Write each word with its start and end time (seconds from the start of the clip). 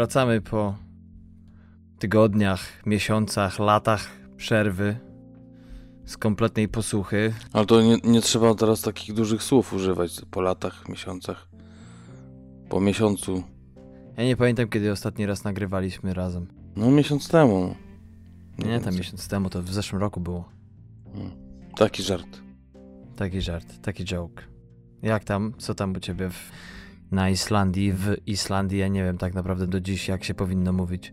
Wracamy 0.00 0.40
po 0.40 0.74
tygodniach, 1.98 2.86
miesiącach, 2.86 3.58
latach 3.58 4.10
przerwy 4.36 4.96
z 6.04 6.16
kompletnej 6.16 6.68
posłuchy. 6.68 7.34
Ale 7.52 7.66
to 7.66 7.82
nie, 7.82 7.96
nie 8.04 8.20
trzeba 8.20 8.54
teraz 8.54 8.80
takich 8.80 9.14
dużych 9.14 9.42
słów 9.42 9.72
używać 9.72 10.20
po 10.30 10.40
latach, 10.40 10.88
miesiącach. 10.88 11.48
Po 12.68 12.80
miesiącu. 12.80 13.42
Ja 14.16 14.24
nie 14.24 14.36
pamiętam, 14.36 14.68
kiedy 14.68 14.92
ostatni 14.92 15.26
raz 15.26 15.44
nagrywaliśmy 15.44 16.14
razem. 16.14 16.46
No 16.76 16.90
miesiąc 16.90 17.28
temu. 17.28 17.74
Nie, 18.58 18.64
tam 18.64 18.70
więcej. 18.72 18.96
miesiąc 18.96 19.28
temu, 19.28 19.50
to 19.50 19.62
w 19.62 19.72
zeszłym 19.72 20.00
roku 20.00 20.20
było. 20.20 20.48
Mm. 21.14 21.30
Taki 21.76 22.02
żart. 22.02 22.40
Taki 23.16 23.40
żart, 23.40 23.80
taki 23.82 24.04
joke. 24.04 24.42
Jak 25.02 25.24
tam, 25.24 25.52
co 25.58 25.74
tam 25.74 25.92
u 25.92 26.00
ciebie 26.00 26.30
w, 26.30 26.50
na 27.10 27.30
Islandii, 27.30 27.92
w 27.92 28.16
Islandii? 28.26 28.78
Ja 28.78 28.88
nie 28.88 29.04
wiem 29.04 29.18
tak 29.18 29.34
naprawdę 29.34 29.66
do 29.66 29.80
dziś, 29.80 30.08
jak 30.08 30.24
się 30.24 30.34
powinno 30.34 30.72
mówić. 30.72 31.12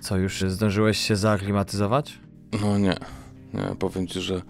Co, 0.00 0.16
już 0.16 0.44
zdążyłeś 0.48 0.98
się 0.98 1.16
zaaklimatyzować? 1.16 2.18
No 2.62 2.78
nie. 2.78 2.96
Nie, 3.54 3.76
powiem 3.78 4.06
ci, 4.06 4.20
że 4.20 4.42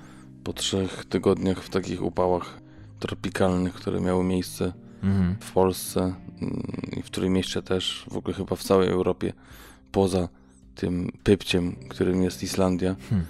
po 0.44 0.52
trzech 0.52 1.04
tygodniach 1.04 1.62
w 1.62 1.68
takich 1.70 2.02
upałach 2.02 2.60
tropikalnych, 3.00 3.74
które 3.74 4.00
miały 4.00 4.24
miejsce 4.24 4.72
Mhm. 5.02 5.36
w 5.40 5.52
Polsce 5.52 6.00
mm, 6.00 6.62
i 6.96 7.02
w 7.02 7.06
którym 7.06 7.32
mieście 7.32 7.62
też, 7.62 8.06
w 8.10 8.16
ogóle 8.16 8.34
chyba 8.34 8.56
w 8.56 8.62
całej 8.62 8.88
Europie, 8.88 9.32
poza 9.92 10.28
tym 10.74 11.12
pypciem, 11.24 11.76
którym 11.88 12.22
jest 12.22 12.42
Islandia, 12.42 12.96
Hmm. 13.10 13.26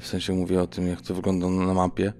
w 0.00 0.06
sensie 0.06 0.32
mówię 0.32 0.62
o 0.62 0.66
tym, 0.66 0.86
jak 0.86 1.00
to 1.02 1.14
wygląda 1.14 1.48
na 1.48 1.74
mapie, 1.74 2.12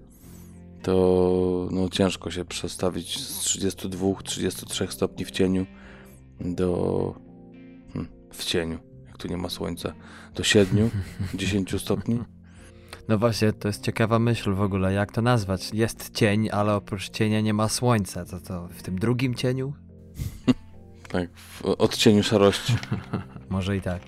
to 0.88 1.68
no, 1.70 1.88
ciężko 1.88 2.30
się 2.30 2.44
przestawić 2.44 3.18
z 3.18 3.44
32-33 3.44 4.90
stopni 4.90 5.24
w 5.24 5.30
cieniu 5.30 5.66
do 6.40 7.14
hmm, 7.92 8.12
w 8.32 8.44
cieniu, 8.44 8.78
jak 9.06 9.18
tu 9.18 9.28
nie 9.28 9.36
ma 9.36 9.48
słońca, 9.48 9.92
do 10.34 10.42
7-10 10.42 11.78
stopni. 11.84 12.18
No 13.08 13.18
właśnie, 13.18 13.52
to 13.52 13.68
jest 13.68 13.82
ciekawa 13.82 14.18
myśl 14.18 14.52
w 14.52 14.60
ogóle, 14.60 14.92
jak 14.92 15.12
to 15.12 15.22
nazwać. 15.22 15.74
Jest 15.74 16.10
cień, 16.14 16.48
ale 16.52 16.74
oprócz 16.74 17.10
cienia 17.10 17.40
nie 17.40 17.54
ma 17.54 17.68
słońca. 17.68 18.24
To 18.24 18.40
to 18.40 18.68
w 18.68 18.82
tym 18.82 18.98
drugim 18.98 19.34
cieniu? 19.34 19.72
Tak, 21.08 21.28
w 21.34 21.64
odcieniu 21.64 22.22
szarości. 22.22 22.76
Może 23.50 23.76
i 23.76 23.80
tak. 23.80 24.02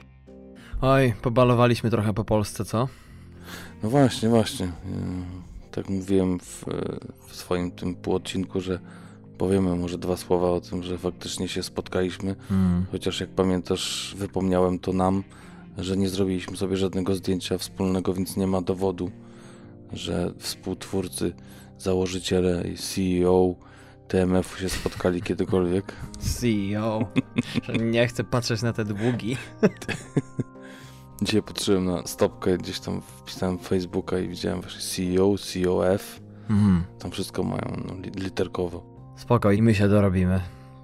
Oj, 0.81 1.15
pobalowaliśmy 1.23 1.91
trochę 1.91 2.15
po 2.15 2.25
Polsce, 2.25 2.65
co? 2.65 2.89
No 3.83 3.91
właśnie, 3.91 4.29
właśnie. 4.29 4.73
Tak 5.71 5.89
mówiłem 5.89 6.41
w, 6.41 6.65
w 7.27 7.37
swoim 7.37 7.71
tym 7.71 7.95
półodcinku, 7.95 8.61
że 8.61 8.81
powiemy 9.39 9.77
może 9.77 9.99
dwa 9.99 10.17
słowa 10.17 10.51
o 10.51 10.61
tym, 10.61 10.83
że 10.83 10.99
faktycznie 10.99 11.49
się 11.49 11.63
spotkaliśmy. 11.63 12.37
Mm. 12.51 12.87
Chociaż 12.93 13.21
jak 13.21 13.31
pamiętasz, 13.31 14.15
wypomniałem 14.19 14.79
to 14.79 14.93
nam, 14.93 15.25
że 15.79 15.97
nie 15.97 16.09
zrobiliśmy 16.09 16.57
sobie 16.57 16.77
żadnego 16.77 17.15
zdjęcia 17.15 17.59
wspólnego, 17.59 18.15
więc 18.15 18.37
nie 18.37 18.47
ma 18.47 18.63
dowodu, 18.63 19.11
że 19.93 20.33
współtwórcy, 20.39 21.33
założyciele 21.79 22.69
i 22.69 22.77
CEO 22.77 23.55
TMF-u 24.09 24.59
się 24.59 24.69
spotkali 24.69 25.23
kiedykolwiek. 25.29 25.97
CEO. 26.19 27.05
Nie 27.81 28.07
chcę 28.07 28.25
patrzeć 28.25 28.63
na 28.63 28.73
te 28.73 28.85
długi. 28.85 29.37
Dzisiaj 31.23 31.43
patrzyłem 31.43 31.85
na 31.85 32.07
stopkę, 32.07 32.59
gdzieś 32.59 32.81
tam 32.81 33.01
wpisałem 33.01 33.59
Facebooka 33.59 34.19
i 34.19 34.29
widziałem 34.29 34.61
właśnie 34.61 34.81
CEO, 34.81 35.35
COF. 35.39 36.21
Mm. 36.51 36.85
Tam 36.99 37.11
wszystko 37.11 37.43
mają 37.43 37.83
no, 37.89 37.95
li- 37.95 38.25
literkowo. 38.25 38.83
Spoko, 39.17 39.53
i 39.53 39.63
my 39.63 39.75
się 39.75 39.89
dorobimy. 39.89 40.41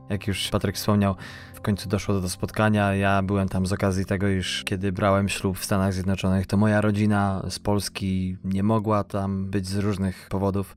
Jak 0.08 0.26
już 0.26 0.48
Patryk 0.48 0.76
wspomniał, 0.76 1.14
w 1.54 1.60
końcu 1.60 1.88
doszło 1.88 2.14
do, 2.14 2.20
do 2.20 2.28
spotkania. 2.28 2.94
Ja 2.94 3.22
byłem 3.22 3.48
tam 3.48 3.66
z 3.66 3.72
okazji 3.72 4.04
tego, 4.04 4.28
iż 4.28 4.64
kiedy 4.64 4.92
brałem 4.92 5.28
ślub 5.28 5.58
w 5.58 5.64
Stanach 5.64 5.92
Zjednoczonych, 5.92 6.46
to 6.46 6.56
moja 6.56 6.80
rodzina 6.80 7.42
z 7.50 7.58
Polski 7.58 8.36
nie 8.44 8.62
mogła 8.62 9.04
tam 9.04 9.46
być 9.50 9.66
z 9.66 9.76
różnych 9.76 10.28
powodów. 10.30 10.76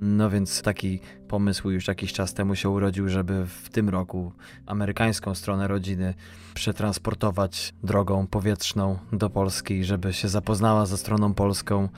No 0.00 0.30
więc 0.30 0.62
taki 0.62 1.00
pomysł 1.28 1.70
już 1.70 1.88
jakiś 1.88 2.12
czas 2.12 2.34
temu 2.34 2.54
się 2.54 2.68
urodził, 2.68 3.08
żeby 3.08 3.46
w 3.46 3.68
tym 3.68 3.88
roku 3.88 4.32
amerykańską 4.66 5.34
stronę 5.34 5.68
rodziny 5.68 6.14
przetransportować 6.54 7.74
drogą 7.82 8.26
powietrzną 8.26 8.98
do 9.12 9.30
Polski, 9.30 9.84
żeby 9.84 10.12
się 10.12 10.28
zapoznała 10.28 10.86
ze 10.86 10.98
stroną 10.98 11.34
polską. 11.34 11.88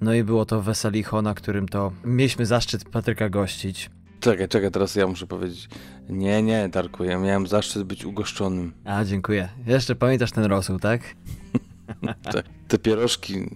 No 0.00 0.14
i 0.14 0.24
było 0.24 0.44
to 0.44 0.62
weselicho, 0.62 1.22
na 1.22 1.34
którym 1.34 1.68
to 1.68 1.92
mieliśmy 2.04 2.46
zaszczyt 2.46 2.84
Patryka 2.84 3.28
gościć. 3.28 3.90
Czekaj, 4.20 4.48
czekaj, 4.48 4.70
teraz 4.70 4.94
ja 4.94 5.06
muszę 5.06 5.26
powiedzieć. 5.26 5.68
Nie, 6.08 6.42
nie, 6.42 6.68
Darku, 6.68 7.04
ja 7.04 7.18
miałem 7.18 7.46
zaszczyt 7.46 7.82
być 7.82 8.04
ugoszczonym. 8.04 8.72
A, 8.84 9.04
dziękuję. 9.04 9.48
Jeszcze 9.66 9.94
pamiętasz 9.94 10.32
ten 10.32 10.44
rosół, 10.44 10.78
tak? 10.78 11.00
Te, 12.32 12.42
te 12.68 12.78
pierożki, 12.78 13.38
y, 13.38 13.48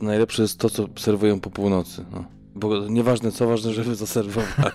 najlepsze 0.00 0.42
jest 0.42 0.58
to, 0.58 0.70
co 0.70 0.88
serwują 0.96 1.40
po 1.40 1.50
północy. 1.50 2.04
No. 2.12 2.24
Bo 2.54 2.88
nieważne 2.88 3.32
co, 3.32 3.46
ważne, 3.46 3.72
żeby 3.72 3.94
zaserwowali. 3.94 4.72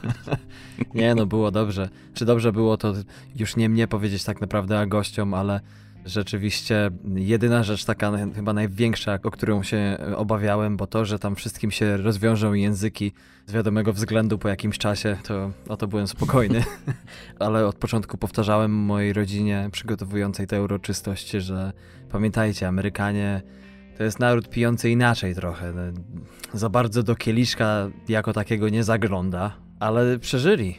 Nie, 0.94 1.16
no 1.16 1.26
było 1.26 1.52
dobrze. 1.52 1.90
Czy 2.14 2.26
dobrze 2.26 2.52
było, 2.52 2.78
to 2.78 2.94
już 3.36 3.56
nie 3.56 3.70
mnie 3.70 3.88
powiedzieć 3.88 4.24
tak 4.24 4.42
naprawdę, 4.42 4.80
a 4.80 4.86
gościom, 4.86 5.34
ale 5.34 5.62
rzeczywiście 6.06 6.92
jedyna 7.16 7.64
rzecz 7.64 7.86
taka 7.86 8.12
chyba 8.36 8.54
największa, 8.54 9.20
o 9.24 9.32
którą 9.32 9.64
się 9.64 9.98
obawiałem, 10.16 10.78
bo 10.78 10.88
to, 10.88 11.06
że 11.06 11.20
tam 11.20 11.36
wszystkim 11.36 11.72
się 11.72 11.98
rozwiążą 11.98 12.54
języki 12.54 13.12
z 13.46 13.52
wiadomego 13.52 13.94
względu 13.94 14.38
po 14.38 14.50
jakimś 14.50 14.78
czasie, 14.78 15.18
to 15.24 15.52
o 15.68 15.78
to 15.78 15.88
byłem 15.88 16.08
spokojny. 16.08 16.64
ale 17.40 17.68
od 17.68 17.76
początku 17.76 18.18
powtarzałem 18.18 18.72
mojej 18.72 19.14
rodzinie 19.14 19.70
przygotowującej 19.72 20.48
tę 20.48 20.64
uroczystość, 20.64 21.30
że 21.30 21.74
pamiętajcie, 22.12 22.68
Amerykanie 22.68 23.42
to 23.98 24.04
jest 24.04 24.20
naród 24.20 24.50
pijący 24.50 24.90
inaczej 24.90 25.36
trochę. 25.36 25.74
No, 25.74 25.82
Za 26.54 26.70
bardzo 26.70 27.04
do 27.04 27.16
kieliszka 27.16 27.90
jako 28.10 28.34
takiego 28.34 28.70
nie 28.70 28.84
zagląda, 28.84 29.58
ale 29.80 30.20
przeżyli. 30.20 30.78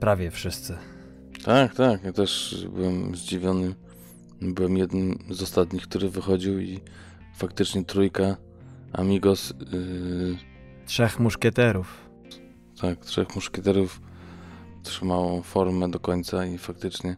Prawie 0.00 0.30
wszyscy. 0.30 0.76
tak, 1.44 1.74
tak, 1.74 2.04
ja 2.04 2.12
też 2.12 2.56
byłem 2.74 3.16
zdziwiony. 3.16 3.74
Byłem 4.42 4.76
jednym 4.76 5.18
z 5.30 5.42
ostatnich, 5.42 5.82
który 5.82 6.08
wychodził 6.10 6.60
i 6.60 6.80
faktycznie 7.36 7.84
trójka 7.84 8.36
Amigos, 8.92 9.54
yy, 9.72 10.36
Trzech 10.86 11.18
muszkieterów. 11.20 12.08
tak, 12.80 12.98
trzech 13.04 13.34
muszkieterów 13.34 14.00
trzymało 14.82 15.42
formę 15.42 15.90
do 15.90 16.00
końca 16.00 16.46
i 16.46 16.58
faktycznie 16.58 17.16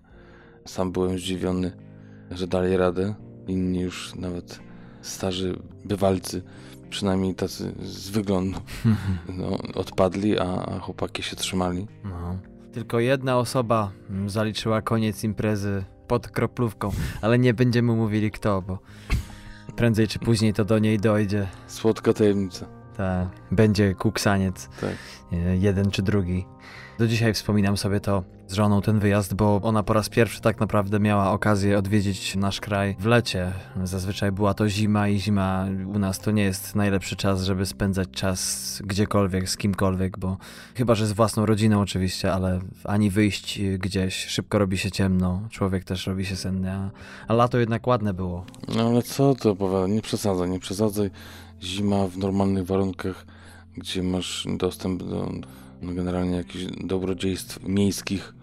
sam 0.66 0.92
byłem 0.92 1.18
zdziwiony, 1.18 1.72
że 2.30 2.46
dali 2.46 2.76
radę. 2.76 3.14
Inni 3.46 3.80
już 3.80 4.14
nawet 4.14 4.60
starzy 5.02 5.58
bywalcy, 5.84 6.42
przynajmniej 6.90 7.34
tacy 7.34 7.72
z 7.82 8.10
wyglądu, 8.10 8.58
no, 9.38 9.58
odpadli, 9.74 10.38
a, 10.38 10.44
a 10.44 10.78
chłopaki 10.78 11.22
się 11.22 11.36
trzymali. 11.36 11.86
No. 12.04 12.38
Tylko 12.72 13.00
jedna 13.00 13.38
osoba 13.38 13.90
mm, 14.10 14.30
zaliczyła 14.30 14.82
koniec 14.82 15.24
imprezy 15.24 15.84
pod 16.08 16.28
kroplówką, 16.28 16.90
ale 17.22 17.38
nie 17.38 17.54
będziemy 17.54 17.92
mówili 17.92 18.30
kto, 18.30 18.62
bo 18.62 18.78
prędzej 19.76 20.08
czy 20.08 20.18
później 20.18 20.52
to 20.54 20.64
do 20.64 20.78
niej 20.78 20.98
dojdzie. 20.98 21.46
Słodka 21.66 22.12
tajemnica. 22.12 22.66
Ta, 22.96 23.30
będzie 23.50 23.94
kuksaniec. 23.94 24.68
Tak. 24.80 24.94
e, 25.32 25.56
jeden 25.56 25.90
czy 25.90 26.02
drugi. 26.02 26.46
Do 27.00 27.08
dzisiaj 27.08 27.34
wspominam 27.34 27.76
sobie 27.76 28.00
to 28.00 28.22
z 28.46 28.52
żoną 28.52 28.82
ten 28.82 28.98
wyjazd, 28.98 29.34
bo 29.34 29.60
ona 29.62 29.82
po 29.82 29.92
raz 29.92 30.08
pierwszy 30.08 30.40
tak 30.40 30.60
naprawdę 30.60 31.00
miała 31.00 31.32
okazję 31.32 31.78
odwiedzić 31.78 32.36
nasz 32.36 32.60
kraj 32.60 32.96
w 32.98 33.06
lecie. 33.06 33.52
Zazwyczaj 33.84 34.32
była 34.32 34.54
to 34.54 34.68
zima 34.68 35.08
i 35.08 35.18
zima 35.18 35.66
u 35.94 35.98
nas 35.98 36.18
to 36.18 36.30
nie 36.30 36.42
jest 36.42 36.74
najlepszy 36.74 37.16
czas, 37.16 37.42
żeby 37.42 37.66
spędzać 37.66 38.08
czas 38.10 38.82
gdziekolwiek, 38.84 39.48
z 39.48 39.56
kimkolwiek, 39.56 40.18
bo 40.18 40.36
chyba, 40.74 40.94
że 40.94 41.06
z 41.06 41.12
własną 41.12 41.46
rodziną 41.46 41.80
oczywiście, 41.80 42.32
ale 42.32 42.60
ani 42.84 43.10
wyjść 43.10 43.60
gdzieś, 43.78 44.26
szybko 44.26 44.58
robi 44.58 44.78
się 44.78 44.90
ciemno, 44.90 45.42
człowiek 45.50 45.84
też 45.84 46.06
robi 46.06 46.26
się 46.26 46.36
senny, 46.36 46.72
a, 46.72 46.90
a 47.28 47.34
lato 47.34 47.58
jednak 47.58 47.86
ładne 47.86 48.14
było. 48.14 48.44
No 48.76 48.86
ale 48.86 49.02
co 49.02 49.34
to 49.34 49.50
opowiada? 49.50 49.86
Nie 49.86 50.02
przesadzaj, 50.02 50.50
nie 50.50 50.60
przesadzaj. 50.60 51.10
Zima 51.62 52.06
w 52.06 52.18
normalnych 52.18 52.66
warunkach, 52.66 53.26
gdzie 53.76 54.02
masz 54.02 54.46
dostęp 54.58 55.02
do 55.02 55.28
no 55.82 55.92
generalnie 55.92 56.36
jakichś 56.36 56.64
dobrodziejstw 56.84 57.62
miejskich, 57.68 58.34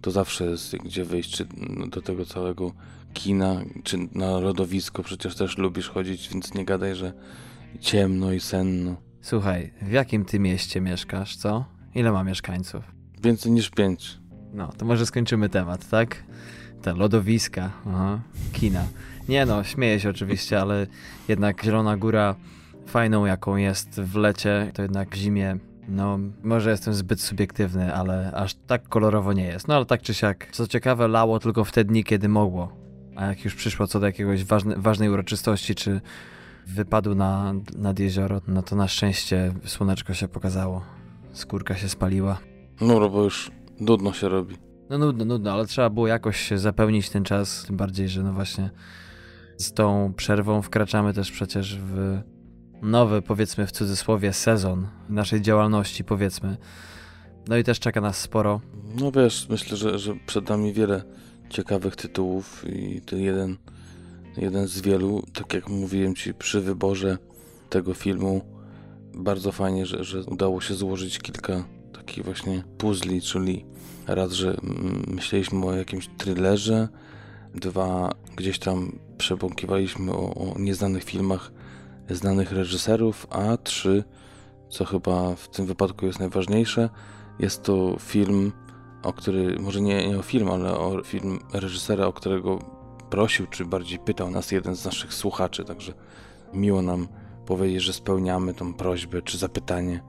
to 0.00 0.10
zawsze 0.10 0.44
jest 0.44 0.76
gdzie 0.76 1.04
wyjść, 1.04 1.36
czy 1.36 1.46
do 1.90 2.02
tego 2.02 2.26
całego 2.26 2.72
kina, 3.12 3.62
czy 3.84 3.98
na 4.12 4.38
lodowisko, 4.38 5.02
przecież 5.02 5.34
też 5.36 5.58
lubisz 5.58 5.88
chodzić, 5.88 6.28
więc 6.28 6.54
nie 6.54 6.64
gadaj, 6.64 6.94
że 6.94 7.12
ciemno 7.80 8.32
i 8.32 8.40
senno. 8.40 8.96
Słuchaj, 9.22 9.72
w 9.82 9.90
jakim 9.90 10.24
ty 10.24 10.38
mieście 10.38 10.80
mieszkasz, 10.80 11.36
co? 11.36 11.64
Ile 11.94 12.12
ma 12.12 12.24
mieszkańców? 12.24 12.84
Więcej 13.22 13.52
niż 13.52 13.70
pięć. 13.70 14.18
No, 14.52 14.72
to 14.78 14.84
może 14.84 15.06
skończymy 15.06 15.48
temat, 15.48 15.88
tak? 15.88 16.24
Te 16.82 16.94
lodowiska, 16.94 17.70
aha, 17.86 18.20
kina. 18.52 18.84
Nie 19.28 19.46
no, 19.46 19.64
śmieję 19.64 20.00
się 20.00 20.10
oczywiście, 20.10 20.60
ale 20.60 20.86
jednak 21.28 21.64
Zielona 21.64 21.96
Góra 21.96 22.34
fajną 22.86 23.26
jaką 23.26 23.56
jest 23.56 24.00
w 24.00 24.16
lecie, 24.16 24.70
to 24.74 24.82
jednak 24.82 25.10
w 25.10 25.18
zimie 25.18 25.58
No, 25.88 26.18
może 26.42 26.70
jestem 26.70 26.94
zbyt 26.94 27.20
subiektywny, 27.20 27.94
ale 27.94 28.32
aż 28.32 28.54
tak 28.54 28.88
kolorowo 28.88 29.32
nie 29.32 29.44
jest. 29.44 29.68
No 29.68 29.76
ale 29.76 29.86
tak 29.86 30.02
czy 30.02 30.14
siak, 30.14 30.48
co 30.52 30.66
ciekawe, 30.66 31.08
lało 31.08 31.38
tylko 31.38 31.64
w 31.64 31.72
te 31.72 31.84
dni, 31.84 32.04
kiedy 32.04 32.28
mogło. 32.28 32.72
A 33.16 33.26
jak 33.26 33.44
już 33.44 33.54
przyszło 33.54 33.86
co 33.86 34.00
do 34.00 34.06
jakiegoś 34.06 34.44
ważne, 34.44 34.74
ważnej 34.76 35.08
uroczystości, 35.08 35.74
czy 35.74 36.00
wypadu 36.66 37.14
na, 37.14 37.54
nad 37.76 37.98
jezioro, 37.98 38.40
no 38.48 38.62
to 38.62 38.76
na 38.76 38.88
szczęście 38.88 39.54
słoneczko 39.64 40.14
się 40.14 40.28
pokazało. 40.28 40.82
Skórka 41.32 41.76
się 41.76 41.88
spaliła. 41.88 42.38
No, 42.80 43.10
bo 43.10 43.24
już 43.24 43.50
nudno 43.80 44.12
się 44.12 44.28
robi. 44.28 44.56
No 44.90 44.98
nudno, 44.98 45.24
nudno, 45.24 45.52
ale 45.52 45.66
trzeba 45.66 45.90
było 45.90 46.06
jakoś 46.06 46.50
zapełnić 46.50 47.10
ten 47.10 47.24
czas, 47.24 47.64
tym 47.66 47.76
bardziej, 47.76 48.08
że 48.08 48.22
no 48.22 48.32
właśnie 48.32 48.70
z 49.56 49.72
tą 49.72 50.12
przerwą 50.16 50.62
wkraczamy 50.62 51.14
też 51.14 51.30
przecież 51.30 51.78
w 51.78 52.20
nowy, 52.84 53.22
powiedzmy 53.22 53.66
w 53.66 53.72
cudzysłowie, 53.72 54.32
sezon 54.32 54.86
naszej 55.08 55.42
działalności, 55.42 56.04
powiedzmy. 56.04 56.56
No 57.48 57.56
i 57.56 57.64
też 57.64 57.80
czeka 57.80 58.00
nas 58.00 58.18
sporo. 58.18 58.60
No 59.00 59.12
wiesz, 59.12 59.46
myślę, 59.48 59.76
że, 59.76 59.98
że 59.98 60.14
przed 60.26 60.48
nami 60.48 60.72
wiele 60.72 61.04
ciekawych 61.50 61.96
tytułów 61.96 62.64
i 62.68 63.00
to 63.00 63.16
jeden, 63.16 63.56
jeden 64.36 64.68
z 64.68 64.80
wielu. 64.80 65.22
Tak 65.32 65.54
jak 65.54 65.68
mówiłem 65.68 66.14
Ci 66.14 66.34
przy 66.34 66.60
wyborze 66.60 67.18
tego 67.70 67.94
filmu, 67.94 68.40
bardzo 69.14 69.52
fajnie, 69.52 69.86
że, 69.86 70.04
że 70.04 70.22
udało 70.22 70.60
się 70.60 70.74
złożyć 70.74 71.18
kilka 71.18 71.64
takich 71.92 72.24
właśnie 72.24 72.64
puzli, 72.78 73.22
czyli 73.22 73.64
raz, 74.06 74.32
że 74.32 74.56
myśleliśmy 75.06 75.66
o 75.66 75.72
jakimś 75.72 76.08
thrillerze, 76.18 76.88
dwa, 77.54 78.10
gdzieś 78.36 78.58
tam 78.58 78.98
przebąkiwaliśmy 79.18 80.12
o, 80.12 80.34
o 80.34 80.58
nieznanych 80.58 81.04
filmach 81.04 81.52
znanych 82.10 82.52
reżyserów, 82.52 83.26
a 83.30 83.56
trzy, 83.56 84.04
co 84.68 84.84
chyba 84.84 85.34
w 85.34 85.48
tym 85.48 85.66
wypadku 85.66 86.06
jest 86.06 86.18
najważniejsze, 86.18 86.90
jest 87.38 87.62
to 87.62 87.96
film, 88.00 88.52
o 89.02 89.12
który, 89.12 89.58
może 89.60 89.80
nie, 89.80 90.08
nie 90.08 90.18
o 90.18 90.22
film, 90.22 90.50
ale 90.50 90.78
o 90.78 91.02
film 91.02 91.38
reżysera, 91.52 92.06
o 92.06 92.12
którego 92.12 92.58
prosił, 93.10 93.46
czy 93.46 93.64
bardziej 93.64 93.98
pytał 93.98 94.30
nas 94.30 94.52
jeden 94.52 94.76
z 94.76 94.84
naszych 94.84 95.14
słuchaczy, 95.14 95.64
także 95.64 95.92
miło 96.52 96.82
nam 96.82 97.08
powiedzieć, 97.46 97.82
że 97.82 97.92
spełniamy 97.92 98.54
tą 98.54 98.74
prośbę 98.74 99.22
czy 99.22 99.38
zapytanie. 99.38 100.02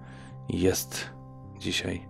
Jest 0.49 1.09
dzisiaj 1.59 2.07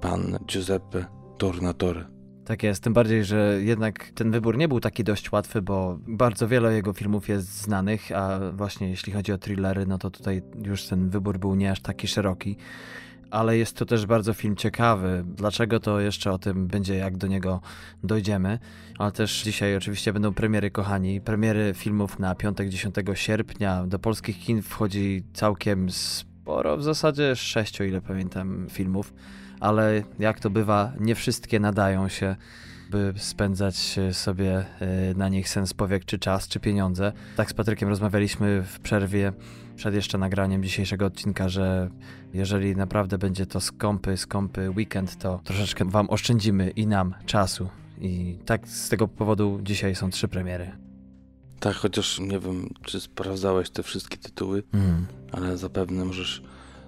pan 0.00 0.38
Giuseppe 0.46 1.04
Tornatore. 1.38 2.15
Tak 2.46 2.62
jest, 2.62 2.82
tym 2.82 2.92
bardziej, 2.92 3.24
że 3.24 3.58
jednak 3.62 4.10
ten 4.14 4.30
wybór 4.30 4.56
nie 4.56 4.68
był 4.68 4.80
taki 4.80 5.04
dość 5.04 5.32
łatwy, 5.32 5.62
bo 5.62 5.98
bardzo 6.06 6.48
wiele 6.48 6.74
jego 6.74 6.92
filmów 6.92 7.28
jest 7.28 7.62
znanych, 7.62 8.12
a 8.12 8.40
właśnie 8.52 8.88
jeśli 8.88 9.12
chodzi 9.12 9.32
o 9.32 9.38
thrillery, 9.38 9.86
no 9.86 9.98
to 9.98 10.10
tutaj 10.10 10.42
już 10.64 10.86
ten 10.86 11.10
wybór 11.10 11.38
był 11.38 11.54
nie 11.54 11.70
aż 11.70 11.80
taki 11.80 12.08
szeroki. 12.08 12.56
Ale 13.30 13.56
jest 13.56 13.76
to 13.76 13.86
też 13.86 14.06
bardzo 14.06 14.34
film 14.34 14.56
ciekawy. 14.56 15.24
Dlaczego 15.26 15.80
to 15.80 16.00
jeszcze 16.00 16.32
o 16.32 16.38
tym 16.38 16.66
będzie, 16.66 16.94
jak 16.94 17.16
do 17.16 17.26
niego 17.26 17.60
dojdziemy. 18.04 18.58
Ale 18.98 19.12
też 19.12 19.42
dzisiaj 19.42 19.76
oczywiście 19.76 20.12
będą 20.12 20.34
premiery, 20.34 20.70
kochani. 20.70 21.20
Premiery 21.20 21.72
filmów 21.74 22.18
na 22.18 22.34
piątek 22.34 22.68
10 22.68 22.94
sierpnia. 23.14 23.86
Do 23.86 23.98
polskich 23.98 24.38
kin 24.38 24.62
wchodzi 24.62 25.22
całkiem 25.32 25.90
sporo, 25.90 26.76
w 26.76 26.82
zasadzie 26.82 27.36
sześć, 27.36 27.80
o 27.80 27.84
ile 27.84 28.00
pamiętam, 28.00 28.66
filmów 28.70 29.12
ale 29.60 30.02
jak 30.18 30.40
to 30.40 30.50
bywa, 30.50 30.92
nie 31.00 31.14
wszystkie 31.14 31.60
nadają 31.60 32.08
się 32.08 32.36
by 32.90 33.14
spędzać 33.16 33.96
sobie 34.12 34.66
e, 34.80 35.14
na 35.14 35.28
nich 35.28 35.48
sens 35.48 35.74
powiek, 35.74 36.04
czy 36.04 36.18
czas, 36.18 36.48
czy 36.48 36.60
pieniądze. 36.60 37.12
Tak 37.36 37.50
z 37.50 37.54
Patrykiem 37.54 37.88
rozmawialiśmy 37.88 38.62
w 38.62 38.80
przerwie 38.80 39.32
przed 39.76 39.94
jeszcze 39.94 40.18
nagraniem 40.18 40.62
dzisiejszego 40.62 41.06
odcinka, 41.06 41.48
że 41.48 41.90
jeżeli 42.34 42.76
naprawdę 42.76 43.18
będzie 43.18 43.46
to 43.46 43.60
skąpy, 43.60 44.16
skąpy 44.16 44.70
weekend, 44.70 45.18
to 45.18 45.40
troszeczkę 45.44 45.84
wam 45.84 46.10
oszczędzimy 46.10 46.70
i 46.70 46.86
nam 46.86 47.14
czasu. 47.26 47.68
I 48.00 48.38
tak 48.44 48.68
z 48.68 48.88
tego 48.88 49.08
powodu 49.08 49.60
dzisiaj 49.62 49.94
są 49.94 50.10
trzy 50.10 50.28
premiery. 50.28 50.72
Tak, 51.60 51.76
chociaż 51.76 52.18
nie 52.18 52.40
wiem, 52.40 52.68
czy 52.82 53.00
sprawdzałeś 53.00 53.70
te 53.70 53.82
wszystkie 53.82 54.16
tytuły, 54.16 54.62
mm. 54.72 55.06
ale 55.32 55.58
zapewne 55.58 56.04
możesz 56.04 56.42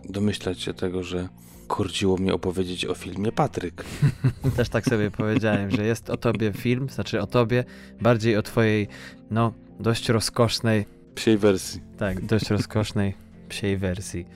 domyślać 0.04 0.60
się 0.60 0.74
tego, 0.74 1.02
że 1.02 1.28
korciło 1.68 2.16
mnie 2.16 2.34
opowiedzieć 2.34 2.86
o 2.86 2.94
filmie 2.94 3.32
Patryk. 3.32 3.84
Też 4.56 4.68
tak 4.68 4.84
sobie 4.84 5.10
powiedziałem, 5.10 5.70
że 5.70 5.86
jest 5.86 6.10
o 6.10 6.16
tobie 6.16 6.52
film, 6.52 6.88
znaczy 6.88 7.20
o 7.20 7.26
tobie, 7.26 7.64
bardziej 8.00 8.36
o 8.36 8.42
twojej, 8.42 8.88
no, 9.30 9.52
dość 9.80 10.08
rozkosznej... 10.08 10.86
Psiej 11.14 11.38
wersji. 11.38 11.80
Tak, 11.98 12.26
dość 12.26 12.50
rozkosznej 12.50 13.14
psiej 13.48 13.76
wersji. 13.76 14.26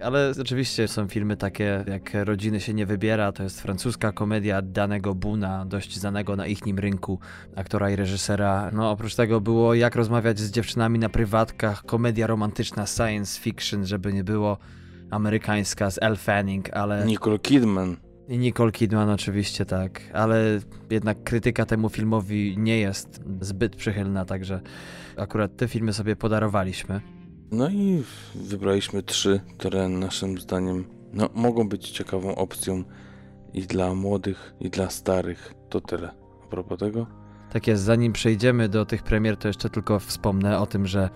Ale 0.00 0.32
oczywiście 0.40 0.88
są 0.88 1.08
filmy 1.08 1.36
takie 1.36 1.84
jak 1.86 2.10
Rodziny 2.24 2.60
się 2.60 2.74
nie 2.74 2.86
wybiera, 2.86 3.32
to 3.32 3.42
jest 3.42 3.60
francuska 3.60 4.12
komedia 4.12 4.62
danego 4.62 5.14
Buna, 5.14 5.66
dość 5.66 5.98
znanego 5.98 6.36
na 6.36 6.46
ichnim 6.46 6.78
rynku 6.78 7.18
aktora 7.56 7.90
i 7.90 7.96
reżysera. 7.96 8.70
No 8.72 8.90
oprócz 8.90 9.14
tego 9.14 9.40
było 9.40 9.74
Jak 9.74 9.94
rozmawiać 9.94 10.38
z 10.38 10.50
dziewczynami 10.50 10.98
na 10.98 11.08
prywatkach, 11.08 11.84
komedia 11.84 12.26
romantyczna, 12.26 12.86
science 12.86 13.40
fiction, 13.40 13.86
żeby 13.86 14.12
nie 14.12 14.24
było 14.24 14.58
amerykańska 15.10 15.90
z 15.90 16.02
Elle 16.02 16.16
Fanning, 16.16 16.76
ale... 16.76 17.06
Nicole 17.06 17.38
Kidman. 17.38 17.96
I 18.28 18.38
Nicole 18.38 18.72
Kidman 18.72 19.10
oczywiście, 19.10 19.66
tak, 19.66 20.00
ale 20.12 20.60
jednak 20.90 21.24
krytyka 21.24 21.66
temu 21.66 21.88
filmowi 21.88 22.54
nie 22.58 22.78
jest 22.78 23.20
zbyt 23.40 23.76
przychylna, 23.76 24.24
także 24.24 24.60
akurat 25.16 25.56
te 25.56 25.68
filmy 25.68 25.92
sobie 25.92 26.16
podarowaliśmy. 26.16 27.00
No 27.50 27.70
i 27.70 28.02
wybraliśmy 28.34 29.02
trzy, 29.02 29.40
które 29.58 29.88
naszym 29.88 30.38
zdaniem 30.38 30.84
no, 31.12 31.28
mogą 31.34 31.68
być 31.68 31.90
ciekawą 31.90 32.34
opcją 32.34 32.84
i 33.52 33.62
dla 33.62 33.94
młodych, 33.94 34.54
i 34.60 34.70
dla 34.70 34.90
starych. 34.90 35.54
To 35.68 35.80
tyle. 35.80 36.10
A 36.44 36.46
propos 36.46 36.78
tego? 36.78 37.06
Tak 37.52 37.66
jest, 37.66 37.82
zanim 37.82 38.12
przejdziemy 38.12 38.68
do 38.68 38.86
tych 38.86 39.02
premier, 39.02 39.36
to 39.36 39.48
jeszcze 39.48 39.70
tylko 39.70 39.98
wspomnę 39.98 40.58
o 40.58 40.66
tym, 40.66 40.86
że 40.86 41.10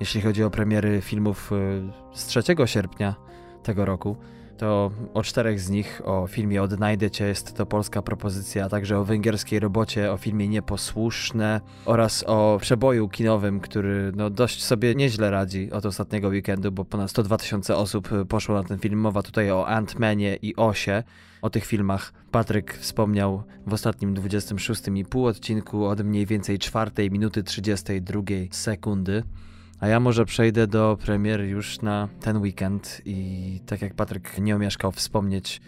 jeśli 0.00 0.20
chodzi 0.20 0.44
o 0.44 0.50
premiery 0.50 1.00
filmów 1.00 1.52
y, 1.52 2.18
z 2.18 2.26
3 2.26 2.42
sierpnia, 2.66 3.14
tego 3.62 3.84
roku, 3.84 4.16
to 4.60 4.90
o 5.14 5.22
czterech 5.22 5.60
z 5.60 5.70
nich, 5.70 6.02
o 6.04 6.26
filmie 6.26 6.62
Odnajdę 6.62 7.10
Cię, 7.10 7.24
jest 7.24 7.56
to 7.56 7.66
polska 7.66 8.02
propozycja, 8.02 8.64
a 8.64 8.68
także 8.68 8.98
o 8.98 9.04
węgierskiej 9.04 9.60
robocie, 9.60 10.12
o 10.12 10.16
filmie 10.16 10.48
Nieposłuszne 10.48 11.60
oraz 11.84 12.24
o 12.26 12.58
przeboju 12.60 13.08
kinowym, 13.08 13.60
który 13.60 14.12
no, 14.16 14.30
dość 14.30 14.64
sobie 14.64 14.94
nieźle 14.94 15.30
radzi 15.30 15.72
od 15.72 15.86
ostatniego 15.86 16.28
weekendu, 16.28 16.72
bo 16.72 16.84
ponad 16.84 17.10
102 17.10 17.36
tysiące 17.36 17.76
osób 17.76 18.08
poszło 18.28 18.54
na 18.54 18.64
ten 18.64 18.78
film. 18.78 19.00
Mowa 19.00 19.22
tutaj 19.22 19.50
o 19.50 19.66
Ant-Manie 19.68 20.38
i 20.42 20.56
Osie. 20.56 21.02
O 21.42 21.50
tych 21.50 21.64
filmach 21.64 22.12
Patryk 22.30 22.74
wspomniał 22.74 23.42
w 23.66 23.72
ostatnim 23.72 24.14
26,5 24.14 25.26
odcinku 25.26 25.84
od 25.84 26.00
mniej 26.00 26.26
więcej 26.26 26.58
4 26.58 27.10
minuty 27.10 27.42
32 27.42 28.22
sekundy. 28.50 29.22
A 29.80 29.88
ja 29.88 30.00
może 30.00 30.24
przejdę 30.24 30.66
do 30.66 30.98
premier 31.04 31.40
już 31.40 31.82
na 31.82 32.08
ten 32.20 32.36
weekend 32.36 33.02
i 33.04 33.60
tak 33.66 33.82
jak 33.82 33.94
Patryk 33.94 34.38
nie 34.38 34.56
omieszkał 34.56 34.92
wspomnieć, 34.92 35.60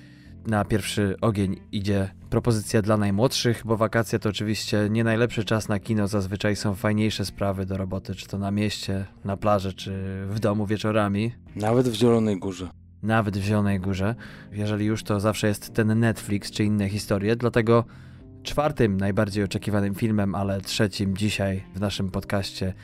na 0.46 0.64
pierwszy 0.64 1.16
ogień 1.20 1.60
idzie 1.72 2.08
propozycja 2.30 2.82
dla 2.82 2.96
najmłodszych, 2.96 3.62
bo 3.64 3.76
wakacje 3.76 4.18
to 4.18 4.28
oczywiście 4.28 4.88
nie 4.90 5.04
najlepszy 5.04 5.44
czas 5.44 5.68
na 5.68 5.80
kino, 5.80 6.08
zazwyczaj 6.08 6.56
są 6.56 6.74
fajniejsze 6.74 7.24
sprawy 7.24 7.66
do 7.66 7.76
roboty, 7.76 8.14
czy 8.14 8.26
to 8.26 8.38
na 8.38 8.50
mieście, 8.50 9.06
na 9.24 9.36
plaży, 9.36 9.72
czy 9.72 10.24
w 10.28 10.40
domu 10.40 10.66
wieczorami. 10.66 11.32
Nawet 11.56 11.88
w 11.88 11.94
Zielonej 11.94 12.38
Górze. 12.38 12.68
Nawet 13.02 13.38
w 13.38 13.42
Zielonej 13.42 13.80
Górze. 13.80 14.14
Jeżeli 14.52 14.84
już, 14.84 15.02
to 15.02 15.20
zawsze 15.20 15.48
jest 15.48 15.74
ten 15.74 15.98
Netflix 15.98 16.50
czy 16.50 16.64
inne 16.64 16.88
historie, 16.88 17.36
dlatego 17.36 17.84
czwartym 18.42 18.96
najbardziej 18.96 19.44
oczekiwanym 19.44 19.94
filmem, 19.94 20.34
ale 20.34 20.60
trzecim 20.60 21.16
dzisiaj 21.16 21.64
w 21.74 21.80
naszym 21.80 22.10
podcaście 22.10 22.74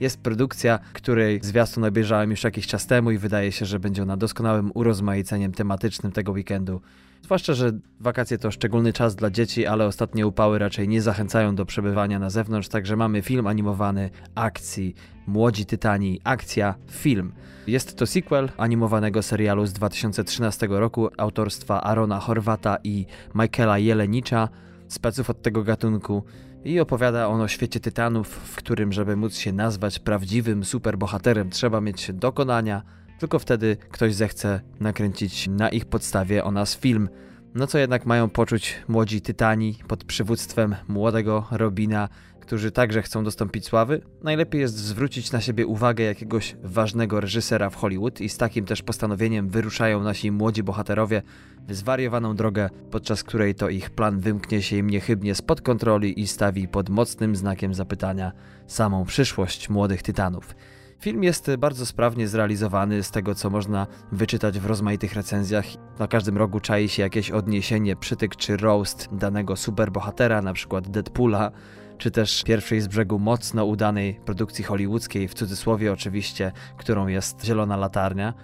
jest 0.00 0.20
produkcja, 0.20 0.78
której 0.92 1.40
zwiastun 1.42 1.84
obejrzałem 1.84 2.30
już 2.30 2.44
jakiś 2.44 2.66
czas 2.66 2.86
temu 2.86 3.10
i 3.10 3.18
wydaje 3.18 3.52
się, 3.52 3.66
że 3.66 3.78
będzie 3.78 4.02
ona 4.02 4.16
doskonałym 4.16 4.70
urozmaiceniem 4.74 5.52
tematycznym 5.52 6.12
tego 6.12 6.32
weekendu. 6.32 6.80
Zwłaszcza, 7.22 7.54
że 7.54 7.72
wakacje 8.00 8.38
to 8.38 8.50
szczególny 8.50 8.92
czas 8.92 9.16
dla 9.16 9.30
dzieci, 9.30 9.66
ale 9.66 9.86
ostatnie 9.86 10.26
upały 10.26 10.58
raczej 10.58 10.88
nie 10.88 11.02
zachęcają 11.02 11.54
do 11.54 11.66
przebywania 11.66 12.18
na 12.18 12.30
zewnątrz, 12.30 12.68
także 12.68 12.96
mamy 12.96 13.22
film 13.22 13.46
animowany 13.46 14.10
akcji 14.34 14.94
Młodzi 15.26 15.66
Tytani, 15.66 16.20
akcja, 16.24 16.74
film. 16.90 17.32
Jest 17.66 17.96
to 17.96 18.06
sequel 18.06 18.48
animowanego 18.56 19.22
serialu 19.22 19.66
z 19.66 19.72
2013 19.72 20.66
roku 20.70 21.08
autorstwa 21.16 21.82
Arona 21.82 22.20
Horwata 22.20 22.76
i 22.84 23.06
Michaela 23.34 23.78
Jelenicza, 23.78 24.48
speców 24.88 25.30
od 25.30 25.42
tego 25.42 25.62
gatunku 25.62 26.22
i 26.64 26.80
opowiada 26.80 27.28
on 27.28 27.40
o 27.40 27.48
świecie 27.48 27.80
tytanów, 27.80 28.28
w 28.28 28.56
którym, 28.56 28.92
żeby 28.92 29.16
móc 29.16 29.36
się 29.36 29.52
nazwać 29.52 29.98
prawdziwym 29.98 30.64
superbohaterem, 30.64 31.50
trzeba 31.50 31.80
mieć 31.80 32.12
dokonania, 32.12 32.82
tylko 33.18 33.38
wtedy 33.38 33.76
ktoś 33.90 34.14
zechce 34.14 34.60
nakręcić 34.80 35.48
na 35.48 35.68
ich 35.68 35.84
podstawie 35.84 36.44
o 36.44 36.50
nas 36.50 36.76
film. 36.76 37.08
No 37.54 37.66
co 37.66 37.78
jednak 37.78 38.06
mają 38.06 38.28
poczuć 38.28 38.74
młodzi 38.88 39.20
tytani 39.20 39.78
pod 39.88 40.04
przywództwem 40.04 40.76
młodego 40.88 41.46
Robina, 41.50 42.08
którzy 42.46 42.70
także 42.70 43.02
chcą 43.02 43.24
dostąpić 43.24 43.66
sławy, 43.66 44.00
najlepiej 44.22 44.60
jest 44.60 44.76
zwrócić 44.76 45.32
na 45.32 45.40
siebie 45.40 45.66
uwagę 45.66 46.04
jakiegoś 46.04 46.56
ważnego 46.62 47.20
reżysera 47.20 47.70
w 47.70 47.76
Hollywood 47.76 48.20
i 48.20 48.28
z 48.28 48.36
takim 48.36 48.64
też 48.64 48.82
postanowieniem 48.82 49.48
wyruszają 49.48 50.02
nasi 50.02 50.32
młodzi 50.32 50.62
bohaterowie 50.62 51.22
w 51.68 51.74
zwariowaną 51.74 52.36
drogę, 52.36 52.70
podczas 52.90 53.22
której 53.22 53.54
to 53.54 53.68
ich 53.68 53.90
plan 53.90 54.20
wymknie 54.20 54.62
się 54.62 54.76
im 54.76 54.90
niechybnie 54.90 55.34
spod 55.34 55.60
kontroli 55.60 56.20
i 56.20 56.26
stawi 56.26 56.68
pod 56.68 56.88
mocnym 56.88 57.36
znakiem 57.36 57.74
zapytania 57.74 58.32
samą 58.66 59.04
przyszłość 59.04 59.68
młodych 59.68 60.02
tytanów. 60.02 60.54
Film 61.00 61.24
jest 61.24 61.50
bardzo 61.58 61.86
sprawnie 61.86 62.28
zrealizowany 62.28 63.02
z 63.02 63.10
tego, 63.10 63.34
co 63.34 63.50
można 63.50 63.86
wyczytać 64.12 64.58
w 64.58 64.66
rozmaitych 64.66 65.14
recenzjach. 65.14 65.66
Na 65.98 66.08
każdym 66.08 66.36
rogu 66.36 66.60
czai 66.60 66.88
się 66.88 67.02
jakieś 67.02 67.30
odniesienie, 67.30 67.96
przytyk 67.96 68.36
czy 68.36 68.56
roast 68.56 69.08
danego 69.12 69.56
superbohatera, 69.56 70.42
przykład 70.52 70.88
Deadpoola, 70.88 71.50
czy 71.98 72.10
też 72.10 72.42
pierwszej 72.42 72.80
z 72.80 72.88
brzegu 72.88 73.18
mocno 73.18 73.64
udanej 73.64 74.14
produkcji 74.24 74.64
hollywoodzkiej, 74.64 75.28
w 75.28 75.34
cudzysłowie 75.34 75.92
oczywiście, 75.92 76.52
którą 76.76 77.06
jest 77.06 77.44
Zielona 77.44 77.76
Latarnia. 77.76 78.34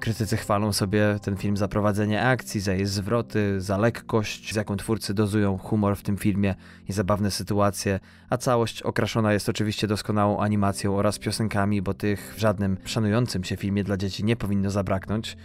Krytycy 0.00 0.36
chwalą 0.36 0.72
sobie 0.72 1.18
ten 1.22 1.36
film 1.36 1.56
za 1.56 1.68
prowadzenie 1.68 2.22
akcji, 2.22 2.60
za 2.60 2.72
jej 2.72 2.86
zwroty, 2.86 3.60
za 3.60 3.78
lekkość, 3.78 4.52
z 4.52 4.56
jaką 4.56 4.76
twórcy 4.76 5.14
dozują 5.14 5.58
humor 5.58 5.96
w 5.96 6.02
tym 6.02 6.16
filmie 6.16 6.54
i 6.88 6.92
zabawne 6.92 7.30
sytuacje, 7.30 8.00
a 8.30 8.36
całość 8.36 8.82
okraszona 8.82 9.32
jest 9.32 9.48
oczywiście 9.48 9.86
doskonałą 9.86 10.40
animacją 10.40 10.96
oraz 10.96 11.18
piosenkami, 11.18 11.82
bo 11.82 11.94
tych 11.94 12.34
w 12.36 12.40
żadnym 12.40 12.76
szanującym 12.84 13.44
się 13.44 13.56
filmie 13.56 13.84
dla 13.84 13.96
dzieci 13.96 14.24
nie 14.24 14.36
powinno 14.36 14.70
zabraknąć. 14.70 15.36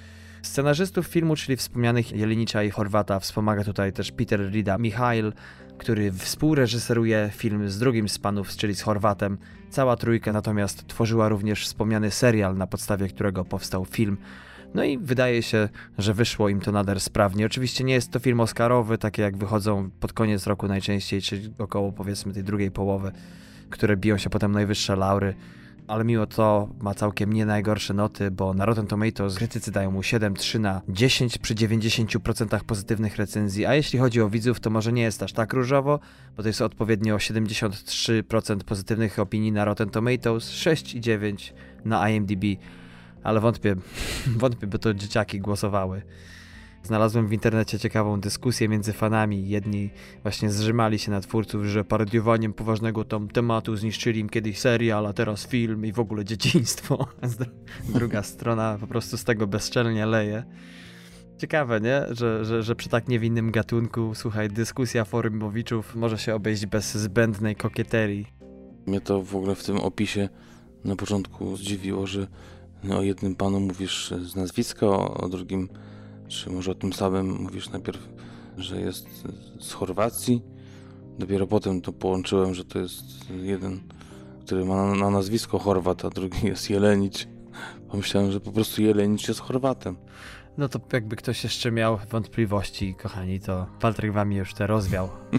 Scenarzystów 0.42 1.08
filmu, 1.08 1.36
czyli 1.36 1.58
wspomnianych 1.58 2.12
Jelenicza 2.12 2.64
i 2.64 2.70
Chorwata, 2.70 3.20
wspomaga 3.20 3.64
tutaj 3.64 3.94
też 3.94 4.12
Peter 4.12 4.52
Rida 4.52 4.78
Michail, 4.78 5.34
który 5.78 6.12
współreżyseruje 6.12 7.30
film 7.34 7.70
z 7.70 7.80
drugim 7.80 8.10
z 8.10 8.20
panów, 8.20 8.50
czyli 8.50 8.76
z 8.76 8.82
Chorwatem. 8.82 9.38
Cała 9.70 9.96
trójka 9.96 10.34
natomiast 10.34 10.88
tworzyła 10.88 11.30
również 11.30 11.66
wspomniany 11.66 12.12
serial, 12.12 12.58
na 12.58 12.68
podstawie 12.68 13.08
którego 13.08 13.46
powstał 13.46 13.86
film. 13.86 14.18
No 14.74 14.84
i 14.84 14.98
wydaje 14.98 15.44
się, 15.44 15.70
że 15.98 16.14
wyszło 16.14 16.50
im 16.50 16.60
to 16.60 16.72
nader 16.72 17.00
sprawnie. 17.00 17.46
Oczywiście 17.46 17.84
nie 17.84 17.94
jest 17.94 18.12
to 18.12 18.20
film 18.20 18.40
Oscarowy, 18.40 18.98
takie 18.98 19.22
jak 19.22 19.38
wychodzą 19.38 19.90
pod 20.00 20.14
koniec 20.14 20.48
roku 20.48 20.68
najczęściej, 20.68 21.22
czyli 21.22 21.54
około 21.58 21.92
powiedzmy 21.92 22.34
tej 22.34 22.44
drugiej 22.44 22.72
połowy, 22.72 23.12
które 23.70 23.98
biją 23.98 24.18
się 24.18 24.30
potem 24.30 24.52
najwyższe 24.52 24.96
laury 24.96 25.36
ale 25.88 26.04
mimo 26.04 26.26
to 26.26 26.70
ma 26.80 26.94
całkiem 26.94 27.34
nie 27.34 27.46
najgorsze 27.46 27.94
noty, 27.94 28.32
bo 28.32 28.54
na 28.54 28.66
Rotten 28.66 28.88
Tomatoes 28.88 29.36
krytycy 29.36 29.72
dają 29.72 29.92
mu 29.92 30.02
7,3 30.02 30.60
na 30.60 30.82
10 30.90 31.38
przy 31.38 31.56
90% 31.56 32.64
pozytywnych 32.64 33.18
recenzji, 33.18 33.66
a 33.66 33.76
jeśli 33.76 34.00
chodzi 34.00 34.22
o 34.22 34.30
widzów, 34.30 34.60
to 34.60 34.70
może 34.70 34.94
nie 34.94 35.02
jest 35.02 35.24
aż 35.24 35.34
tak 35.34 35.54
różowo, 35.54 36.00
bo 36.38 36.44
to 36.44 36.50
jest 36.50 36.62
odpowiednio 36.62 37.18
73% 37.18 38.64
pozytywnych 38.64 39.20
opinii 39.20 39.52
na 39.52 39.66
Rotten 39.66 39.90
Tomatoes, 39.90 40.52
6,9 40.52 41.54
na 41.86 42.10
IMDb, 42.10 42.44
ale 43.24 43.40
wątpię, 43.40 43.76
wątpię, 44.42 44.68
by 44.68 44.80
to 44.80 44.94
dzieciaki 44.94 45.40
głosowały. 45.40 46.02
Znalazłem 46.88 47.28
w 47.28 47.34
internecie 47.34 47.80
ciekawą 47.80 48.20
dyskusję 48.20 48.70
między 48.70 48.94
fanami. 48.94 49.50
Jedni 49.50 49.90
właśnie 50.24 50.52
zrzymali 50.52 51.00
się 51.00 51.12
na 51.12 51.22
twórców, 51.22 51.66
że 51.66 51.84
parodiowaniem 51.84 52.54
poważnego 52.54 53.04
tam 53.04 53.28
tematu 53.28 53.76
zniszczyli 53.76 54.20
im 54.20 54.30
kiedyś 54.30 54.60
serial, 54.60 55.06
a 55.06 55.14
teraz 55.14 55.48
film 55.48 55.86
i 55.86 55.92
w 55.92 56.00
ogóle 56.00 56.26
dzieciństwo. 56.26 57.08
Druga 57.96 58.24
strona 58.24 58.78
po 58.80 58.88
prostu 58.88 59.18
z 59.18 59.24
tego 59.24 59.48
bezczelnie 59.48 60.06
leje. 60.06 60.44
Ciekawe, 61.38 61.82
nie? 61.82 62.06
Że, 62.12 62.46
że, 62.46 62.64
że 62.64 62.76
przy 62.76 62.90
tak 62.90 63.08
niewinnym 63.08 63.52
gatunku, 63.52 64.16
słuchaj, 64.16 64.50
dyskusja 64.50 65.06
forumowiczów 65.06 65.96
może 65.96 66.18
się 66.18 66.36
obejść 66.36 66.66
bez 66.66 66.96
zbędnej 66.96 67.56
kokieterii. 67.56 68.28
Mnie 68.86 69.02
to 69.02 69.24
w 69.24 69.36
ogóle 69.36 69.56
w 69.56 69.64
tym 69.64 69.78
opisie 69.78 70.30
na 70.84 70.96
początku 70.96 71.58
zdziwiło, 71.58 72.08
że 72.08 72.28
o 72.92 73.02
jednym 73.02 73.36
panu 73.36 73.60
mówisz 73.60 74.14
z 74.22 74.36
nazwiska, 74.36 74.88
o 75.14 75.30
drugim 75.30 75.70
czy 76.28 76.50
może 76.50 76.72
o 76.72 76.76
tym 76.76 76.94
samym 76.94 77.42
mówisz 77.42 77.70
najpierw, 77.70 78.10
że 78.58 78.82
jest 78.82 79.08
z 79.60 79.72
Chorwacji? 79.72 80.42
Dopiero 81.20 81.48
potem 81.48 81.82
to 81.82 81.94
połączyłem, 81.94 82.54
że 82.54 82.66
to 82.66 82.80
jest 82.80 83.04
jeden, 83.30 83.80
który 84.46 84.66
ma 84.66 84.96
na 84.96 85.10
nazwisko 85.10 85.60
Chorwat, 85.60 86.06
a 86.06 86.10
drugi 86.10 86.48
jest 86.48 86.70
Jelenić. 86.70 87.28
Pomyślałem, 87.92 88.32
że 88.32 88.40
po 88.40 88.52
prostu 88.52 88.82
Jelenić 88.82 89.28
jest 89.28 89.40
Chorwatem. 89.40 89.98
No 90.58 90.70
to 90.70 90.80
jakby 90.94 91.16
ktoś 91.16 91.44
jeszcze 91.44 91.72
miał 91.72 92.00
wątpliwości, 92.12 92.96
kochani, 92.96 93.40
to 93.40 93.66
Patryk 93.80 94.14
wami 94.14 94.36
już 94.36 94.54
te 94.54 94.68
rozwiał. 94.68 95.10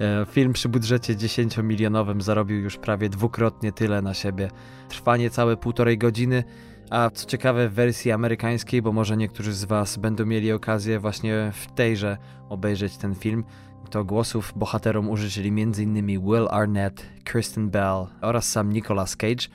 E, 0.00 0.26
film 0.30 0.52
przy 0.52 0.68
budżecie 0.68 1.14
10-milionowym 1.14 2.20
zarobił 2.20 2.60
już 2.60 2.76
prawie 2.76 3.08
dwukrotnie 3.08 3.72
tyle 3.72 4.02
na 4.02 4.14
siebie. 4.14 4.50
Trwanie 4.88 5.30
całe 5.30 5.56
półtorej 5.56 5.98
godziny, 5.98 6.44
a 6.92 7.10
co 7.10 7.26
ciekawe, 7.26 7.68
w 7.68 7.72
wersji 7.72 8.12
amerykańskiej, 8.12 8.82
bo 8.82 8.92
może 8.92 9.16
niektórzy 9.16 9.52
z 9.52 9.64
Was 9.64 9.96
będą 9.96 10.26
mieli 10.26 10.52
okazję 10.52 11.00
właśnie 11.00 11.52
w 11.54 11.72
tejże 11.74 12.16
obejrzeć 12.48 12.96
ten 12.96 13.14
film, 13.14 13.44
to 13.90 14.04
głosów 14.04 14.52
bohaterom 14.56 15.10
użyczyli 15.10 15.48
m.in. 15.48 16.06
Will 16.06 16.48
Arnett, 16.50 17.06
Kristen 17.24 17.70
Bell 17.70 18.06
oraz 18.20 18.48
sam 18.48 18.72
Nicolas 18.72 19.16
Cage. 19.16 19.48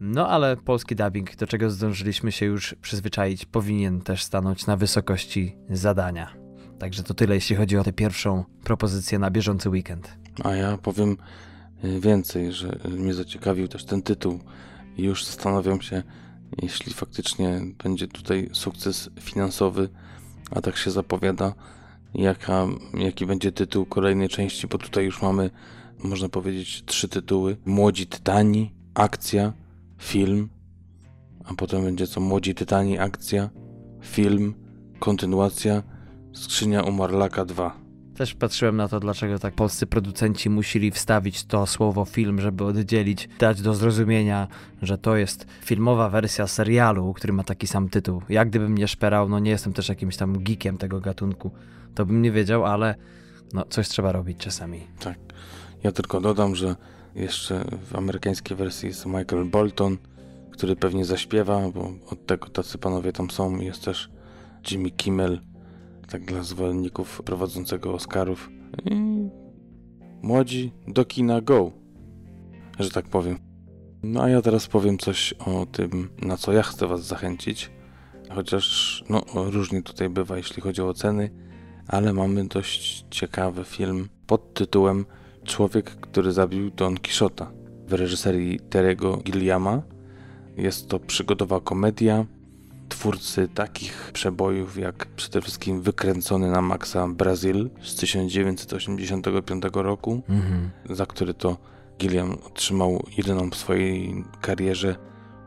No 0.00 0.28
ale 0.28 0.56
polski 0.56 0.96
dubbing, 0.96 1.36
do 1.36 1.46
czego 1.46 1.70
zdążyliśmy 1.70 2.32
się 2.32 2.46
już 2.46 2.74
przyzwyczaić, 2.82 3.44
powinien 3.44 4.00
też 4.00 4.22
stanąć 4.22 4.66
na 4.66 4.76
wysokości 4.76 5.56
zadania. 5.70 6.34
Także 6.78 7.02
to 7.02 7.14
tyle, 7.14 7.34
jeśli 7.34 7.56
chodzi 7.56 7.78
o 7.78 7.84
tę 7.84 7.92
pierwszą 7.92 8.44
propozycję 8.64 9.18
na 9.18 9.30
bieżący 9.30 9.70
weekend. 9.70 10.18
A 10.44 10.54
ja 10.54 10.78
powiem 10.78 11.16
y, 11.84 12.00
więcej, 12.00 12.52
że 12.52 12.78
mnie 12.98 13.14
zaciekawił 13.14 13.68
też 13.68 13.84
ten 13.84 14.02
tytuł 14.02 14.40
już 14.98 15.24
zastanawiam 15.24 15.80
się, 15.80 16.02
jeśli 16.62 16.92
faktycznie 16.92 17.60
będzie 17.84 18.08
tutaj 18.08 18.50
sukces 18.52 19.10
finansowy, 19.20 19.88
a 20.50 20.60
tak 20.60 20.76
się 20.76 20.90
zapowiada, 20.90 21.54
jaka, 22.14 22.66
jaki 22.94 23.26
będzie 23.26 23.52
tytuł 23.52 23.86
kolejnej 23.86 24.28
części, 24.28 24.66
bo 24.66 24.78
tutaj 24.78 25.04
już 25.04 25.22
mamy, 25.22 25.50
można 26.04 26.28
powiedzieć, 26.28 26.82
trzy 26.86 27.08
tytuły. 27.08 27.56
Młodzi 27.64 28.06
Tytani, 28.06 28.74
akcja, 28.94 29.52
film, 29.98 30.48
a 31.44 31.54
potem 31.54 31.84
będzie 31.84 32.06
co 32.06 32.20
Młodzi 32.20 32.54
Tytani, 32.54 32.98
akcja, 32.98 33.50
film, 34.02 34.54
kontynuacja, 34.98 35.82
Skrzynia 36.32 36.82
Umarlaka 36.82 37.44
2. 37.44 37.83
Też 38.16 38.34
patrzyłem 38.34 38.76
na 38.76 38.88
to, 38.88 39.00
dlaczego 39.00 39.38
tak 39.38 39.54
polscy 39.54 39.86
producenci 39.86 40.50
musieli 40.50 40.90
wstawić 40.90 41.44
to 41.44 41.66
słowo 41.66 42.04
film, 42.04 42.40
żeby 42.40 42.64
oddzielić, 42.64 43.28
dać 43.38 43.62
do 43.62 43.74
zrozumienia, 43.74 44.48
że 44.82 44.98
to 44.98 45.16
jest 45.16 45.46
filmowa 45.64 46.08
wersja 46.08 46.46
serialu, 46.46 47.14
który 47.14 47.32
ma 47.32 47.44
taki 47.44 47.66
sam 47.66 47.88
tytuł. 47.88 48.22
Jak 48.28 48.48
gdybym 48.48 48.78
nie 48.78 48.88
szperał, 48.88 49.28
no 49.28 49.38
nie 49.38 49.50
jestem 49.50 49.72
też 49.72 49.88
jakimś 49.88 50.16
tam 50.16 50.42
geekiem 50.42 50.78
tego 50.78 51.00
gatunku, 51.00 51.50
to 51.94 52.06
bym 52.06 52.22
nie 52.22 52.32
wiedział, 52.32 52.64
ale 52.64 52.94
no 53.52 53.64
coś 53.70 53.88
trzeba 53.88 54.12
robić 54.12 54.38
czasami. 54.38 54.80
Tak. 55.00 55.18
Ja 55.82 55.92
tylko 55.92 56.20
dodam, 56.20 56.54
że 56.54 56.76
jeszcze 57.14 57.64
w 57.90 57.96
amerykańskiej 57.96 58.56
wersji 58.56 58.88
jest 58.88 59.06
Michael 59.06 59.44
Bolton, 59.44 59.98
który 60.50 60.76
pewnie 60.76 61.04
zaśpiewa, 61.04 61.70
bo 61.70 61.92
od 62.10 62.26
tego 62.26 62.48
tacy 62.48 62.78
panowie 62.78 63.12
tam 63.12 63.30
są. 63.30 63.60
Jest 63.60 63.84
też 63.84 64.10
Jimmy 64.70 64.90
Kimmel, 64.90 65.40
tak 66.06 66.24
dla 66.24 66.42
zwolenników 66.42 67.22
prowadzącego 67.22 67.94
Oscarów. 67.94 68.50
I 68.84 68.94
młodzi 70.22 70.72
do 70.88 71.04
kina 71.04 71.40
go, 71.40 71.72
że 72.78 72.90
tak 72.90 73.08
powiem. 73.08 73.38
No 74.02 74.22
a 74.22 74.28
ja 74.28 74.42
teraz 74.42 74.66
powiem 74.66 74.98
coś 74.98 75.32
o 75.32 75.66
tym, 75.66 76.08
na 76.22 76.36
co 76.36 76.52
ja 76.52 76.62
chcę 76.62 76.86
Was 76.86 77.06
zachęcić. 77.06 77.70
Chociaż 78.30 79.04
no, 79.08 79.24
różnie 79.34 79.82
tutaj 79.82 80.08
bywa, 80.08 80.36
jeśli 80.36 80.62
chodzi 80.62 80.82
o 80.82 80.94
ceny, 80.94 81.30
ale 81.88 82.12
mamy 82.12 82.48
dość 82.48 83.06
ciekawy 83.10 83.64
film 83.64 84.08
pod 84.26 84.54
tytułem 84.54 85.06
Człowiek, 85.44 85.90
który 85.90 86.32
zabił 86.32 86.70
Don 86.70 86.96
Quixota 86.96 87.52
w 87.86 87.92
reżyserii 87.92 88.60
Terego 88.60 89.16
Gilliama. 89.16 89.82
Jest 90.56 90.88
to 90.88 90.98
przygodowa 90.98 91.60
komedia 91.60 92.26
twórcy 92.94 93.48
takich 93.48 94.10
przebojów 94.12 94.78
jak 94.78 95.06
przede 95.06 95.40
wszystkim 95.40 95.82
wykręcony 95.82 96.50
na 96.50 96.62
maksa 96.62 97.08
Brazil 97.08 97.70
z 97.82 97.94
1985 97.94 99.64
roku, 99.72 100.22
mhm. 100.28 100.70
za 100.90 101.06
który 101.06 101.34
to 101.34 101.56
Gilliam 101.98 102.36
otrzymał 102.46 103.06
jedyną 103.16 103.50
w 103.50 103.56
swojej 103.56 104.24
karierze 104.40 104.96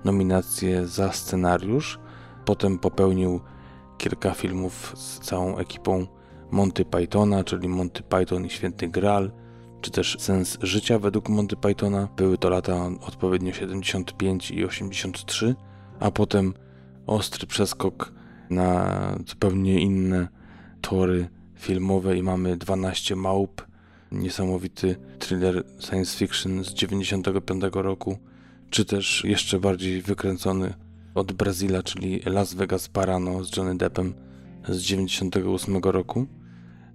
nominację 0.03 0.87
za 0.87 1.11
scenariusz. 1.11 1.99
Potem 2.45 2.79
popełnił 2.79 3.39
kilka 3.97 4.31
filmów 4.31 4.93
z 4.95 5.19
całą 5.19 5.57
ekipą 5.57 6.07
Monty 6.51 6.85
Pythona, 6.85 7.43
czyli 7.43 7.69
Monty 7.69 8.03
Python 8.03 8.45
i 8.45 8.49
Święty 8.49 8.87
Graal, 8.87 9.31
czy 9.81 9.91
też 9.91 10.17
Sens 10.19 10.57
Życia 10.61 10.99
według 10.99 11.29
Monty 11.29 11.55
Pythona. 11.55 12.07
Były 12.17 12.37
to 12.37 12.49
lata 12.49 12.89
odpowiednio 13.07 13.53
75 13.53 14.51
i 14.51 14.65
83, 14.65 15.55
a 15.99 16.11
potem 16.11 16.53
ostry 17.07 17.47
przeskok 17.47 18.13
na 18.49 19.19
zupełnie 19.27 19.81
inne 19.81 20.27
tory 20.81 21.29
filmowe 21.55 22.17
i 22.17 22.23
mamy 22.23 22.57
12 22.57 23.15
małp, 23.15 23.67
niesamowity 24.11 24.95
thriller 25.19 25.63
science 25.79 26.17
fiction 26.17 26.63
z 26.63 26.73
95 26.73 27.63
roku, 27.73 28.17
czy 28.69 28.85
też 28.85 29.23
jeszcze 29.23 29.59
bardziej 29.59 30.01
wykręcony 30.01 30.73
od 31.15 31.31
Brazila, 31.31 31.83
czyli 31.83 32.21
Las 32.25 32.53
Vegas 32.53 32.87
Parano 32.87 33.43
z 33.43 33.57
Johnny 33.57 33.77
Deppem 33.77 34.13
z 34.69 34.77
98 34.77 35.77
roku. 35.77 36.27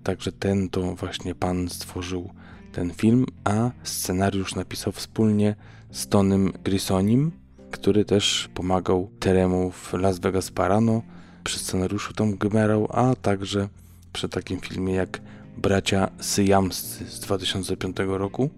Także 0.02 0.32
ten 0.32 0.68
to 0.68 0.94
właśnie 0.94 1.34
pan 1.34 1.68
stworzył 1.68 2.30
ten 2.72 2.90
film, 2.90 3.26
a 3.44 3.70
scenariusz 3.82 4.54
napisał 4.54 4.92
wspólnie 4.92 5.54
z 5.90 6.08
Tonym 6.08 6.52
Grisonim, 6.64 7.32
który 7.72 8.04
też 8.04 8.50
pomagał 8.54 9.10
Teremu 9.20 9.70
w 9.70 9.92
Las 9.92 10.18
Vegas 10.18 10.50
Parano. 10.50 11.02
Przy 11.44 11.58
scenariuszu 11.58 12.14
Tom 12.14 12.36
gmerał, 12.36 12.88
a 12.90 13.14
także 13.14 13.68
przy 14.12 14.28
takim 14.28 14.60
filmie 14.60 14.94
jak 14.94 15.20
Bracia 15.56 16.10
Syjamscy 16.20 17.04
z 17.04 17.20
2005 17.20 17.96
roku. 18.06 18.50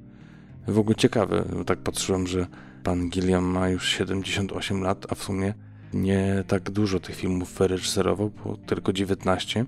W 0.68 0.78
ogóle 0.78 0.97
ciekawe, 0.97 1.44
bo 1.56 1.64
tak 1.64 1.78
patrzyłem, 1.78 2.26
że 2.26 2.47
pan 2.83 3.11
Gilliam 3.11 3.44
ma 3.44 3.68
już 3.68 3.88
78 3.88 4.83
lat, 4.83 5.06
a 5.11 5.14
w 5.14 5.23
sumie 5.23 5.54
nie 5.94 6.44
tak 6.47 6.71
dużo 6.71 7.00
tych 7.00 7.16
filmów 7.16 7.59
wyreżyserował, 7.59 8.30
bo 8.44 8.56
tylko 8.56 8.92
19. 8.92 9.66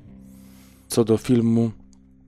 Co 0.89 1.05
do 1.05 1.17
filmu, 1.17 1.71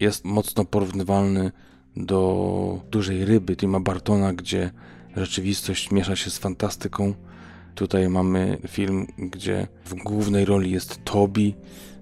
jest 0.00 0.24
mocno 0.24 0.64
porównywalny 0.64 1.52
do 1.96 2.80
Dużej 2.90 3.24
Ryby 3.24 3.56
Tima 3.56 3.80
Bartona, 3.80 4.32
gdzie 4.32 4.70
rzeczywistość 5.16 5.90
miesza 5.90 6.16
się 6.16 6.30
z 6.30 6.38
fantastyką. 6.38 7.14
Tutaj 7.74 8.08
mamy 8.08 8.58
film, 8.68 9.06
gdzie 9.18 9.68
w 9.84 9.94
głównej 9.94 10.44
roli 10.44 10.70
jest 10.70 11.04
Toby, 11.04 11.52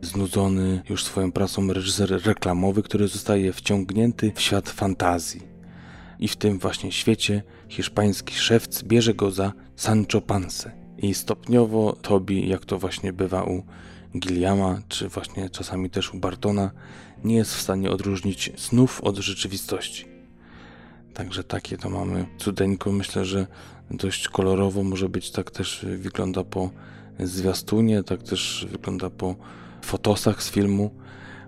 znudzony 0.02 0.82
już 0.88 1.04
swoją 1.04 1.32
pracą 1.32 1.72
reżyser 1.72 2.20
reklamowy, 2.24 2.82
który 2.82 3.08
zostaje 3.08 3.52
wciągnięty 3.52 4.32
w 4.34 4.40
świat 4.40 4.70
fantazji. 4.70 5.42
I 6.18 6.28
w 6.28 6.36
tym 6.36 6.58
właśnie 6.58 6.92
świecie 6.92 7.42
hiszpański 7.68 8.34
szewc 8.34 8.82
bierze 8.82 9.14
go 9.14 9.30
za 9.30 9.52
Sancho 9.76 10.20
Panse. 10.20 10.72
I 10.98 11.14
stopniowo 11.14 11.92
Toby, 12.02 12.34
jak 12.34 12.64
to 12.64 12.78
właśnie 12.78 13.12
bywa 13.12 13.44
u 13.44 13.62
Gilliama, 14.18 14.82
czy 14.88 15.08
właśnie 15.08 15.50
czasami 15.50 15.90
też 15.90 16.14
u 16.14 16.18
Bartona, 16.18 16.70
nie 17.24 17.36
jest 17.36 17.54
w 17.54 17.60
stanie 17.60 17.90
odróżnić 17.90 18.52
snów 18.56 19.00
od 19.00 19.16
rzeczywistości. 19.16 20.15
Także 21.16 21.44
takie 21.44 21.78
to 21.78 21.90
mamy 21.90 22.26
cudeńko. 22.38 22.92
Myślę, 22.92 23.24
że 23.24 23.46
dość 23.90 24.28
kolorowo 24.28 24.82
może 24.82 25.08
być. 25.08 25.30
Tak 25.30 25.50
też 25.50 25.86
wygląda 25.98 26.44
po 26.44 26.70
zwiastunie, 27.20 28.02
tak 28.02 28.22
też 28.22 28.66
wygląda 28.70 29.10
po 29.10 29.34
fotosach 29.82 30.42
z 30.42 30.50
filmu. 30.50 30.90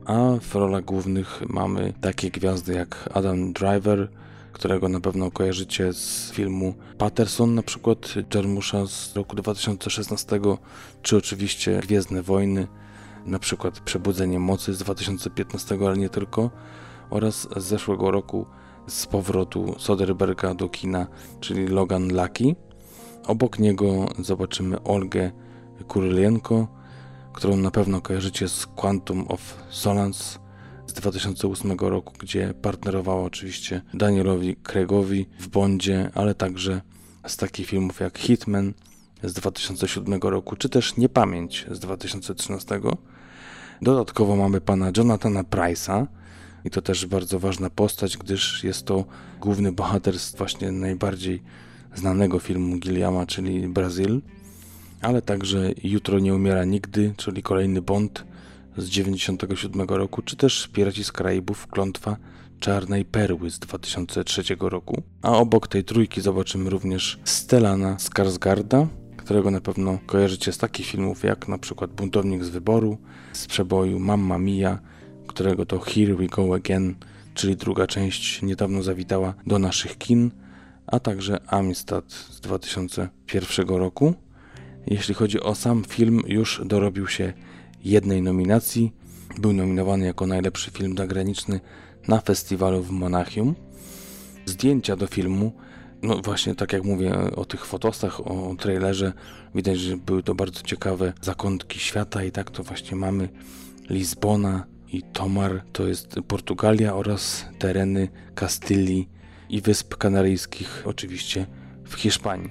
A 0.04 0.32
w 0.40 0.54
rolach 0.54 0.84
głównych 0.84 1.42
mamy 1.48 1.92
takie 2.00 2.30
gwiazdy 2.30 2.72
jak 2.72 3.08
Adam 3.14 3.52
Driver, 3.52 4.08
którego 4.52 4.88
na 4.88 5.00
pewno 5.00 5.30
kojarzycie 5.30 5.92
z 5.92 6.30
filmu 6.32 6.75
Patterson, 6.98 7.54
na 7.54 7.62
przykład 7.62 8.14
Jarmusza 8.34 8.87
z 8.87 9.16
roku 9.16 9.37
2016, 9.37 10.40
czy 11.02 11.16
oczywiście 11.16 11.80
Gwiezdne 11.80 12.22
Wojny, 12.22 12.66
na 13.26 13.38
przykład 13.38 13.80
Przebudzenie 13.80 14.38
Mocy 14.38 14.75
z 14.75 14.78
2015, 14.78 15.78
ale 15.87 15.96
nie 15.96 16.08
tylko, 16.08 16.50
oraz 17.10 17.48
z 17.56 17.62
zeszłego 17.64 18.10
roku 18.10 18.46
z 18.88 19.07
powrotu 19.07 19.75
Soderberga 19.78 20.54
do 20.54 20.68
kina, 20.68 21.07
czyli 21.40 21.66
Logan 21.66 22.09
Lucky. 22.09 22.54
Obok 23.26 23.59
niego 23.59 24.09
zobaczymy 24.18 24.83
Olgę 24.83 25.30
Kurylienko, 25.88 26.68
którą 27.33 27.57
na 27.57 27.71
pewno 27.71 28.00
kojarzycie 28.00 28.49
z 28.49 28.66
Quantum 28.66 29.25
of 29.28 29.40
Solace 29.71 30.38
z 30.87 30.92
2008 30.92 31.72
roku, 31.79 32.14
gdzie 32.18 32.55
partnerowała 32.62 33.22
oczywiście 33.22 33.83
Danielowi 33.94 34.57
Craigowi 34.57 35.27
w 35.38 35.48
Bondzie, 35.48 36.11
ale 36.14 36.35
także 36.35 36.81
z 37.27 37.37
takich 37.37 37.66
filmów 37.66 38.01
jak 38.01 38.18
Hitman 38.18 38.74
z 39.22 39.33
2007 39.33 40.20
roku, 40.22 40.57
czy 40.57 40.68
też 40.68 40.96
Niepamięć 40.96 41.66
z 41.70 41.79
2013. 41.79 42.81
Dodatkowo 43.83 44.37
mamy 44.37 44.61
pana 44.61 44.92
Jonathana 44.96 45.42
Price'a, 45.42 46.07
i 46.64 46.71
to 46.71 46.83
też 46.83 47.07
bardzo 47.07 47.38
ważna 47.38 47.71
postać, 47.71 48.16
gdyż 48.16 48.64
jest 48.64 48.85
to 48.85 49.05
główny 49.40 49.73
bohater 49.73 50.18
z 50.18 50.35
właśnie 50.35 50.73
najbardziej 50.73 51.42
znanego 51.94 52.38
filmu 52.38 52.79
Gilliama, 52.79 53.27
czyli 53.27 53.68
Brazil, 53.68 54.21
ale 55.03 55.23
także 55.23 55.71
Jutro 55.83 56.18
nie 56.18 56.35
umiera 56.35 56.64
nigdy, 56.64 57.14
czyli 57.16 57.42
kolejny 57.42 57.83
Bond 57.83 58.25
z 58.77 58.88
97 58.88 59.88
roku, 59.88 60.23
czy 60.23 60.37
też 60.37 60.68
Piraci 60.68 61.05
z 61.05 61.12
Karaibów 61.12 61.66
Klątwa 61.66 62.16
Czarnej 62.61 63.05
Perły 63.05 63.51
z 63.51 63.59
2003 63.59 64.42
roku. 64.61 65.03
A 65.23 65.33
obok 65.33 65.68
tej 65.68 65.85
trójki 65.85 66.21
zobaczymy 66.21 66.71
również 66.71 67.18
Stellana 67.25 67.97
Skarsgarda, 67.99 68.87
którego 69.16 69.51
na 69.51 69.61
pewno 69.61 69.99
kojarzycie 70.07 70.53
z 70.53 70.59
takich 70.59 70.87
filmów 70.87 71.25
jak 71.25 71.49
na 71.49 71.59
przykład 71.59 71.92
Buntownik 71.92 72.44
z 72.44 72.49
wyboru, 72.49 72.99
z 73.33 73.47
przeboju 73.47 73.99
Mamma 73.99 74.38
Mia, 74.38 74.79
którego 75.29 75.67
to 75.67 75.79
Here 75.79 76.14
We 76.14 76.27
Go 76.27 76.55
Again, 76.55 76.95
czyli 77.35 77.57
druga 77.57 77.87
część 77.87 78.43
niedawno 78.43 78.83
zawitała 78.83 79.35
do 79.47 79.59
naszych 79.59 79.99
kin, 79.99 80.31
a 80.87 81.01
także 81.01 81.41
Amistad 81.47 82.12
z 82.12 82.41
2001 82.41 83.69
roku. 83.69 84.14
Jeśli 84.87 85.14
chodzi 85.14 85.41
o 85.41 85.55
sam 85.55 85.85
film, 85.85 86.23
już 86.27 86.62
dorobił 86.64 87.07
się 87.07 87.33
jednej 87.85 88.23
nominacji. 88.23 88.93
Był 89.38 89.53
nominowany 89.53 90.07
jako 90.07 90.27
najlepszy 90.27 90.71
film 90.71 90.97
zagraniczny 90.97 91.61
na 92.09 92.21
festiwalu 92.21 92.83
w 92.83 92.91
Monachium. 92.91 93.55
Zdjęcia 94.47 94.97
do 94.97 95.07
filmu, 95.07 95.53
no 96.03 96.19
właśnie 96.19 96.55
tak 96.55 96.73
jak 96.73 96.85
mówię 96.85 97.14
o 97.37 97.45
tych 97.45 97.67
fotosach, 97.67 98.27
o 98.27 98.57
trailerze, 98.59 99.12
widać, 99.55 99.79
że 99.81 99.97
były 99.97 100.23
to 100.23 100.35
bardzo 100.35 100.62
ciekawe 100.62 101.12
zakątki 101.23 101.79
świata 101.79 102.25
i 102.25 102.33
tak 102.33 102.51
to 102.51 102.62
właśnie 102.62 102.97
mamy. 102.97 103.29
Lizbona 103.91 104.67
i 104.92 105.03
Tomar 105.03 105.62
to 105.72 105.87
jest 105.87 106.20
Portugalia 106.29 106.94
oraz 106.94 107.44
tereny 107.59 108.09
Kastylii 108.35 109.09
i 109.48 109.61
Wysp 109.61 109.96
Kanaryjskich, 109.96 110.83
oczywiście 110.87 111.46
w 111.85 111.94
Hiszpanii. 111.94 112.51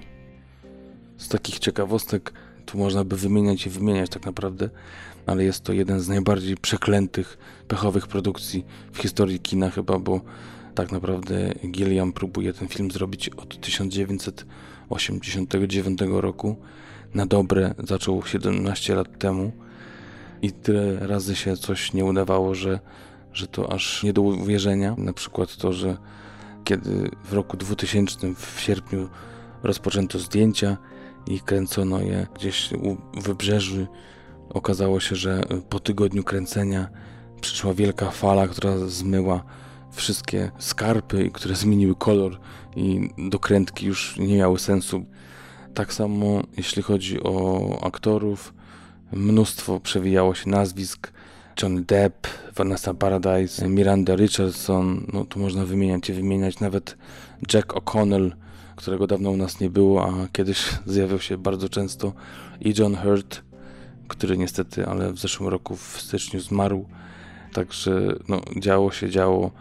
Z 1.17 1.27
takich 1.27 1.59
ciekawostek 1.59 2.33
tu 2.65 2.77
można 2.77 3.03
by 3.03 3.15
wymieniać 3.15 3.65
i 3.65 3.69
wymieniać 3.69 4.09
tak 4.09 4.25
naprawdę, 4.25 4.69
ale 5.25 5.43
jest 5.43 5.63
to 5.63 5.73
jeden 5.73 5.99
z 5.99 6.07
najbardziej 6.07 6.57
przeklętych, 6.57 7.37
pechowych 7.67 8.07
produkcji 8.07 8.65
w 8.91 8.97
historii 8.97 9.39
kina 9.39 9.69
chyba, 9.69 9.99
bo 9.99 10.21
tak 10.75 10.91
naprawdę 10.91 11.53
Gilliam 11.71 12.13
próbuje 12.13 12.53
ten 12.53 12.67
film 12.67 12.91
zrobić 12.91 13.29
od 13.29 13.61
1989 13.61 15.99
roku. 16.07 16.55
Na 17.13 17.25
dobre 17.25 17.73
zaczął 17.83 18.25
17 18.25 18.95
lat 18.95 19.19
temu 19.19 19.51
i 20.41 20.51
tyle 20.51 21.07
razy 21.07 21.35
się 21.35 21.57
coś 21.57 21.93
nie 21.93 22.05
udawało, 22.05 22.55
że, 22.55 22.79
że 23.33 23.47
to 23.47 23.71
aż 23.71 24.03
nie 24.03 24.13
do 24.13 24.21
uwierzenia. 24.21 24.95
Na 24.97 25.13
przykład 25.13 25.57
to, 25.57 25.73
że 25.73 25.97
kiedy 26.63 27.11
w 27.23 27.33
roku 27.33 27.57
2000 27.57 28.35
w 28.35 28.59
sierpniu 28.59 29.09
rozpoczęto 29.63 30.19
zdjęcia 30.19 30.77
i 31.27 31.39
kręcono 31.39 31.99
je 31.99 32.27
gdzieś 32.35 32.71
u 32.71 32.97
wybrzeży, 33.21 33.87
okazało 34.49 34.99
się, 34.99 35.15
że 35.15 35.43
po 35.69 35.79
tygodniu 35.79 36.23
kręcenia 36.23 36.87
przyszła 37.41 37.73
wielka 37.73 38.11
fala, 38.11 38.47
która 38.47 38.77
zmyła 38.77 39.43
wszystkie 39.91 40.51
skarpy, 40.57 41.29
które 41.33 41.55
zmieniły 41.55 41.95
kolor 41.95 42.39
i 42.75 43.09
dokrętki 43.29 43.85
już 43.85 44.17
nie 44.17 44.37
miały 44.37 44.59
sensu. 44.59 45.05
Tak 45.73 45.93
samo 45.93 46.41
jeśli 46.57 46.81
chodzi 46.81 47.23
o 47.23 47.59
aktorów, 47.83 48.53
mnóstwo 49.11 49.79
przewijało 49.79 50.35
się 50.35 50.49
nazwisk. 50.49 51.11
John 51.61 51.85
Depp, 51.85 52.27
Vanessa 52.55 52.93
Paradise, 52.93 53.69
Miranda 53.69 54.15
Richardson, 54.15 55.07
no 55.13 55.25
tu 55.25 55.39
można 55.39 55.65
wymieniać 55.65 56.09
i 56.09 56.13
wymieniać 56.13 56.59
nawet 56.59 56.97
Jack 57.53 57.73
O'Connell, 57.73 58.31
którego 58.75 59.07
dawno 59.07 59.31
u 59.31 59.37
nas 59.37 59.59
nie 59.59 59.69
było, 59.69 60.05
a 60.05 60.27
kiedyś 60.31 60.65
zjawiał 60.85 61.19
się 61.19 61.37
bardzo 61.37 61.69
często 61.69 62.13
i 62.61 62.73
John 62.77 62.95
Hurt, 62.95 63.41
który 64.07 64.37
niestety, 64.37 64.85
ale 64.85 65.13
w 65.13 65.19
zeszłym 65.19 65.49
roku 65.49 65.75
w 65.75 66.01
styczniu 66.01 66.39
zmarł. 66.39 66.85
Także 67.53 68.15
no, 68.27 68.41
działo 68.59 68.91
się, 68.91 69.09
działo. 69.09 69.51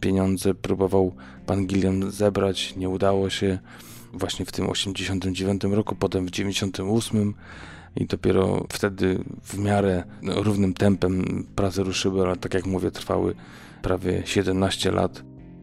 Pieniądze 0.00 0.54
próbował 0.54 1.14
pan 1.46 1.66
Gilliam 1.66 2.10
zebrać, 2.10 2.76
nie 2.76 2.88
udało 2.88 3.30
się. 3.30 3.58
Właśnie 4.12 4.46
w 4.46 4.52
tym 4.52 4.70
89 4.70 5.64
roku, 5.64 5.94
potem 5.94 6.26
w 6.26 6.30
98 6.30 7.34
i 7.96 8.06
dopiero 8.06 8.66
wtedy 8.72 9.24
w 9.42 9.58
miarę 9.58 10.04
równym 10.22 10.74
tempem 10.74 11.44
prace 11.54 11.82
ruszyły, 11.82 12.26
ale 12.26 12.36
tak 12.36 12.54
jak 12.54 12.66
mówię, 12.66 12.90
trwały 12.90 13.34
prawie 13.82 14.22
17 14.24 14.90
lat. 14.90 15.22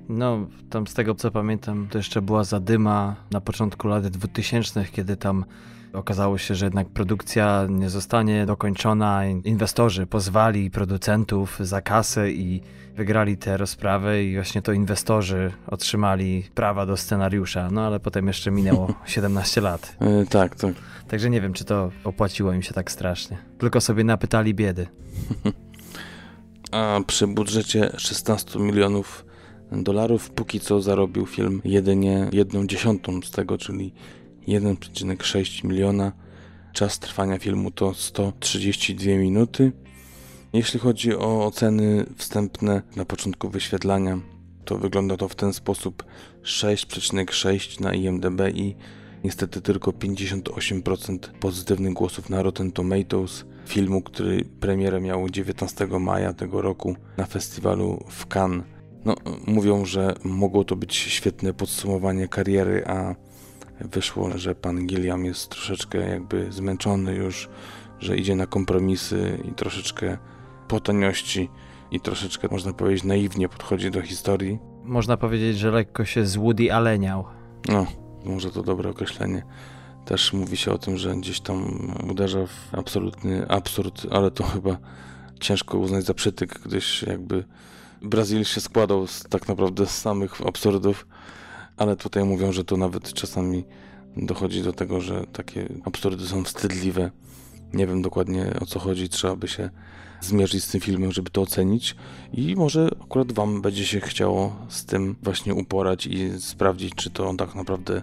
No, 0.10 0.48
tam 0.70 0.88
z 0.88 0.94
tego 0.94 1.16
co 1.16 1.32
pamiętam, 1.32 1.88
to 1.92 1.98
jeszcze 1.98 2.22
była 2.22 2.44
zadyma 2.44 3.16
na 3.32 3.42
początku 3.42 3.88
lat 3.88 4.08
2000, 4.08 4.86
kiedy 4.86 5.18
tam 5.18 5.46
Okazało 5.94 6.38
się, 6.38 6.56
że 6.56 6.66
jednak 6.66 6.90
produkcja 6.90 7.68
nie 7.70 7.90
zostanie 7.90 8.46
dokończona. 8.46 9.26
Inwestorzy 9.26 10.06
pozwali 10.06 10.72
producentów 10.72 11.58
za 11.60 11.82
kasę 11.82 12.32
i 12.32 12.62
wygrali 12.96 13.38
tę 13.38 13.58
rozprawę 13.58 14.24
i 14.24 14.36
właśnie 14.36 14.62
to 14.62 14.72
inwestorzy 14.72 15.52
otrzymali 15.68 16.44
prawa 16.56 16.86
do 16.86 16.98
scenariusza, 16.98 17.70
no 17.72 17.82
ale 17.82 18.00
potem 18.00 18.28
jeszcze 18.28 18.52
minęło 18.52 18.94
17 19.06 19.62
lat. 19.62 19.98
Yy, 20.02 20.26
tak, 20.26 20.56
tak. 20.56 20.74
Także 21.08 21.30
nie 21.30 21.42
wiem, 21.42 21.54
czy 21.54 21.66
to 21.66 21.92
opłaciło 22.04 22.54
im 22.54 22.62
się 22.62 22.74
tak 22.74 22.92
strasznie. 22.92 23.38
Tylko 23.58 23.82
sobie 23.82 24.04
napytali 24.04 24.54
biedy. 24.54 24.88
A 26.72 27.00
przy 27.08 27.28
budżecie 27.28 27.92
16 27.98 28.60
milionów 28.60 29.26
dolarów 29.72 30.30
póki 30.30 30.60
co 30.60 30.82
zarobił 30.82 31.26
film 31.26 31.62
jedynie 31.66 32.30
jedną 32.32 32.68
dziesiątą 32.68 33.22
z 33.22 33.32
tego, 33.32 33.58
czyli 33.58 33.94
1,6 34.48 35.64
miliona. 35.64 36.12
Czas 36.74 37.00
trwania 37.00 37.40
filmu 37.40 37.72
to 37.72 37.94
132 37.94 39.12
minuty. 39.12 39.72
Jeśli 40.54 40.80
chodzi 40.80 41.16
o 41.16 41.46
oceny 41.46 42.06
wstępne 42.18 42.82
na 42.96 43.06
początku 43.06 43.50
wyświetlania, 43.50 44.20
to 44.66 44.78
wygląda 44.78 45.18
to 45.18 45.30
w 45.30 45.36
ten 45.36 45.54
sposób 45.54 46.04
6,6 46.44 47.82
na 47.82 47.94
IMDb 47.94 48.42
i 48.54 48.76
niestety 49.24 49.62
tylko 49.62 49.92
58% 49.92 51.18
pozytywnych 51.40 51.94
głosów 51.94 52.30
na 52.30 52.44
Rotten 52.44 52.72
Tomatoes 52.72 53.46
filmu, 53.68 54.02
który 54.02 54.46
premierę 54.60 55.02
miał 55.02 55.30
19 55.30 55.88
maja 55.88 56.34
tego 56.34 56.62
roku 56.62 56.96
na 57.18 57.26
festiwalu 57.26 58.04
w 58.10 58.28
Cannes. 58.28 58.66
No, 59.06 59.16
mówią, 59.48 59.86
że 59.86 60.16
mogło 60.24 60.64
to 60.64 60.76
być 60.76 60.96
świetne 60.96 61.54
podsumowanie 61.54 62.28
kariery, 62.28 62.84
a 62.88 63.16
wyszło, 63.84 64.38
że 64.38 64.56
pan 64.56 64.88
Gilliam 64.88 65.26
jest 65.26 65.50
troszeczkę 65.50 66.10
jakby 66.10 66.52
zmęczony 66.52 67.16
już, 67.16 67.50
że 68.00 68.18
idzie 68.18 68.36
na 68.36 68.48
kompromisy 68.48 69.40
i 69.50 69.52
troszeczkę 69.52 70.18
po 70.68 70.80
taniości 70.80 71.50
i 71.92 72.00
troszeczkę, 72.00 72.48
można 72.52 72.74
powiedzieć, 72.74 73.04
naiwnie 73.04 73.50
podchodzi 73.50 73.92
do 73.92 74.02
historii. 74.02 74.60
Można 74.84 75.18
powiedzieć, 75.18 75.58
że 75.58 75.72
lekko 75.72 76.06
się 76.06 76.26
z 76.26 76.36
Woody 76.36 76.74
Aleniał. 76.74 77.26
No, 77.70 77.86
może 78.26 78.52
to 78.52 78.64
dobre 78.64 78.90
określenie. 78.90 79.44
Też 80.06 80.34
mówi 80.34 80.58
się 80.58 80.72
o 80.72 80.78
tym, 80.78 80.98
że 80.98 81.16
gdzieś 81.16 81.40
tam 81.40 81.80
uderza 82.10 82.48
w 82.48 82.76
absolutny 82.76 83.48
absurd, 83.50 84.08
ale 84.12 84.32
to 84.32 84.44
chyba 84.44 84.78
ciężko 85.40 85.78
uznać 85.78 86.06
za 86.06 86.14
przytyk, 86.14 86.60
gdyż 86.66 87.04
jakby 87.04 87.44
Brazil 88.02 88.44
się 88.44 88.62
składał 88.62 89.08
z, 89.08 89.24
tak 89.24 89.48
naprawdę 89.48 89.86
z 89.86 89.98
samych 89.98 90.42
absurdów, 90.48 91.08
ale 91.78 91.96
tutaj 91.96 92.24
mówią, 92.24 92.52
że 92.52 92.64
to 92.64 92.78
nawet 92.78 93.14
czasami 93.14 93.64
dochodzi 94.18 94.64
do 94.64 94.74
tego, 94.74 95.02
że 95.02 95.26
takie 95.34 95.70
absurdy 95.86 96.28
są 96.28 96.44
wstydliwe. 96.44 97.12
Nie 97.74 97.88
wiem 97.88 98.02
dokładnie 98.02 98.54
o 98.62 98.66
co 98.66 98.80
chodzi, 98.80 99.10
trzeba 99.10 99.36
by 99.36 99.48
się 99.48 99.70
zmierzyć 100.22 100.64
z 100.64 100.72
tym 100.72 100.82
filmem, 100.82 101.12
żeby 101.12 101.30
to 101.30 101.42
ocenić 101.42 101.96
i 102.34 102.56
może 102.56 102.90
akurat 103.02 103.32
Wam 103.32 103.62
będzie 103.62 103.86
się 103.86 104.00
chciało 104.00 104.56
z 104.70 104.86
tym 104.86 105.16
właśnie 105.24 105.54
uporać 105.54 106.08
i 106.08 106.42
sprawdzić, 106.42 106.96
czy 106.96 107.10
to 107.10 107.34
tak 107.34 107.56
naprawdę 107.56 108.02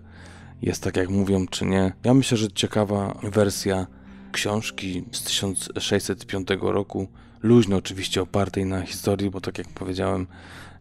jest 0.62 0.82
tak, 0.82 0.96
jak 0.96 1.08
mówią, 1.08 1.46
czy 1.46 1.64
nie. 1.64 1.92
Ja 2.04 2.14
myślę, 2.14 2.36
że 2.36 2.52
ciekawa 2.52 3.18
wersja 3.22 3.86
książki 4.32 5.04
z 5.12 5.22
1605 5.22 6.48
roku, 6.60 7.08
luźno 7.42 7.76
oczywiście 7.76 8.22
opartej 8.22 8.64
na 8.64 8.82
historii, 8.82 9.30
bo 9.30 9.40
tak 9.40 9.58
jak 9.58 9.68
powiedziałem, 9.68 10.26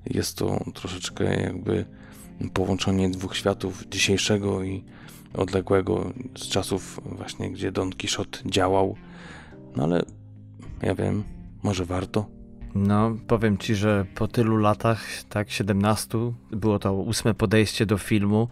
jest 0.05 0.37
to 0.37 0.63
troszeczkę 0.73 1.41
jakby 1.41 1.85
połączenie 2.53 3.09
dwóch 3.09 3.37
światów 3.37 3.83
dzisiejszego 3.89 4.63
i 4.63 4.83
odległego 5.33 6.13
z 6.37 6.47
czasów 6.47 6.99
właśnie, 7.05 7.51
gdzie 7.51 7.71
Don 7.71 7.91
Quixote 7.91 8.39
działał. 8.45 8.95
No 9.75 9.83
ale 9.83 10.03
ja 10.81 10.95
wiem, 10.95 11.23
może 11.63 11.85
warto. 11.85 12.25
No, 12.75 13.15
powiem 13.27 13.57
ci, 13.57 13.75
że 13.75 14.05
po 14.15 14.27
tylu 14.27 14.57
latach, 14.57 15.23
tak 15.29 15.49
17, 15.51 16.17
było 16.51 16.79
to 16.79 16.93
ósme 16.93 17.33
podejście 17.33 17.85
do 17.85 17.97
filmu. 17.97 18.47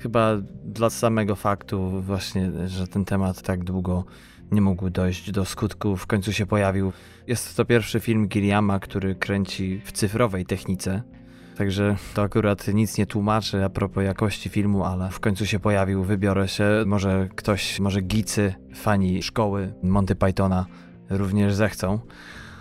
Chyba 0.00 0.36
dla 0.64 0.90
samego 0.90 1.36
faktu 1.36 2.02
właśnie, 2.02 2.50
że 2.66 2.88
ten 2.88 3.04
temat 3.04 3.42
tak 3.42 3.64
długo 3.64 4.04
nie 4.52 4.60
mógł 4.60 4.90
dojść 4.90 5.30
do 5.30 5.44
skutku, 5.44 5.96
w 5.96 6.06
końcu 6.06 6.32
się 6.32 6.46
pojawił. 6.46 6.92
Jest 7.26 7.56
to 7.56 7.64
pierwszy 7.64 8.00
film 8.00 8.28
Gilliama, 8.28 8.78
który 8.78 9.14
kręci 9.14 9.80
w 9.84 9.92
cyfrowej 9.92 10.46
technice. 10.46 11.02
Także 11.56 11.96
to 12.14 12.22
akurat 12.22 12.68
nic 12.68 12.98
nie 12.98 13.06
tłumaczy 13.06 13.64
a 13.64 13.68
propos 13.68 14.04
jakości 14.04 14.48
filmu, 14.48 14.84
ale 14.84 15.10
w 15.10 15.20
końcu 15.20 15.46
się 15.46 15.60
pojawił, 15.60 16.04
wybiorę 16.04 16.48
się. 16.48 16.64
Może 16.86 17.28
ktoś, 17.36 17.80
może 17.80 18.00
gicy, 18.00 18.54
fani 18.74 19.22
szkoły 19.22 19.74
Monty 19.82 20.14
Pythona 20.14 20.66
również 21.10 21.54
zechcą. 21.54 21.98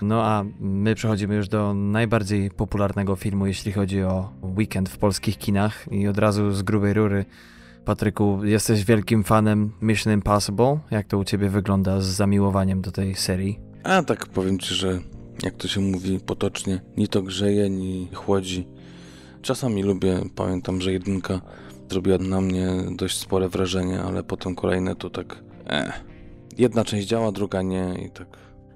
No 0.01 0.23
a 0.23 0.43
my 0.59 0.95
przechodzimy 0.95 1.35
już 1.35 1.47
do 1.47 1.73
najbardziej 1.73 2.51
popularnego 2.51 3.15
filmu, 3.15 3.47
jeśli 3.47 3.71
chodzi 3.71 4.03
o 4.03 4.29
weekend 4.57 4.89
w 4.89 4.97
polskich 4.97 5.37
kinach 5.37 5.85
i 5.91 6.07
od 6.07 6.17
razu 6.17 6.51
z 6.51 6.61
grubej 6.61 6.93
rury. 6.93 7.25
Patryku, 7.85 8.39
jesteś 8.43 8.85
wielkim 8.85 9.23
fanem 9.23 9.71
Mission 9.81 10.13
Impossible? 10.13 10.79
Jak 10.91 11.07
to 11.07 11.17
u 11.17 11.23
ciebie 11.23 11.49
wygląda 11.49 12.01
z 12.01 12.05
zamiłowaniem 12.05 12.81
do 12.81 12.91
tej 12.91 13.15
serii? 13.15 13.59
A 13.83 14.03
tak 14.03 14.25
powiem 14.25 14.59
ci, 14.59 14.75
że 14.75 14.99
jak 15.43 15.53
to 15.53 15.67
się 15.67 15.81
mówi 15.81 16.19
potocznie, 16.19 16.81
ni 16.97 17.07
to 17.07 17.21
grzeje, 17.21 17.69
ni 17.69 18.09
chłodzi. 18.13 18.67
Czasami 19.43 19.83
lubię, 19.83 20.21
pamiętam, 20.35 20.81
że 20.81 20.93
jedynka 20.93 21.41
zrobiła 21.89 22.17
na 22.17 22.41
mnie 22.41 22.67
dość 22.95 23.17
spore 23.17 23.49
wrażenie, 23.49 24.01
ale 24.01 24.23
potem 24.23 24.55
kolejne 24.55 24.95
to 24.95 25.09
tak... 25.09 25.43
Eh. 25.67 26.03
Jedna 26.57 26.85
część 26.85 27.07
działa, 27.07 27.31
druga 27.31 27.61
nie 27.61 27.95
i 28.05 28.09
tak 28.11 28.27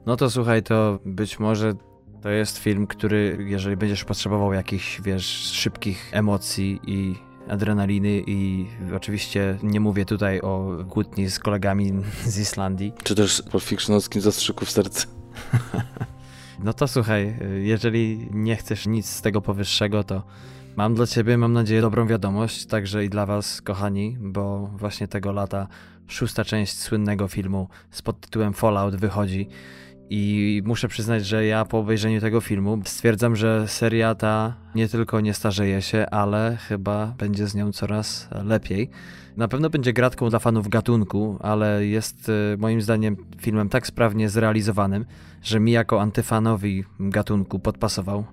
no 0.07 0.15
to 0.15 0.29
słuchaj, 0.29 0.63
to 0.63 0.99
być 1.05 1.39
może 1.39 1.73
to 2.21 2.29
jest 2.29 2.57
film, 2.57 2.87
który, 2.87 3.45
jeżeli 3.47 3.77
będziesz 3.77 4.03
potrzebował 4.03 4.53
jakichś, 4.53 5.01
wiesz, 5.01 5.25
szybkich 5.51 6.09
emocji 6.11 6.79
i 6.87 7.15
adrenaliny 7.49 8.23
i 8.27 8.65
oczywiście 8.95 9.57
nie 9.63 9.79
mówię 9.79 10.05
tutaj 10.05 10.41
o 10.41 10.77
kłótni 10.89 11.29
z 11.29 11.39
kolegami 11.39 11.93
z 12.25 12.39
Islandii. 12.39 12.93
Czy 13.03 13.15
też 13.15 13.43
po 13.51 13.59
fictionowskim 13.59 14.21
zastrzyku 14.21 14.65
w 14.65 14.71
serce. 14.71 15.07
no 16.63 16.73
to 16.73 16.87
słuchaj, 16.87 17.39
jeżeli 17.61 18.29
nie 18.31 18.55
chcesz 18.55 18.87
nic 18.87 19.09
z 19.09 19.21
tego 19.21 19.41
powyższego, 19.41 20.03
to 20.03 20.23
mam 20.77 20.95
dla 20.95 21.07
ciebie, 21.07 21.37
mam 21.37 21.53
nadzieję, 21.53 21.81
dobrą 21.81 22.07
wiadomość, 22.07 22.65
także 22.65 23.05
i 23.05 23.09
dla 23.09 23.25
was, 23.25 23.61
kochani, 23.61 24.17
bo 24.19 24.67
właśnie 24.67 25.07
tego 25.07 25.31
lata 25.31 25.67
szósta 26.07 26.45
część 26.45 26.79
słynnego 26.79 27.27
filmu 27.27 27.67
z 27.91 28.01
podtytułem 28.01 28.53
Fallout 28.53 28.95
wychodzi 28.95 29.47
i 30.09 30.61
muszę 30.65 30.87
przyznać, 30.87 31.25
że 31.25 31.45
ja 31.45 31.65
po 31.65 31.79
obejrzeniu 31.79 32.21
tego 32.21 32.41
filmu 32.41 32.81
stwierdzam, 32.85 33.35
że 33.35 33.67
seria 33.67 34.15
ta 34.15 34.55
nie 34.75 34.87
tylko 34.87 35.21
nie 35.21 35.33
starzeje 35.33 35.81
się, 35.81 36.05
ale 36.11 36.57
chyba 36.67 37.13
będzie 37.17 37.47
z 37.47 37.55
nią 37.55 37.71
coraz 37.71 38.29
lepiej. 38.43 38.89
Na 39.37 39.47
pewno 39.47 39.69
będzie 39.69 39.93
gratką 39.93 40.29
dla 40.29 40.39
fanów 40.39 40.67
gatunku, 40.67 41.37
ale 41.41 41.85
jest 41.85 42.29
y, 42.29 42.57
moim 42.57 42.81
zdaniem 42.81 43.17
filmem 43.37 43.69
tak 43.69 43.87
sprawnie 43.87 44.29
zrealizowanym, 44.29 45.05
że 45.43 45.59
mi 45.59 45.71
jako 45.71 46.01
antyfanowi 46.01 46.83
gatunku 46.99 47.59
podpasował. 47.59 48.25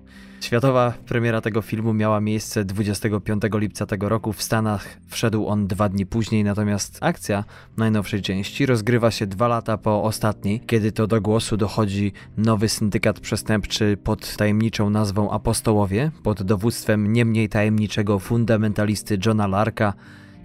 Światowa 0.45 0.93
premiera 1.05 1.41
tego 1.41 1.61
filmu 1.61 1.93
miała 1.93 2.21
miejsce 2.21 2.65
25 2.65 3.41
lipca 3.53 3.85
tego 3.85 4.09
roku. 4.09 4.33
W 4.33 4.43
Stanach 4.43 4.97
wszedł 5.07 5.47
on 5.47 5.67
dwa 5.67 5.89
dni 5.89 6.05
później, 6.05 6.43
natomiast 6.43 6.97
akcja 7.01 7.43
najnowszej 7.77 8.21
części 8.21 8.65
rozgrywa 8.65 9.11
się 9.11 9.27
dwa 9.27 9.47
lata 9.47 9.77
po 9.77 10.03
ostatniej, 10.03 10.59
kiedy 10.59 10.91
to 10.91 11.07
do 11.07 11.21
głosu 11.21 11.57
dochodzi 11.57 12.13
nowy 12.37 12.69
syndykat 12.69 13.19
przestępczy 13.19 13.97
pod 14.03 14.35
tajemniczą 14.35 14.89
nazwą 14.89 15.31
Apostołowie, 15.31 16.11
pod 16.23 16.43
dowództwem 16.43 17.13
nie 17.13 17.25
mniej 17.25 17.49
tajemniczego 17.49 18.19
fundamentalisty 18.19 19.17
Johna 19.25 19.47
Larka, 19.47 19.93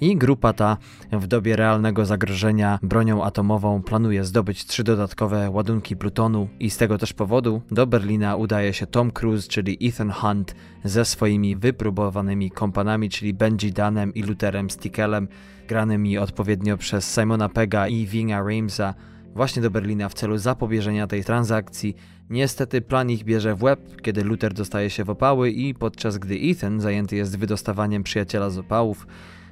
i 0.01 0.17
grupa 0.17 0.53
ta 0.53 0.77
w 1.13 1.27
dobie 1.27 1.57
realnego 1.57 2.07
zagrożenia 2.07 2.79
bronią 2.83 3.25
atomową 3.25 3.83
planuje 3.83 4.25
zdobyć 4.25 4.67
trzy 4.67 4.85
dodatkowe 4.85 5.51
ładunki 5.51 5.97
plutonu 5.97 6.49
i 6.61 6.71
z 6.71 6.77
tego 6.77 6.99
też 6.99 7.13
powodu 7.13 7.63
do 7.71 7.87
Berlina 7.87 8.37
udaje 8.37 8.73
się 8.73 8.87
Tom 8.87 9.11
Cruise, 9.11 9.49
czyli 9.49 9.89
Ethan 9.89 10.11
Hunt 10.11 10.55
ze 10.85 11.05
swoimi 11.05 11.57
wypróbowanymi 11.57 12.51
kompanami, 12.51 13.11
czyli 13.11 13.35
Benji 13.35 13.73
Danem 13.73 14.15
i 14.15 14.23
Lutherem 14.23 14.71
Stickelem, 14.71 15.29
granymi 15.69 16.19
odpowiednio 16.19 16.77
przez 16.77 17.15
Simona 17.15 17.49
Pega 17.49 17.89
i 17.89 18.07
Vinga 18.07 18.43
Ramesa 18.43 18.95
właśnie 19.35 19.63
do 19.63 19.71
Berlina 19.71 20.09
w 20.09 20.15
celu 20.15 20.39
zapobieżenia 20.39 21.07
tej 21.07 21.25
transakcji. 21.25 21.97
Niestety 22.31 22.81
plan 22.81 23.11
ich 23.11 23.25
bierze 23.25 23.55
w 23.55 23.63
łeb, 23.63 24.03
kiedy 24.03 24.25
Luther 24.25 24.55
dostaje 24.55 24.91
się 24.91 25.05
w 25.05 25.11
opały 25.11 25.51
i 25.51 25.75
podczas 25.75 26.19
gdy 26.19 26.35
Ethan 26.35 26.81
zajęty 26.81 27.17
jest 27.17 27.39
wydostawaniem 27.39 28.03
przyjaciela 28.03 28.51
z 28.51 28.59
opałów, 28.59 29.07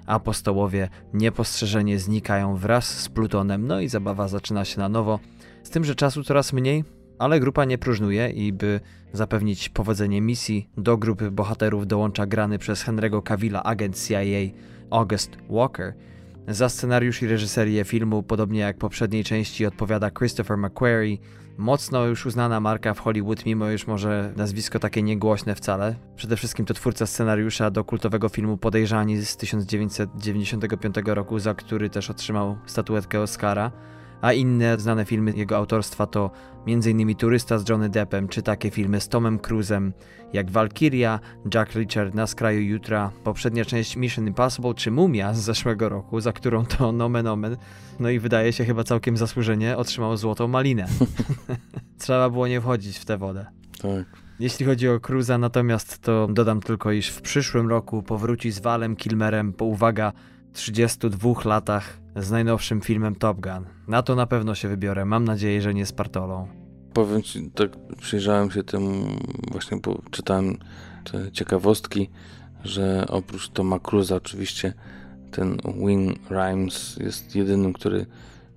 apostołowie 0.08 0.88
niepostrzeżenie 1.14 1.98
znikają 1.98 2.56
wraz 2.56 3.00
z 3.00 3.08
Plutonem, 3.08 3.66
no 3.66 3.80
i 3.80 3.88
zabawa 3.88 4.28
zaczyna 4.28 4.64
się 4.64 4.78
na 4.78 4.88
nowo. 4.88 5.20
Z 5.62 5.70
tym, 5.70 5.84
że 5.84 5.94
czasu 5.94 6.24
coraz 6.24 6.52
mniej, 6.52 6.84
ale 7.18 7.40
grupa 7.40 7.64
nie 7.64 7.78
próżnuje 7.78 8.28
i 8.30 8.52
by 8.52 8.80
zapewnić 9.12 9.68
powodzenie 9.68 10.20
misji, 10.20 10.68
do 10.76 10.96
grupy 10.96 11.30
bohaterów 11.30 11.86
dołącza 11.86 12.26
grany 12.26 12.58
przez 12.58 12.84
Henry'ego 12.84 13.22
Cavilla 13.22 13.62
agent 13.62 14.06
CIA 14.06 14.52
August 14.90 15.36
Walker. 15.50 15.94
Za 16.48 16.68
scenariusz 16.68 17.22
i 17.22 17.26
reżyserię 17.26 17.84
filmu, 17.84 18.22
podobnie 18.22 18.60
jak 18.60 18.78
poprzedniej 18.78 19.24
części, 19.24 19.66
odpowiada 19.66 20.10
Christopher 20.10 20.58
McQuarrie, 20.58 21.18
mocno 21.58 22.06
już 22.06 22.26
uznana 22.26 22.60
marka 22.60 22.94
w 22.94 23.00
Hollywood, 23.00 23.46
mimo 23.46 23.68
już 23.70 23.86
może 23.86 24.32
nazwisko 24.36 24.78
takie 24.78 25.02
niegłośne 25.02 25.54
wcale. 25.54 25.94
Przede 26.16 26.36
wszystkim 26.36 26.66
to 26.66 26.74
twórca 26.74 27.06
scenariusza 27.06 27.70
do 27.70 27.84
kultowego 27.84 28.28
filmu 28.28 28.56
Podejrzani 28.56 29.16
z 29.16 29.36
1995 29.36 30.94
roku, 31.06 31.38
za 31.38 31.54
który 31.54 31.90
też 31.90 32.10
otrzymał 32.10 32.58
statuetkę 32.66 33.20
Oscara 33.20 33.72
a 34.20 34.32
inne 34.32 34.78
znane 34.78 35.04
filmy 35.04 35.32
jego 35.36 35.56
autorstwa 35.56 36.06
to 36.06 36.30
m.in. 36.66 37.14
Turysta 37.14 37.58
z 37.58 37.68
Johnny 37.68 37.88
Deppem, 37.88 38.28
czy 38.28 38.42
takie 38.42 38.70
filmy 38.70 39.00
z 39.00 39.08
Tomem 39.08 39.38
Cruisem 39.38 39.92
jak 40.32 40.50
Valkyria, 40.50 41.20
Jack 41.54 41.74
Richard 41.74 42.14
na 42.14 42.26
skraju 42.26 42.60
jutra, 42.60 43.10
poprzednia 43.24 43.64
część 43.64 43.96
Mission 43.96 44.26
Impossible 44.26 44.74
czy 44.74 44.90
Mumia 44.90 45.34
z 45.34 45.38
zeszłego 45.38 45.88
roku, 45.88 46.20
za 46.20 46.32
którą 46.32 46.66
to 46.66 46.92
nomen 47.02 47.26
omen, 47.26 47.56
no 48.00 48.10
i 48.10 48.18
wydaje 48.18 48.52
się 48.52 48.64
chyba 48.64 48.84
całkiem 48.84 49.16
zasłużenie, 49.16 49.76
otrzymał 49.76 50.16
złotą 50.16 50.48
malinę. 50.48 50.86
Trzeba 51.98 52.30
było 52.30 52.48
nie 52.48 52.60
wchodzić 52.60 52.98
w 52.98 53.04
tę 53.04 53.18
wodę. 53.18 53.46
Tak. 53.82 54.28
Jeśli 54.40 54.66
chodzi 54.66 54.88
o 54.88 55.00
Cruza 55.00 55.38
natomiast, 55.38 55.98
to 55.98 56.28
dodam 56.30 56.60
tylko, 56.60 56.92
iż 56.92 57.08
w 57.08 57.22
przyszłym 57.22 57.68
roku 57.68 58.02
powróci 58.02 58.50
z 58.50 58.58
Walem 58.58 58.96
Kilmerem 58.96 59.52
po 59.52 59.64
uwaga 59.64 60.12
32 60.52 61.34
latach 61.44 61.98
z 62.16 62.30
najnowszym 62.30 62.80
filmem 62.80 63.14
Top 63.14 63.40
Gun. 63.40 63.64
Na 63.88 64.02
to 64.02 64.14
na 64.14 64.26
pewno 64.26 64.54
się 64.54 64.68
wybiorę. 64.68 65.04
Mam 65.04 65.24
nadzieję, 65.24 65.62
że 65.62 65.74
nie 65.74 65.86
z 65.86 65.92
Partolą. 65.92 66.48
Powiem 66.92 67.22
ci, 67.22 67.50
tak 67.50 67.70
przyjrzałem 67.98 68.50
się 68.50 68.62
temu, 68.62 69.08
właśnie 69.50 69.76
bo 69.76 70.02
czytałem 70.10 70.58
te 71.12 71.32
ciekawostki, 71.32 72.10
że 72.64 73.06
oprócz 73.08 73.48
Toma 73.48 73.78
Cruza 73.78 74.16
oczywiście 74.16 74.74
ten 75.30 75.56
Wing 75.86 76.30
Rhymes 76.30 76.96
jest 76.96 77.36
jedynym, 77.36 77.72
który 77.72 78.06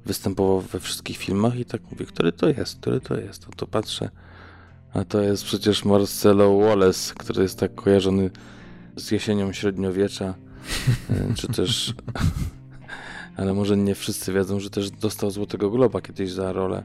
występował 0.06 0.62
we 0.62 0.80
wszystkich 0.80 1.18
filmach 1.18 1.56
i 1.56 1.66
tak 1.66 1.82
mówię, 1.92 2.06
który 2.06 2.32
to 2.32 2.50
jest, 2.50 2.80
który 2.80 3.02
to 3.02 3.18
jest. 3.18 3.48
No 3.48 3.54
to 3.56 3.68
patrzę, 3.68 4.10
a 4.94 5.06
to 5.06 5.22
jest 5.22 5.44
przecież 5.44 5.86
Marcelo 5.86 6.58
Wallace, 6.58 7.14
który 7.18 7.44
jest 7.44 7.60
tak 7.60 7.76
kojarzony 7.76 8.30
z 8.96 9.12
jesienią 9.12 9.54
średniowiecza, 9.54 10.34
czy 11.38 11.48
też 11.48 11.94
ale 13.38 13.54
może 13.54 13.78
nie 13.78 13.96
wszyscy 13.96 14.34
wiedzą, 14.34 14.60
że 14.60 14.70
też 14.70 14.92
dostał 14.92 15.32
Złotego 15.32 15.70
Globa 15.70 16.02
kiedyś 16.02 16.32
za 16.32 16.54
rolę 16.54 16.84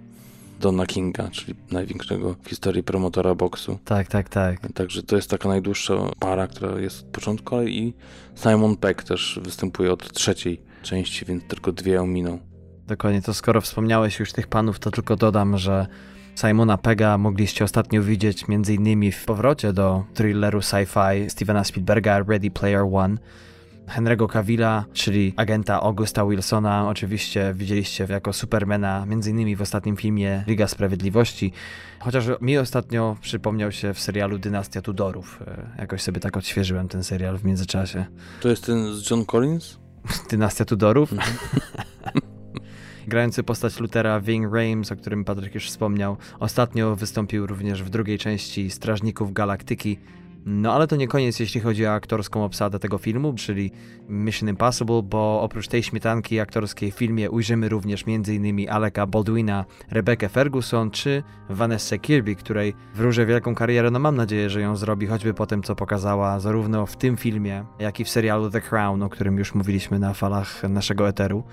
Donna 0.60 0.86
Kinga, 0.86 1.28
czyli 1.28 1.54
największego 1.70 2.36
w 2.42 2.48
historii 2.48 2.82
promotora 2.82 3.34
boksu. 3.34 3.78
Tak, 3.84 4.08
tak, 4.08 4.28
tak. 4.28 4.72
Także 4.72 5.02
to 5.02 5.16
jest 5.16 5.30
taka 5.30 5.48
najdłuższa 5.48 5.94
para, 6.18 6.46
która 6.46 6.80
jest 6.80 7.00
od 7.00 7.06
początku, 7.06 7.62
i 7.62 7.94
Simon 8.36 8.76
Peck 8.76 9.02
też 9.02 9.40
występuje 9.42 9.92
od 9.92 10.12
trzeciej 10.12 10.60
części, 10.82 11.24
więc 11.24 11.44
tylko 11.44 11.72
dwie 11.72 12.02
ominą. 12.02 12.38
Dokładnie, 12.86 13.22
to 13.22 13.34
skoro 13.34 13.60
wspomniałeś 13.60 14.20
już 14.20 14.32
tych 14.32 14.46
panów, 14.46 14.78
to 14.78 14.90
tylko 14.90 15.16
dodam, 15.16 15.58
że 15.58 15.86
Simona 16.36 16.78
Pega 16.78 17.18
mogliście 17.18 17.64
ostatnio 17.64 18.02
widzieć 18.02 18.44
m.in. 18.48 19.12
w 19.12 19.24
powrocie 19.24 19.72
do 19.72 20.04
thrilleru 20.14 20.58
sci-fi 20.58 21.30
Stevena 21.30 21.64
Spielberga 21.64 22.24
Ready 22.28 22.50
Player 22.50 22.82
One, 22.92 23.16
Henry'ego 23.88 24.28
Cavilla, 24.28 24.84
czyli 24.92 25.32
agenta 25.36 25.80
Augusta 25.80 26.26
Wilsona, 26.26 26.88
oczywiście 26.88 27.54
widzieliście 27.54 28.06
jako 28.10 28.32
Supermana, 28.32 29.06
między 29.06 29.30
innymi 29.30 29.56
w 29.56 29.62
ostatnim 29.62 29.96
filmie 29.96 30.44
Liga 30.46 30.68
Sprawiedliwości, 30.68 31.52
chociaż 32.00 32.24
mi 32.40 32.58
ostatnio 32.58 33.16
przypomniał 33.20 33.72
się 33.72 33.94
w 33.94 34.00
serialu 34.00 34.38
Dynastia 34.38 34.82
Tudorów. 34.82 35.42
E, 35.46 35.70
jakoś 35.78 36.02
sobie 36.02 36.20
tak 36.20 36.36
odświeżyłem 36.36 36.88
ten 36.88 37.04
serial 37.04 37.38
w 37.38 37.44
międzyczasie. 37.44 38.06
To 38.40 38.48
jest 38.48 38.66
ten 38.66 38.94
z 38.94 39.10
John 39.10 39.24
Collins? 39.24 39.78
Dynastia 40.30 40.64
Tudorów? 40.64 41.12
Mhm. 41.12 41.36
Grający 43.08 43.42
postać 43.42 43.80
Lutera 43.80 44.20
Ving 44.20 44.54
Rames, 44.54 44.92
o 44.92 44.96
którym 44.96 45.24
Patryk 45.24 45.54
już 45.54 45.68
wspomniał, 45.68 46.16
ostatnio 46.40 46.96
wystąpił 46.96 47.46
również 47.46 47.82
w 47.82 47.90
drugiej 47.90 48.18
części 48.18 48.70
Strażników 48.70 49.32
Galaktyki, 49.32 49.98
no 50.46 50.72
ale 50.72 50.86
to 50.86 50.96
nie 50.96 51.08
koniec, 51.08 51.40
jeśli 51.40 51.60
chodzi 51.60 51.86
o 51.86 51.92
aktorską 51.92 52.44
obsadę 52.44 52.78
tego 52.78 52.98
filmu, 52.98 53.34
czyli 53.34 53.70
Mission 54.08 54.48
Impossible, 54.48 55.02
bo 55.02 55.42
oprócz 55.42 55.68
tej 55.68 55.82
śmietanki 55.82 56.40
aktorskiej 56.40 56.92
w 56.92 56.94
filmie 56.94 57.30
ujrzymy 57.30 57.68
również 57.68 58.04
m.in. 58.06 58.70
Aleka 58.70 59.06
Baldwina, 59.06 59.64
Rebecca 59.90 60.28
Ferguson 60.28 60.90
czy 60.90 61.22
Vanessa 61.48 61.98
Kirby, 61.98 62.34
której 62.34 62.74
wróżę 62.94 63.26
wielką 63.26 63.54
karierę. 63.54 63.90
No 63.90 63.98
mam 63.98 64.16
nadzieję, 64.16 64.50
że 64.50 64.60
ją 64.60 64.76
zrobi, 64.76 65.06
choćby 65.06 65.34
po 65.34 65.46
tym, 65.46 65.62
co 65.62 65.76
pokazała 65.76 66.40
zarówno 66.40 66.86
w 66.86 66.96
tym 66.96 67.16
filmie, 67.16 67.64
jak 67.78 68.00
i 68.00 68.04
w 68.04 68.08
serialu 68.08 68.50
The 68.50 68.60
Crown, 68.60 69.02
o 69.02 69.08
którym 69.08 69.38
już 69.38 69.54
mówiliśmy 69.54 69.98
na 69.98 70.14
falach 70.14 70.62
naszego 70.62 71.08
eteru. 71.08 71.44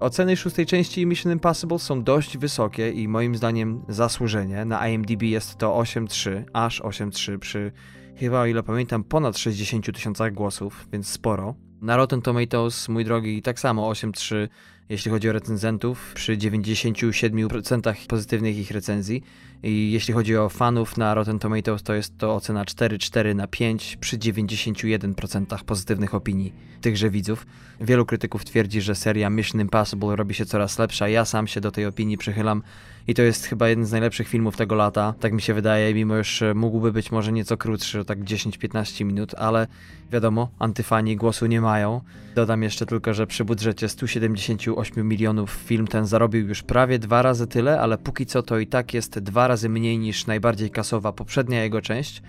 Oceny 0.00 0.36
szóstej 0.36 0.66
części 0.66 1.06
Mission 1.06 1.32
Impossible 1.32 1.78
są 1.78 2.02
dość 2.02 2.38
wysokie 2.38 2.90
i 2.90 3.08
moim 3.08 3.36
zdaniem 3.36 3.82
zasłużenie. 3.88 4.64
Na 4.64 4.88
IMDb 4.88 5.22
jest 5.22 5.58
to 5.58 5.78
8.3, 5.78 6.42
aż 6.52 6.82
8.3 6.82 7.38
przy 7.38 7.72
chyba 8.16 8.40
o 8.40 8.46
ile 8.46 8.62
pamiętam 8.62 9.04
ponad 9.04 9.38
60 9.38 9.92
tysiącach 9.94 10.32
głosów, 10.32 10.88
więc 10.92 11.08
sporo. 11.08 11.54
Na 11.80 11.96
Rotten 11.96 12.22
Tomatoes, 12.22 12.88
mój 12.88 13.04
drogi, 13.04 13.42
tak 13.42 13.60
samo 13.60 13.90
8.3 13.90 14.48
jeśli 14.88 15.10
chodzi 15.10 15.28
o 15.28 15.32
recenzentów, 15.32 16.12
przy 16.14 16.36
97% 16.36 18.06
pozytywnych 18.06 18.56
ich 18.56 18.70
recenzji. 18.70 19.22
I 19.62 19.92
jeśli 19.92 20.14
chodzi 20.14 20.36
o 20.36 20.48
fanów 20.48 20.96
na 20.96 21.14
Rotten 21.14 21.38
Tomatoes, 21.38 21.82
to 21.82 21.94
jest 21.94 22.18
to 22.18 22.34
ocena 22.34 22.64
4,4 22.64 23.34
na 23.34 23.46
5 23.46 23.96
przy 24.00 24.18
91% 24.18 25.64
pozytywnych 25.64 26.14
opinii 26.14 26.52
tychże 26.80 27.10
widzów. 27.10 27.46
Wielu 27.80 28.06
krytyków 28.06 28.44
twierdzi, 28.44 28.80
że 28.80 28.94
seria 28.94 29.30
Mission 29.30 29.60
Impossible 29.60 30.16
robi 30.16 30.34
się 30.34 30.46
coraz 30.46 30.78
lepsza. 30.78 31.08
Ja 31.08 31.24
sam 31.24 31.46
się 31.46 31.60
do 31.60 31.70
tej 31.70 31.86
opinii 31.86 32.18
przychylam 32.18 32.62
i 33.06 33.14
to 33.14 33.22
jest 33.22 33.46
chyba 33.46 33.68
jeden 33.68 33.86
z 33.86 33.92
najlepszych 33.92 34.28
filmów 34.28 34.56
tego 34.56 34.74
lata, 34.74 35.14
tak 35.20 35.32
mi 35.32 35.42
się 35.42 35.54
wydaje, 35.54 35.94
mimo 35.94 36.16
już 36.16 36.42
mógłby 36.54 36.92
być 36.92 37.12
może 37.12 37.32
nieco 37.32 37.56
krótszy, 37.56 38.04
tak 38.04 38.18
10-15 38.18 39.04
minut, 39.04 39.34
ale 39.34 39.66
wiadomo, 40.12 40.48
antyfani 40.58 41.16
głosu 41.16 41.46
nie 41.46 41.60
mają. 41.60 42.00
Dodam 42.34 42.62
jeszcze 42.62 42.86
tylko, 42.86 43.14
że 43.14 43.26
przy 43.26 43.44
budżecie 43.44 43.88
178 43.88 45.08
milionów 45.08 45.50
film 45.50 45.86
ten 45.86 46.06
zarobił 46.06 46.48
już 46.48 46.62
prawie 46.62 46.98
dwa 46.98 47.22
razy 47.22 47.46
tyle, 47.46 47.80
ale 47.80 47.98
póki 47.98 48.26
co 48.26 48.42
to 48.42 48.58
i 48.58 48.66
tak 48.66 48.94
jest 48.94 49.18
dwa 49.18 49.48
razy 49.48 49.68
mniej 49.68 49.98
niż 49.98 50.26
najbardziej 50.26 50.70
kasowa 50.70 51.12
poprzednia 51.12 51.62
jego 51.62 51.82
część. 51.82 52.22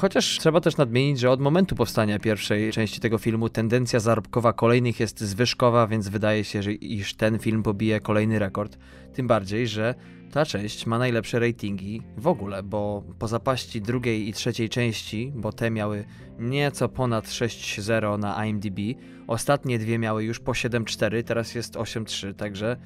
Chociaż 0.00 0.38
trzeba 0.38 0.60
też 0.60 0.76
nadmienić, 0.76 1.20
że 1.20 1.30
od 1.30 1.40
momentu 1.40 1.74
powstania 1.74 2.18
pierwszej 2.18 2.72
części 2.72 3.00
tego 3.00 3.18
filmu 3.18 3.48
tendencja 3.48 4.00
zarobkowa 4.00 4.52
kolejnych 4.52 5.00
jest 5.00 5.20
zwyżkowa, 5.20 5.86
więc 5.86 6.08
wydaje 6.08 6.44
się, 6.44 6.62
że 6.62 6.72
iż 6.72 7.14
ten 7.14 7.38
film 7.38 7.62
pobije 7.62 8.00
kolejny 8.00 8.38
rekord. 8.38 8.78
Tym 9.14 9.26
bardziej, 9.26 9.68
że 9.68 9.94
ta 10.32 10.46
część 10.46 10.86
ma 10.86 10.98
najlepsze 10.98 11.38
ratingi 11.38 12.02
w 12.16 12.26
ogóle, 12.26 12.62
bo 12.62 13.02
po 13.18 13.28
zapaści 13.28 13.80
drugiej 13.80 14.28
i 14.28 14.32
trzeciej 14.32 14.68
części, 14.68 15.32
bo 15.34 15.52
te 15.52 15.70
miały 15.70 16.04
nieco 16.38 16.88
ponad 16.88 17.26
6.0 17.26 18.18
na 18.18 18.46
IMDb, 18.46 18.78
ostatnie 19.26 19.78
dwie 19.78 19.98
miały 19.98 20.24
już 20.24 20.40
po 20.40 20.52
7.4, 20.52 21.24
teraz 21.24 21.54
jest 21.54 21.74
8.3, 21.74 22.34
także 22.34 22.76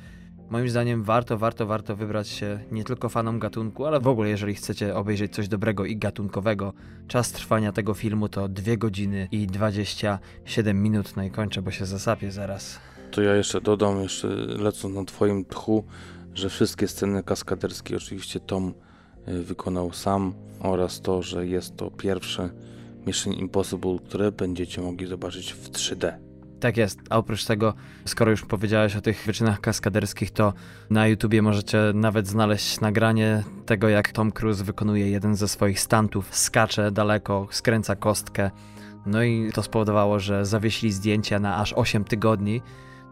moim 0.51 0.69
zdaniem 0.69 1.03
warto, 1.03 1.39
warto, 1.39 1.67
warto 1.67 1.97
wybrać 1.97 2.29
się 2.29 2.59
nie 2.71 2.85
tylko 2.85 3.09
fanom 3.09 3.39
gatunku, 3.39 3.87
ale 3.87 4.01
w 4.01 4.07
ogóle 4.07 4.29
jeżeli 4.29 4.55
chcecie 4.55 4.95
obejrzeć 4.95 5.35
coś 5.35 5.49
dobrego 5.49 5.85
i 5.85 5.97
gatunkowego. 5.97 6.73
Czas 7.09 7.33
trwania 7.33 7.73
tego 7.73 7.95
filmu 7.95 8.29
to 8.29 8.49
2 8.49 8.77
godziny 8.77 9.29
i 9.31 9.47
27 9.47 10.83
minut, 10.83 11.17
no 11.17 11.23
i 11.23 11.31
kończę, 11.31 11.63
bo 11.63 11.71
się 11.71 11.87
zasapię 11.87 12.33
zaraz. 12.33 12.79
To 13.11 13.23
ja 13.23 13.35
jeszcze 13.35 13.61
dodam, 13.61 14.03
jeszcze 14.03 14.29
lecąc 14.59 14.95
na 14.95 15.05
twoim 15.05 15.45
tchu, 15.45 15.85
że 16.35 16.49
wszystkie 16.49 16.89
sceny 16.89 17.23
kaskaderskie 17.23 17.97
oczywiście 17.97 18.41
Tom 18.41 18.75
y, 19.29 19.43
wykonał 19.43 19.93
sam 19.93 20.35
oraz 20.61 21.01
to, 21.01 21.23
że 21.23 21.47
jest 21.47 21.77
to 21.77 21.91
pierwsze 21.91 22.51
Mission 23.07 23.33
Impossible, 23.33 23.99
które 24.05 24.33
będziecie 24.33 24.83
mogli 24.83 25.07
zobaczyć 25.07 25.53
w 25.53 25.71
3D. 25.71 26.32
Tak 26.63 26.77
jest, 26.77 27.01
a 27.11 27.17
oprócz 27.19 27.45
tego, 27.45 27.75
skoro 28.05 28.31
już 28.31 28.45
powiedziałeś 28.45 28.97
o 28.97 29.01
tych 29.01 29.25
wyczynach 29.27 29.61
kaskaderskich, 29.61 30.31
to 30.31 30.53
na 30.91 31.07
YouTubie 31.07 31.43
możecie 31.43 31.79
nawet 31.95 32.29
znaleźć 32.29 32.81
nagranie 32.81 33.43
tego, 33.67 33.89
jak 33.89 34.13
Tom 34.13 34.33
Cruise 34.33 34.65
wykonuje 34.65 35.11
jeden 35.11 35.37
ze 35.37 35.49
swoich 35.49 35.81
stantów, 35.81 36.37
skacze 36.37 36.91
daleko, 36.91 37.49
skręca 37.51 37.97
kostkę. 37.97 38.51
No 39.07 39.23
i 39.23 39.53
to 39.53 39.63
spowodowało, 39.63 40.19
że 40.19 40.47
zawiesili 40.47 40.93
zdjęcia 40.93 41.39
na 41.39 41.57
aż 41.57 41.73
8 41.73 42.05
tygodni. 42.05 42.63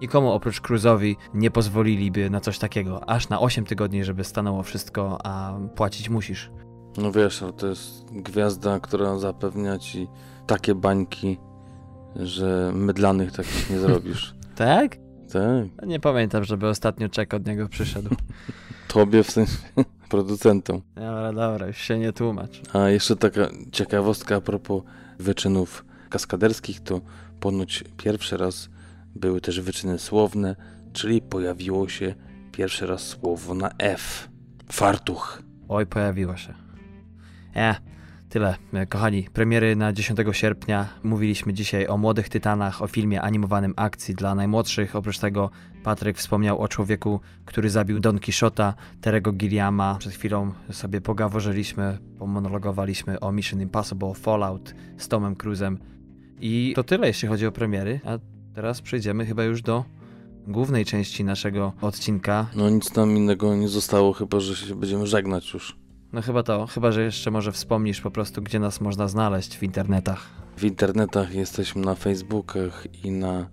Nikomu 0.01 0.33
oprócz 0.33 0.61
Cruzowi 0.61 1.17
nie 1.35 1.51
pozwoliliby 1.51 2.31
na 2.31 2.41
coś 2.41 2.59
takiego, 2.59 3.09
aż 3.09 3.29
na 3.29 3.41
8 3.41 3.65
tygodni, 3.65 4.05
żeby 4.05 4.25
stanęło 4.25 4.63
wszystko, 4.63 5.19
a 5.25 5.59
płacić 5.77 6.09
musisz. 6.09 6.51
No 6.99 7.13
wiesz, 7.13 7.45
to 7.57 7.67
jest 7.67 8.05
gwiazda, 8.13 8.81
która 8.81 9.19
zapewnia 9.19 9.79
ci 9.79 10.09
takie 10.47 10.75
bańki, 10.75 11.39
że 12.17 12.73
mydlanych 12.75 13.33
takich 13.33 13.71
nie 13.71 13.79
zrobisz. 13.79 14.35
tak? 14.55 14.97
Tak. 15.33 15.87
Nie 15.87 16.01
pamiętam, 16.01 16.45
żeby 16.45 16.69
ostatnio 16.69 17.09
czek 17.09 17.35
od 17.35 17.47
niego 17.47 17.69
przyszedł. 17.69 18.11
Tobie 18.89 19.23
w 19.23 19.31
sensie 19.31 19.59
producentom. 20.11 20.83
Dobra, 20.95 21.33
dobra, 21.33 21.67
już 21.67 21.77
się 21.77 21.99
nie 21.99 22.13
tłumacz. 22.13 22.61
A 22.73 22.89
jeszcze 22.89 23.17
taka 23.17 23.49
ciekawostka 23.73 24.37
a 24.37 24.41
propos 24.41 24.83
wyczynów 25.19 25.85
kaskaderskich, 26.09 26.81
to 26.81 27.01
ponoć 27.41 27.85
pierwszy 27.97 28.37
raz 28.37 28.69
były 29.15 29.41
też 29.41 29.61
wyczyny 29.61 29.99
słowne, 29.99 30.57
czyli 30.93 31.23
pojawiło 31.23 31.89
się 31.89 32.15
pierwszy 32.53 32.87
raz 32.87 33.03
słowo 33.03 33.55
na 33.55 33.71
F. 33.79 34.29
Fartuch. 34.73 35.43
Oj, 35.69 35.87
pojawiło 35.87 36.37
się. 36.37 36.55
E, 37.57 37.75
tyle. 38.31 38.57
Kochani, 38.89 39.29
premiery 39.33 39.77
na 39.77 39.93
10 39.93 40.19
sierpnia. 40.33 40.89
Mówiliśmy 41.03 41.53
dzisiaj 41.53 41.87
o 41.87 41.97
Młodych 41.97 42.29
Tytanach, 42.29 42.83
o 42.83 42.87
filmie 42.87 43.23
animowanym 43.23 43.75
akcji 43.77 44.15
dla 44.15 44.35
najmłodszych. 44.35 44.97
Oprócz 44.97 45.19
tego 45.19 45.51
Patryk 45.83 46.19
wspomniał 46.19 46.59
o 46.59 46.69
człowieku, 46.69 47.21
który 47.45 47.71
zabił 47.71 48.01
Don 48.01 48.19
Quixota, 48.19 48.75
Terego 49.01 49.33
Gilliama. 49.33 49.97
Przed 49.99 50.13
chwilą 50.13 50.53
sobie 50.71 51.01
pogaworzyliśmy, 51.01 51.99
pomonologowaliśmy 52.19 53.21
o 53.21 53.33
Mission 53.33 53.61
Impossible, 53.61 54.15
Fallout 54.15 54.75
z 54.99 55.09
Tomem 55.09 55.37
Cruzem. 55.37 55.79
I 56.41 56.73
to 56.77 56.85
tyle, 56.85 57.07
jeśli 57.07 57.29
chodzi 57.29 57.47
o 57.47 57.53
premiery. 57.53 58.01
A 58.05 58.19
teraz 58.55 58.83
przejdziemy 58.83 59.27
chyba 59.27 59.45
już 59.45 59.63
do 59.63 59.85
głównej 60.47 60.85
części 60.85 61.25
naszego 61.25 61.73
odcinka. 61.81 62.47
No 62.57 62.71
nic 62.71 62.95
nam 62.95 63.17
innego 63.17 63.57
nie 63.57 63.69
zostało, 63.69 64.13
chyba 64.13 64.41
że 64.41 64.57
się 64.57 64.75
będziemy 64.75 65.07
żegnać 65.07 65.55
już. 65.55 65.80
No 66.13 66.23
chyba 66.23 66.43
to, 66.43 66.67
chyba 66.67 66.93
że 66.93 67.03
jeszcze 67.03 67.31
może 67.31 67.53
wspomnisz 67.53 68.01
po 68.01 68.11
prostu, 68.11 68.43
gdzie 68.43 68.59
nas 68.59 68.81
można 68.81 69.09
znaleźć 69.09 69.57
w 69.57 69.63
internetach. 69.63 70.27
W 70.57 70.65
internetach 70.65 71.35
jesteśmy 71.35 71.83
na 71.83 71.95
Facebookach 71.95 72.87
i 73.05 73.11
na 73.11 73.49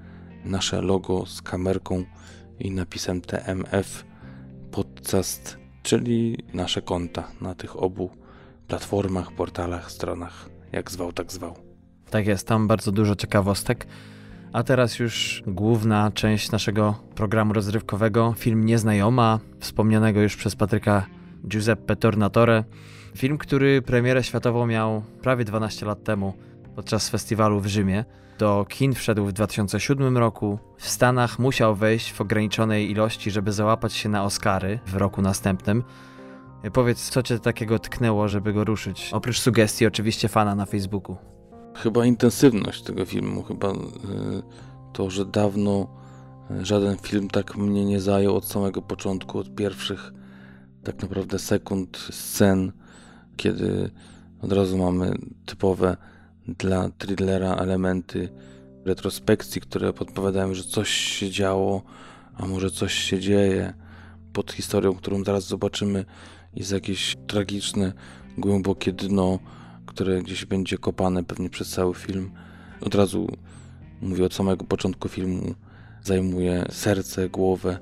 nasze 0.45 0.83
logo 0.83 1.27
z 1.27 1.43
kamerką 1.43 2.05
i 2.59 2.71
napisem 2.71 3.21
TMF 3.21 4.05
Podcast, 4.71 5.59
czyli 5.89 6.37
nasze 6.55 6.83
konta 6.83 7.29
na 7.41 7.55
tych 7.55 7.83
obu 7.83 8.11
platformach, 8.67 9.33
portalach, 9.33 9.91
stronach, 9.91 10.49
jak 10.73 10.91
zwał, 10.91 11.13
tak 11.13 11.33
zwał. 11.33 11.55
Tak 12.11 12.27
jest, 12.27 12.47
tam 12.47 12.67
bardzo 12.67 12.93
dużo 12.93 13.17
ciekawostek. 13.17 13.87
A 14.53 14.63
teraz 14.63 14.99
już 14.99 15.43
główna 15.47 16.11
część 16.15 16.51
naszego 16.51 16.95
programu 17.15 17.53
rozrywkowego, 17.53 18.35
film 18.39 18.65
Nieznajoma, 18.65 19.39
wspomnianego 19.61 20.21
już 20.21 20.37
przez 20.37 20.57
Patryka 20.57 21.07
Giuseppe 21.47 21.97
Tornatore. 21.97 22.65
Film, 23.17 23.39
który 23.39 23.83
premierę 23.83 24.23
światową 24.23 24.67
miał 24.67 25.03
prawie 25.23 25.45
12 25.45 25.87
lat 25.87 26.05
temu 26.05 26.33
podczas 26.77 27.09
festiwalu 27.09 27.61
w 27.61 27.67
Rzymie. 27.67 28.05
Do 28.39 28.67
kin 28.69 28.95
wszedł 28.95 29.25
w 29.25 29.33
2007 29.33 30.19
roku. 30.19 30.59
W 30.77 30.89
Stanach 30.89 31.39
musiał 31.39 31.75
wejść 31.75 32.13
w 32.13 32.21
ograniczonej 32.21 32.91
ilości, 32.91 33.31
żeby 33.31 33.53
załapać 33.53 33.93
się 33.93 34.09
na 34.09 34.25
Oscary 34.25 34.79
w 34.87 34.95
roku 34.95 35.23
następnym. 35.23 35.85
Powiedz, 36.73 37.11
co 37.11 37.23
cię 37.23 37.39
takiego 37.39 37.79
tknęło, 37.79 38.29
żeby 38.29 38.53
go 38.53 38.65
ruszyć? 38.65 39.11
Oprócz 39.13 39.41
sugestii 39.41 39.87
oczywiście 39.87 40.29
fana 40.29 40.55
na 40.55 40.67
Facebooku. 40.67 41.17
Chyba 41.75 42.07
intensywność 42.07 42.83
tego 42.83 43.05
filmu, 43.05 43.43
chyba 43.43 43.69
y, 43.71 43.75
to, 44.93 45.11
że 45.11 45.25
dawno 45.25 45.87
y, 46.51 46.67
żaden 46.67 46.97
film 46.99 47.29
tak 47.29 47.57
mnie 47.57 47.85
nie 47.85 48.01
zajął 48.01 48.37
od 48.37 48.45
samego 48.45 48.83
początku, 48.83 49.39
od 49.39 49.55
pierwszych 49.55 50.13
tak 50.85 51.03
naprawdę 51.03 51.39
sekund 51.39 51.99
scen, 52.11 52.73
kiedy 53.37 53.91
od 54.43 54.53
razu 54.53 54.79
mamy 54.79 55.15
typowe 55.47 55.97
dla 56.49 56.89
thrillera 56.99 57.55
elementy 57.55 58.29
retrospekcji, 58.85 59.61
które 59.61 59.93
podpowiadają, 59.93 60.55
że 60.55 60.65
coś 60.65 60.89
się 60.91 61.31
działo, 61.31 61.83
a 62.35 62.47
może 62.47 62.71
coś 62.71 62.95
się 62.95 63.21
dzieje. 63.21 63.75
Pod 64.33 64.53
historią, 64.53 64.95
którą 64.95 65.25
zaraz 65.25 65.45
zobaczymy, 65.45 66.05
jest 66.55 66.73
jakieś 66.73 67.17
tragiczne, 67.27 67.93
głębokie 68.39 68.93
dno, 68.93 69.39
które 69.87 70.23
gdzieś 70.23 70.45
będzie 70.45 70.79
kopane 70.79 71.25
pewnie 71.25 71.51
przez 71.51 71.71
cały 71.71 71.95
film. 71.95 72.31
Od 72.81 72.95
razu 72.95 73.27
mówię 74.01 74.25
od 74.25 74.35
samego 74.35 74.65
początku 74.65 75.09
filmu, 75.09 75.55
zajmuje 76.03 76.67
serce, 76.71 77.29
głowę, 77.29 77.79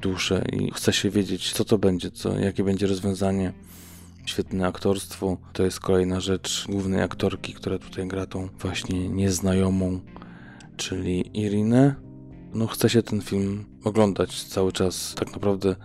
duszę 0.00 0.44
i 0.52 0.70
chce 0.70 0.92
się 0.92 1.10
wiedzieć, 1.10 1.52
co 1.52 1.64
to 1.64 1.78
będzie, 1.78 2.10
co, 2.10 2.38
jakie 2.38 2.64
będzie 2.64 2.86
rozwiązanie. 2.86 3.52
Świetne 4.26 4.66
aktorstwo 4.66 5.36
to 5.52 5.62
jest 5.62 5.80
kolejna 5.80 6.20
rzecz 6.20 6.66
głównej 6.68 7.02
aktorki, 7.02 7.54
która 7.54 7.78
tutaj 7.78 8.08
gra 8.08 8.26
tą 8.26 8.48
właśnie 8.60 9.08
nieznajomą, 9.08 10.00
czyli 10.76 11.40
Irinę. 11.40 11.94
No, 12.54 12.66
chce 12.66 12.90
się 12.90 13.02
ten 13.02 13.20
film 13.20 13.64
oglądać 13.84 14.44
cały 14.44 14.72
czas. 14.72 15.14
Tak 15.14 15.32
naprawdę 15.32 15.76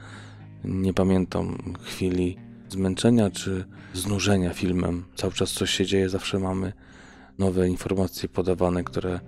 nie 0.63 0.93
pamiętam 0.93 1.57
chwili 1.81 2.37
zmęczenia 2.69 3.29
czy 3.29 3.65
znużenia 3.93 4.53
filmem. 4.53 5.05
Cały 5.15 5.33
czas 5.33 5.51
coś 5.51 5.71
się 5.71 5.85
dzieje, 5.85 6.09
zawsze 6.09 6.39
mamy 6.39 6.73
nowe 7.37 7.69
informacje 7.69 8.29
podawane, 8.29 8.83
które 8.83 9.19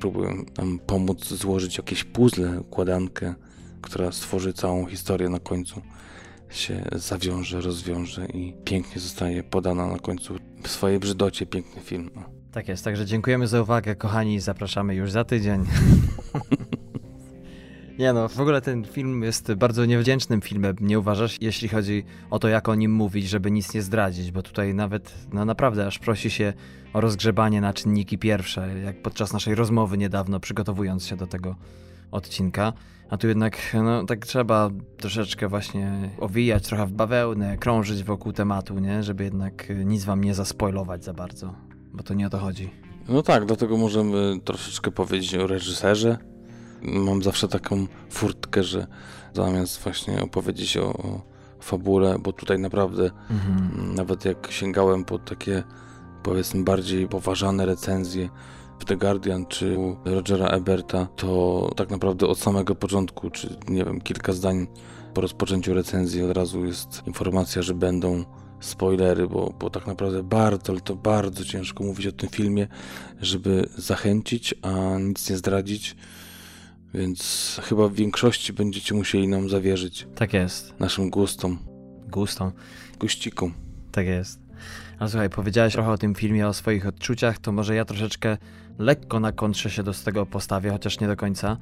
próbują 0.00 0.44
nam 0.58 0.78
pomóc 0.78 1.28
złożyć 1.28 1.76
jakieś 1.76 2.04
puzzle, 2.04 2.60
układankę, 2.60 3.34
która 3.80 4.12
stworzy 4.12 4.52
całą 4.52 4.86
historię 4.86 5.28
na 5.28 5.38
końcu 5.38 5.82
się 6.50 6.84
zawiąże, 6.92 7.60
rozwiąże 7.60 8.26
i 8.26 8.54
pięknie 8.64 9.00
zostaje 9.00 9.42
podana 9.42 9.86
na 9.86 9.98
końcu 9.98 10.36
w 10.62 10.68
swojej 10.68 10.98
brzydocie 10.98 11.46
piękny 11.46 11.82
film. 11.82 12.10
No. 12.14 12.22
Tak 12.52 12.68
jest, 12.68 12.84
także 12.84 13.06
dziękujemy 13.06 13.46
za 13.46 13.62
uwagę, 13.62 13.96
kochani, 13.96 14.40
zapraszamy 14.40 14.94
już 14.94 15.10
za 15.10 15.24
tydzień. 15.24 15.64
Nie 17.98 18.12
no, 18.12 18.28
w 18.28 18.40
ogóle 18.40 18.60
ten 18.60 18.84
film 18.84 19.22
jest 19.22 19.54
bardzo 19.54 19.84
niewdzięcznym 19.84 20.40
filmem, 20.40 20.76
nie 20.80 20.98
uważasz, 20.98 21.36
jeśli 21.40 21.68
chodzi 21.68 22.04
o 22.30 22.38
to, 22.38 22.48
jak 22.48 22.68
o 22.68 22.74
nim 22.74 22.92
mówić, 22.92 23.28
żeby 23.28 23.50
nic 23.50 23.74
nie 23.74 23.82
zdradzić, 23.82 24.32
bo 24.32 24.42
tutaj 24.42 24.74
nawet, 24.74 25.14
no 25.32 25.44
naprawdę, 25.44 25.86
aż 25.86 25.98
prosi 25.98 26.30
się 26.30 26.52
o 26.92 27.00
rozgrzebanie 27.00 27.60
na 27.60 27.72
czynniki 27.72 28.18
pierwsze, 28.18 28.80
jak 28.84 29.02
podczas 29.02 29.32
naszej 29.32 29.54
rozmowy 29.54 29.98
niedawno, 29.98 30.40
przygotowując 30.40 31.06
się 31.06 31.16
do 31.16 31.26
tego 31.26 31.56
odcinka. 32.10 32.72
A 33.10 33.16
tu 33.16 33.28
jednak, 33.28 33.76
no 33.84 34.04
tak 34.04 34.26
trzeba 34.26 34.70
troszeczkę 34.96 35.48
właśnie 35.48 36.10
owijać 36.20 36.64
trochę 36.64 36.86
w 36.86 36.92
bawełnę, 36.92 37.58
krążyć 37.58 38.04
wokół 38.04 38.32
tematu, 38.32 38.78
nie? 38.78 39.02
Żeby 39.02 39.24
jednak 39.24 39.72
nic 39.84 40.04
wam 40.04 40.24
nie 40.24 40.34
zaspoilować 40.34 41.04
za 41.04 41.14
bardzo, 41.14 41.54
bo 41.92 42.02
to 42.02 42.14
nie 42.14 42.26
o 42.26 42.30
to 42.30 42.38
chodzi. 42.38 42.70
No 43.08 43.22
tak, 43.22 43.44
dlatego 43.44 43.76
możemy 43.76 44.40
troszeczkę 44.44 44.90
powiedzieć 44.90 45.34
o 45.34 45.46
reżyserze. 45.46 46.18
Mam 46.82 47.22
zawsze 47.22 47.48
taką 47.48 47.86
furtkę, 48.10 48.62
że 48.62 48.86
zamiast 49.34 49.82
właśnie 49.82 50.22
opowiedzieć 50.22 50.76
o, 50.76 50.92
o 50.92 51.22
fabule, 51.60 52.18
bo 52.18 52.32
tutaj 52.32 52.58
naprawdę 52.58 53.10
mhm. 53.30 53.94
nawet 53.94 54.24
jak 54.24 54.48
sięgałem 54.50 55.04
po 55.04 55.18
takie 55.18 55.62
powiedzmy 56.22 56.64
bardziej 56.64 57.08
poważane 57.08 57.66
recenzje 57.66 58.28
w 58.80 58.84
The 58.84 58.96
Guardian 58.96 59.46
czy 59.46 59.78
u 59.78 59.96
Rogera 60.04 60.46
Eberta, 60.46 61.08
to 61.16 61.70
tak 61.76 61.90
naprawdę 61.90 62.26
od 62.26 62.38
samego 62.38 62.74
początku, 62.74 63.30
czy 63.30 63.56
nie 63.68 63.84
wiem, 63.84 64.00
kilka 64.00 64.32
zdań 64.32 64.66
po 65.14 65.20
rozpoczęciu 65.20 65.74
recenzji 65.74 66.22
od 66.22 66.36
razu 66.36 66.64
jest 66.64 67.02
informacja, 67.06 67.62
że 67.62 67.74
będą 67.74 68.24
spoilery, 68.60 69.28
bo, 69.28 69.54
bo 69.58 69.70
tak 69.70 69.86
naprawdę 69.86 70.22
bardzo, 70.22 70.72
ale 70.72 70.80
to 70.80 70.96
bardzo 70.96 71.44
ciężko 71.44 71.84
mówić 71.84 72.06
o 72.06 72.12
tym 72.12 72.28
filmie, 72.28 72.68
żeby 73.20 73.68
zachęcić, 73.76 74.54
a 74.62 74.98
nic 74.98 75.30
nie 75.30 75.36
zdradzić. 75.36 75.96
Więc 76.94 77.60
chyba 77.64 77.88
w 77.88 77.94
większości 77.94 78.52
będziecie 78.52 78.94
musieli 78.94 79.28
nam 79.28 79.48
zawierzyć. 79.48 80.06
Tak 80.14 80.32
jest. 80.32 80.80
Naszym 80.80 81.10
gustom. 81.10 81.58
Gustom. 82.08 82.52
Guścikom. 82.98 83.54
Tak 83.92 84.06
jest. 84.06 84.40
Ale 84.98 85.10
słuchaj, 85.10 85.30
powiedziałeś 85.30 85.72
trochę 85.72 85.90
o 85.90 85.98
tym 85.98 86.14
filmie, 86.14 86.48
o 86.48 86.52
swoich 86.52 86.86
odczuciach, 86.86 87.38
to 87.38 87.52
może 87.52 87.74
ja 87.74 87.84
troszeczkę 87.84 88.36
lekko 88.80 89.20
na 89.20 89.32
kontrze 89.32 89.70
się 89.70 89.82
do 89.82 89.92
tego 89.94 90.26
postawię, 90.26 90.70
chociaż 90.70 91.00
nie 91.00 91.06
do 91.06 91.16
końca. 91.16 91.56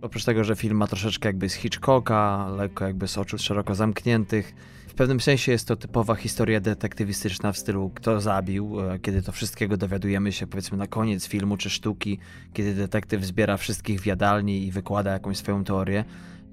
Oprócz 0.00 0.24
tego, 0.24 0.44
że 0.44 0.56
film 0.56 0.76
ma 0.76 0.86
troszeczkę 0.86 1.28
jakby 1.28 1.48
z 1.48 1.54
Hitchcocka, 1.54 2.48
lekko 2.56 2.84
jakby 2.84 3.08
z 3.08 3.18
oczu 3.18 3.38
szeroko 3.38 3.74
zamkniętych. 3.74 4.54
W 4.88 4.94
pewnym 4.94 5.20
sensie 5.20 5.52
jest 5.52 5.68
to 5.68 5.76
typowa 5.76 6.14
historia 6.14 6.60
detektywistyczna 6.60 7.52
w 7.52 7.58
stylu 7.58 7.90
kto 7.94 8.20
zabił, 8.20 8.80
e, 8.80 8.98
kiedy 8.98 9.22
to 9.22 9.32
wszystkiego 9.32 9.76
dowiadujemy 9.76 10.32
się 10.32 10.46
powiedzmy 10.46 10.78
na 10.78 10.86
koniec 10.86 11.26
filmu 11.26 11.56
czy 11.56 11.70
sztuki, 11.70 12.18
kiedy 12.52 12.74
detektyw 12.74 13.24
zbiera 13.24 13.56
wszystkich 13.56 14.00
w 14.00 14.06
jadalni 14.06 14.66
i 14.66 14.70
wykłada 14.70 15.12
jakąś 15.12 15.36
swoją 15.36 15.64
teorię. 15.64 16.04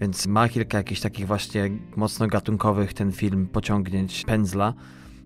Więc 0.02 0.28
ma 0.28 0.50
kilka 0.50 0.78
jakichś 0.78 1.02
takich 1.02 1.28
właśnie 1.28 1.70
mocno 1.96 2.28
gatunkowych 2.28 2.94
ten 2.94 3.12
film 3.12 3.48
pociągnięć 3.48 4.24
pędzla. 4.26 4.74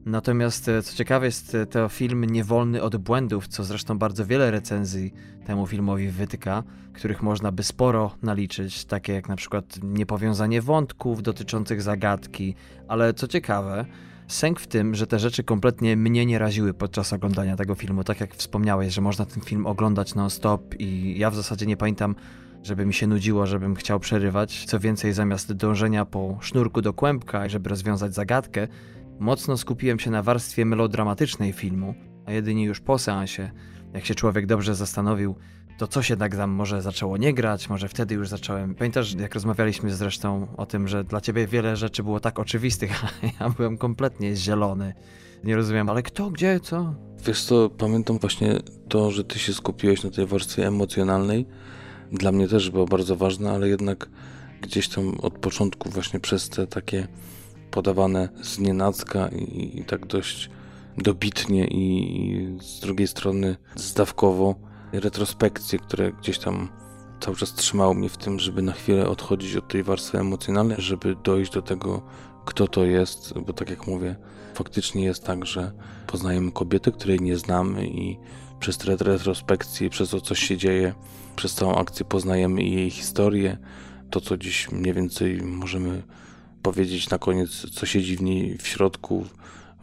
Natomiast 0.06 0.70
e, 0.70 0.82
co 0.82 0.96
ciekawe 0.96 1.26
jest 1.26 1.56
e, 1.56 1.66
to 1.66 1.90
film 1.90 2.26
niewolny 2.26 2.82
od 2.82 2.98
błędów, 2.98 3.48
co 3.48 3.64
zresztą 3.64 3.98
bardzo 3.98 4.26
wiele 4.26 4.52
recenzji 4.52 5.14
temu 5.46 5.68
filmowi 5.68 6.08
wytyka, 6.08 6.64
których 6.94 7.24
można 7.24 7.52
by 7.52 7.64
sporo 7.64 8.16
naliczyć, 8.22 8.86
takie 8.86 9.14
jak 9.14 9.30
na 9.30 9.36
przykład 9.36 9.80
niepowiązanie 9.84 10.62
wątków 10.62 11.24
dotyczących 11.24 11.82
zagadki, 11.82 12.56
ale 12.88 13.14
co 13.14 13.28
ciekawe, 13.28 13.86
Sęk 14.28 14.60
w 14.60 14.68
tym, 14.68 14.96
że 14.96 15.08
te 15.08 15.20
rzeczy 15.20 15.44
kompletnie 15.44 15.98
mnie 15.98 16.26
nie 16.26 16.40
raziły 16.40 16.74
podczas 16.74 17.14
oglądania 17.14 17.56
tego 17.56 17.76
filmu. 17.76 18.04
Tak 18.04 18.22
jak 18.22 18.36
wspomniałeś, 18.36 18.94
że 18.94 19.02
można 19.02 19.26
ten 19.26 19.44
film 19.44 19.66
oglądać 19.66 20.16
non-stop 20.16 20.76
i 20.80 21.20
ja 21.20 21.30
w 21.30 21.36
zasadzie 21.36 21.66
nie 21.66 21.78
pamiętam, 21.78 22.16
żeby 22.64 22.86
mi 22.86 22.94
się 22.94 23.08
nudziło, 23.08 23.46
żebym 23.46 23.76
chciał 23.76 24.00
przerywać. 24.00 24.66
Co 24.66 24.80
więcej, 24.80 25.14
zamiast 25.14 25.54
dążenia 25.54 26.06
po 26.06 26.38
sznurku 26.42 26.82
do 26.82 26.94
kłębka, 26.94 27.50
żeby 27.50 27.70
rozwiązać 27.70 28.14
zagadkę, 28.14 28.68
mocno 29.20 29.58
skupiłem 29.58 30.00
się 30.00 30.12
na 30.12 30.24
warstwie 30.24 30.66
melodramatycznej 30.66 31.54
filmu, 31.54 31.96
a 32.26 32.32
jedynie 32.32 32.66
już 32.66 32.80
po 32.80 33.00
seansie, 33.00 33.52
jak 33.94 34.06
się 34.06 34.16
człowiek 34.16 34.46
dobrze 34.46 34.76
zastanowił, 34.76 35.36
to 35.78 35.88
coś 35.88 36.10
jednak 36.10 36.36
tam 36.36 36.52
może 36.52 36.82
zaczęło 36.82 37.18
nie 37.18 37.34
grać, 37.34 37.70
może 37.70 37.88
wtedy 37.88 38.16
już 38.16 38.30
zacząłem. 38.30 38.76
Pamiętasz, 38.76 39.14
jak 39.14 39.34
rozmawialiśmy 39.34 39.96
zresztą 39.96 40.48
o 40.58 40.66
tym, 40.66 40.88
że 40.88 41.04
dla 41.04 41.22
ciebie 41.22 41.48
wiele 41.48 41.76
rzeczy 41.76 42.04
było 42.04 42.20
tak 42.20 42.40
oczywistych, 42.40 43.04
a 43.04 43.44
ja 43.44 43.50
byłem 43.50 43.78
kompletnie 43.78 44.36
zielony. 44.36 44.94
Nie 45.44 45.56
rozumiem, 45.56 45.90
ale 45.90 46.04
kto, 46.04 46.30
gdzie, 46.30 46.60
co? 46.60 46.94
Wiesz 47.26 47.44
co, 47.44 47.70
pamiętam 47.70 48.20
właśnie 48.20 48.60
to, 48.90 49.12
że 49.12 49.24
ty 49.24 49.40
się 49.40 49.54
skupiłeś 49.54 50.04
na 50.04 50.12
tej 50.12 50.26
warstwie 50.26 50.68
emocjonalnej. 50.68 51.46
Dla 52.12 52.32
mnie 52.32 52.48
też 52.48 52.70
było 52.70 52.86
bardzo 52.86 53.16
ważne, 53.16 53.52
ale 53.52 53.70
jednak 53.70 54.10
gdzieś 54.62 54.88
tam 54.88 55.20
od 55.20 55.34
początku 55.38 55.90
właśnie 55.90 56.20
przez 56.20 56.50
te 56.50 56.68
takie 56.68 57.08
podawane 57.76 58.30
z 58.42 58.60
nienacka 58.60 59.28
i, 59.28 59.80
i 59.80 59.86
tak 59.86 60.06
dość 60.06 60.50
dobitnie 60.98 61.68
i 61.68 62.58
z 62.62 62.80
drugiej 62.80 63.08
strony 63.08 63.56
zdawkowo. 63.76 64.56
Retrospekcje, 64.92 65.80
które 65.80 66.12
gdzieś 66.12 66.40
tam 66.40 66.70
cały 67.20 67.38
czas 67.38 67.54
trzymały 67.54 67.96
mnie 67.96 68.10
w 68.10 68.18
tym, 68.18 68.40
żeby 68.40 68.62
na 68.62 68.72
chwilę 68.72 69.08
odchodzić 69.10 69.56
od 69.56 69.68
tej 69.68 69.84
warstwy 69.84 70.20
emocjonalnej, 70.20 70.78
żeby 70.80 71.16
dojść 71.24 71.52
do 71.52 71.62
tego, 71.62 72.02
kto 72.46 72.68
to 72.68 72.86
jest, 72.86 73.34
bo 73.40 73.54
tak 73.54 73.70
jak 73.70 73.88
mówię, 73.88 74.16
faktycznie 74.54 75.04
jest 75.04 75.24
tak, 75.24 75.46
że 75.46 75.72
poznajemy 76.08 76.52
kobietę, 76.52 76.92
której 76.92 77.20
nie 77.20 77.38
znamy 77.38 77.88
i 77.88 78.18
przez 78.60 78.78
te 78.78 78.96
retrospekcje, 78.96 79.90
przez 79.90 80.10
to, 80.10 80.22
co 80.22 80.36
się 80.36 80.58
dzieje, 80.58 80.94
przez 81.36 81.54
całą 81.54 81.76
akcję 81.76 82.06
poznajemy 82.06 82.64
jej 82.64 82.90
historię, 82.90 83.58
to, 84.10 84.22
co 84.22 84.38
dziś 84.38 84.72
mniej 84.72 84.94
więcej 84.94 85.42
możemy 85.42 86.04
powiedzieć 86.66 87.10
na 87.10 87.18
koniec, 87.18 87.72
co 87.72 87.86
siedzi 87.86 88.18
w 88.18 88.22
niej 88.22 88.58
w 88.58 88.68
środku, 88.68 89.26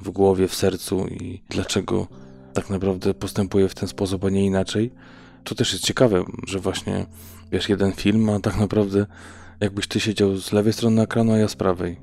w 0.00 0.10
głowie, 0.10 0.48
w 0.48 0.54
sercu 0.54 1.06
i 1.06 1.42
dlaczego 1.48 2.06
tak 2.52 2.70
naprawdę 2.70 3.14
postępuje 3.14 3.68
w 3.68 3.74
ten 3.74 3.88
sposób, 3.88 4.24
a 4.24 4.30
nie 4.30 4.46
inaczej. 4.46 4.90
To 5.44 5.54
też 5.54 5.72
jest 5.72 5.84
ciekawe, 5.84 6.24
że 6.46 6.58
właśnie 6.58 7.06
wiesz 7.52 7.68
jeden 7.68 7.92
film, 7.92 8.30
a 8.30 8.40
tak 8.40 8.56
naprawdę 8.56 9.06
jakbyś 9.60 9.86
ty 9.86 10.00
siedział 10.00 10.36
z 10.36 10.52
lewej 10.52 10.72
strony 10.72 11.02
ekranu, 11.02 11.32
a 11.32 11.38
ja 11.38 11.48
z 11.48 11.56
prawej. 11.56 12.00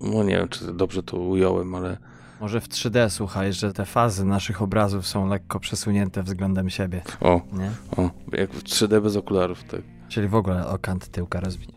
No 0.00 0.22
nie 0.22 0.36
wiem, 0.36 0.48
czy 0.48 0.72
dobrze 0.72 1.02
to 1.02 1.16
ująłem, 1.16 1.74
ale... 1.74 1.96
Może 2.40 2.60
w 2.60 2.68
3D 2.68 3.10
słuchaj, 3.10 3.52
że 3.52 3.72
te 3.72 3.86
fazy 3.86 4.24
naszych 4.24 4.62
obrazów 4.62 5.06
są 5.06 5.28
lekko 5.28 5.60
przesunięte 5.60 6.22
względem 6.22 6.70
siebie. 6.70 7.02
O, 7.20 7.40
nie? 7.52 7.70
o 7.96 8.10
jak 8.32 8.50
w 8.50 8.62
3D 8.62 9.02
bez 9.02 9.16
okularów, 9.16 9.64
tak. 9.64 9.80
Czyli 10.08 10.28
w 10.28 10.34
ogóle 10.34 10.66
o 10.66 10.78
kant 10.78 11.08
tyłka 11.08 11.40
rozwinie. 11.40 11.74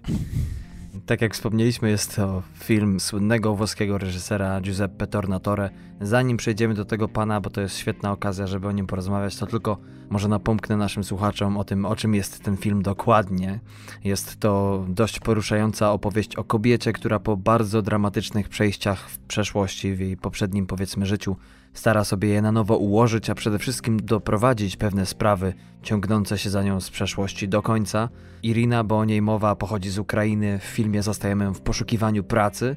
Tak 1.05 1.21
jak 1.21 1.33
wspomnieliśmy, 1.33 1.89
jest 1.89 2.15
to 2.15 2.43
film 2.63 2.99
słynnego 2.99 3.55
włoskiego 3.55 3.97
reżysera 3.97 4.61
Giuseppe 4.61 5.07
Tornatore. 5.07 5.69
Zanim 6.01 6.37
przejdziemy 6.37 6.73
do 6.73 6.85
tego 6.85 7.07
pana, 7.07 7.41
bo 7.41 7.49
to 7.49 7.61
jest 7.61 7.77
świetna 7.77 8.11
okazja, 8.11 8.47
żeby 8.47 8.67
o 8.67 8.71
nim 8.71 8.87
porozmawiać, 8.87 9.35
to 9.35 9.45
tylko 9.45 9.77
może 10.09 10.27
napomknę 10.27 10.77
naszym 10.77 11.03
słuchaczom 11.03 11.57
o 11.57 11.63
tym, 11.63 11.85
o 11.85 11.95
czym 11.95 12.15
jest 12.15 12.43
ten 12.43 12.57
film 12.57 12.81
dokładnie. 12.81 13.59
Jest 14.03 14.39
to 14.39 14.85
dość 14.87 15.19
poruszająca 15.19 15.91
opowieść 15.91 16.35
o 16.35 16.43
kobiecie, 16.43 16.93
która 16.93 17.19
po 17.19 17.37
bardzo 17.37 17.81
dramatycznych 17.81 18.49
przejściach 18.49 19.09
w 19.09 19.19
przeszłości, 19.19 19.95
w 19.95 19.99
jej 19.99 20.17
poprzednim 20.17 20.67
powiedzmy 20.67 21.05
życiu, 21.05 21.35
stara 21.75 22.03
sobie 22.03 22.29
je 22.29 22.41
na 22.41 22.51
nowo 22.51 22.77
ułożyć, 22.77 23.29
a 23.29 23.35
przede 23.35 23.59
wszystkim 23.59 23.99
doprowadzić 23.99 24.77
pewne 24.77 25.05
sprawy 25.05 25.53
ciągnące 25.83 26.37
się 26.37 26.49
za 26.49 26.63
nią 26.63 26.81
z 26.81 26.89
przeszłości 26.89 27.47
do 27.47 27.61
końca. 27.61 28.09
Irina, 28.43 28.83
bo 28.83 28.97
o 28.97 29.05
niej 29.05 29.21
mowa, 29.21 29.55
pochodzi 29.55 29.89
z 29.89 29.99
Ukrainy. 29.99 30.59
W 30.59 30.63
filmie 30.63 31.03
zostajemy 31.03 31.53
w 31.53 31.61
poszukiwaniu 31.61 32.23
pracy 32.23 32.75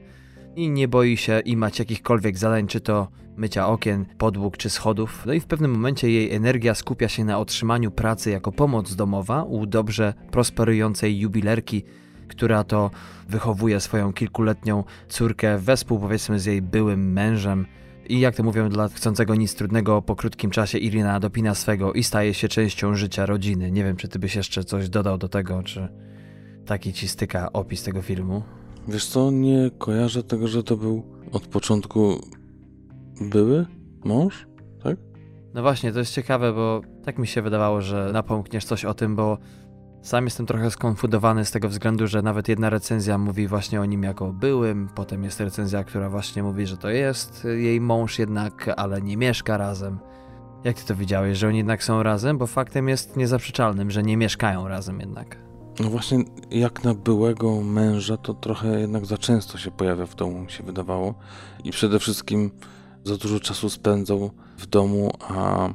i 0.57 0.71
nie 0.71 0.89
boi 0.89 1.17
się 1.17 1.41
imać 1.41 1.79
jakichkolwiek 1.79 2.39
zadań, 2.39 2.67
czy 2.67 2.81
to 2.81 3.09
mycia 3.37 3.69
okien, 3.69 4.05
podłóg 4.19 4.57
czy 4.57 4.71
schodów. 4.71 5.23
No 5.27 5.33
i 5.33 5.41
w 5.41 5.47
pewnym 5.47 5.71
momencie 5.71 6.11
jej 6.11 6.33
energia 6.33 6.75
skupia 6.75 7.09
się 7.09 7.25
na 7.25 7.39
otrzymaniu 7.39 7.91
pracy 7.91 8.31
jako 8.31 8.53
pomoc 8.53 8.95
domowa 8.95 9.43
u 9.43 9.67
dobrze 9.67 10.15
prosperującej 10.31 11.19
jubilerki, 11.19 11.85
która 12.29 12.65
to 12.65 12.91
wychowuje 13.29 13.81
swoją 13.81 14.13
kilkuletnią 14.13 14.85
córkę 15.09 15.59
wespół 15.59 15.99
powiedzmy 15.99 16.41
z 16.41 16.45
jej 16.45 16.63
byłym 16.63 17.13
mężem. 17.13 17.67
I 18.09 18.21
jak 18.21 18.37
to 18.37 18.43
mówią 18.43 18.69
dla 18.69 18.89
chcącego 18.89 19.35
nic 19.35 19.55
trudnego, 19.55 20.03
po 20.03 20.17
krótkim 20.17 20.51
czasie 20.51 20.79
Irina 20.79 21.21
dopina 21.21 21.55
swego 21.55 21.93
i 21.93 22.03
staje 22.03 22.35
się 22.35 22.49
częścią 22.49 22.95
życia 22.95 23.27
rodziny. 23.27 23.71
Nie 23.71 23.85
wiem, 23.85 23.97
czy 23.97 24.09
ty 24.09 24.19
byś 24.19 24.37
jeszcze 24.37 24.65
coś 24.65 24.89
dodał 24.89 25.19
do 25.19 25.29
tego, 25.29 25.63
czy 25.63 25.89
taki 26.67 26.93
ci 26.93 27.09
styka 27.09 27.53
opis 27.53 27.83
tego 27.83 28.03
filmu? 28.03 28.43
Wiesz 28.89 29.07
co, 29.07 29.31
nie 29.31 29.71
kojarzę 29.79 30.23
tego, 30.23 30.49
że 30.49 30.63
to 30.63 30.77
był 30.77 31.03
od 31.33 31.47
początku 31.47 32.21
były 33.21 33.67
mąż, 34.05 34.47
tak? 34.83 34.97
No 35.55 35.63
właśnie, 35.63 35.93
to 35.93 35.99
jest 35.99 36.15
ciekawe, 36.15 36.53
bo 36.53 36.81
tak 37.05 37.19
mi 37.19 37.27
się 37.27 37.43
wydawało, 37.43 37.81
że 37.81 38.11
napomkniesz 38.13 38.65
coś 38.65 38.85
o 38.85 38.95
tym, 38.95 39.17
bo 39.17 39.39
sam 40.03 40.25
jestem 40.25 40.47
trochę 40.47 40.71
skonfudowany 40.71 41.45
z 41.45 41.51
tego 41.51 41.69
względu, 41.69 42.07
że 42.07 42.23
nawet 42.23 42.49
jedna 42.49 42.71
recenzja 42.71 43.19
mówi 43.19 43.49
właśnie 43.49 43.81
o 43.81 43.85
nim 43.85 44.03
jako 44.03 44.33
byłym, 44.33 44.89
potem 44.95 45.25
jest 45.25 45.41
recenzja, 45.41 45.85
która 45.85 46.11
właśnie 46.11 46.43
mówi, 46.43 46.67
że 46.67 46.77
to 46.77 46.91
jest 46.91 47.47
jej 47.57 47.81
mąż 47.81 48.19
jednak, 48.19 48.75
ale 48.77 49.03
nie 49.03 49.17
mieszka 49.17 49.57
razem. 49.57 49.99
Jak 50.65 50.77
ty 50.77 50.87
to 50.87 50.95
widziałeś, 50.95 51.39
że 51.39 51.49
oni 51.49 51.59
jednak 51.59 51.85
są 51.85 52.03
razem? 52.03 52.39
Bo 52.39 52.47
faktem 52.47 52.89
jest 52.89 53.17
niezaprzeczalnym, 53.17 53.91
że 53.91 54.03
nie 54.03 54.17
mieszkają 54.17 54.69
razem 54.69 55.01
jednak. 55.01 55.37
No 55.81 55.91
właśnie, 55.91 56.25
jak 56.51 56.85
na 56.85 56.95
byłego 56.95 57.63
męża, 57.63 58.17
to 58.17 58.35
trochę 58.35 58.81
jednak 58.81 59.07
za 59.07 59.19
często 59.19 59.59
się 59.59 59.71
pojawia 59.71 60.07
w 60.07 60.15
domu, 60.15 60.41
mi 60.41 60.51
się 60.51 60.65
wydawało. 60.65 61.15
I 61.65 61.71
przede 61.71 61.99
wszystkim 61.99 62.51
za 63.05 63.17
dużo 63.17 63.41
czasu 63.41 63.71
spędzał 63.71 64.31
w 64.59 64.67
domu, 64.67 65.11
a 65.21 65.69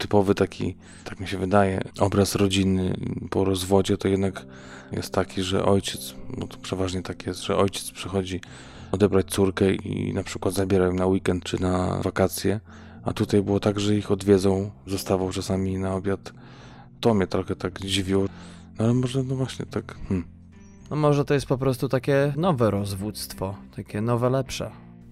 typowy 0.00 0.34
taki, 0.34 0.76
tak 1.04 1.20
mi 1.20 1.28
się 1.28 1.38
wydaje, 1.38 1.80
obraz 1.98 2.34
rodziny 2.34 2.94
po 3.30 3.44
rozwodzie 3.44 3.98
to 3.98 4.08
jednak 4.08 4.46
jest 4.92 5.14
taki, 5.14 5.42
że 5.42 5.64
ojciec, 5.64 6.14
no 6.38 6.46
to 6.46 6.58
przeważnie 6.58 7.02
tak 7.02 7.26
jest, 7.26 7.42
że 7.42 7.56
ojciec 7.56 7.90
przychodzi 7.90 8.40
odebrać 8.92 9.26
córkę 9.26 9.74
i 9.74 10.14
na 10.14 10.22
przykład 10.22 10.54
zabiera 10.54 10.86
ją 10.86 10.92
na 10.92 11.06
weekend 11.06 11.44
czy 11.44 11.62
na 11.62 12.00
wakacje, 12.02 12.60
a 13.04 13.12
tutaj 13.12 13.42
było 13.42 13.60
tak, 13.60 13.80
że 13.80 13.96
ich 13.96 14.10
odwiedzą, 14.10 14.70
zostawał 14.86 15.30
czasami 15.30 15.78
na 15.78 15.94
obiad. 15.94 16.32
To 17.00 17.14
mnie 17.14 17.26
trochę 17.26 17.56
tak 17.56 17.80
dziwiło, 17.80 18.24
no 18.78 18.84
ale 18.84 18.94
może 18.94 19.22
no 19.22 19.34
właśnie 19.34 19.66
tak. 19.66 19.94
Hmm. 20.08 20.24
No 20.90 20.96
może 20.96 21.24
to 21.24 21.34
jest 21.34 21.46
po 21.46 21.58
prostu 21.58 21.88
takie 21.88 22.32
nowe 22.36 22.70
rozwództwo, 22.70 23.54
takie 23.76 24.00
nowe, 24.00 24.30
lepsze. 24.30 24.70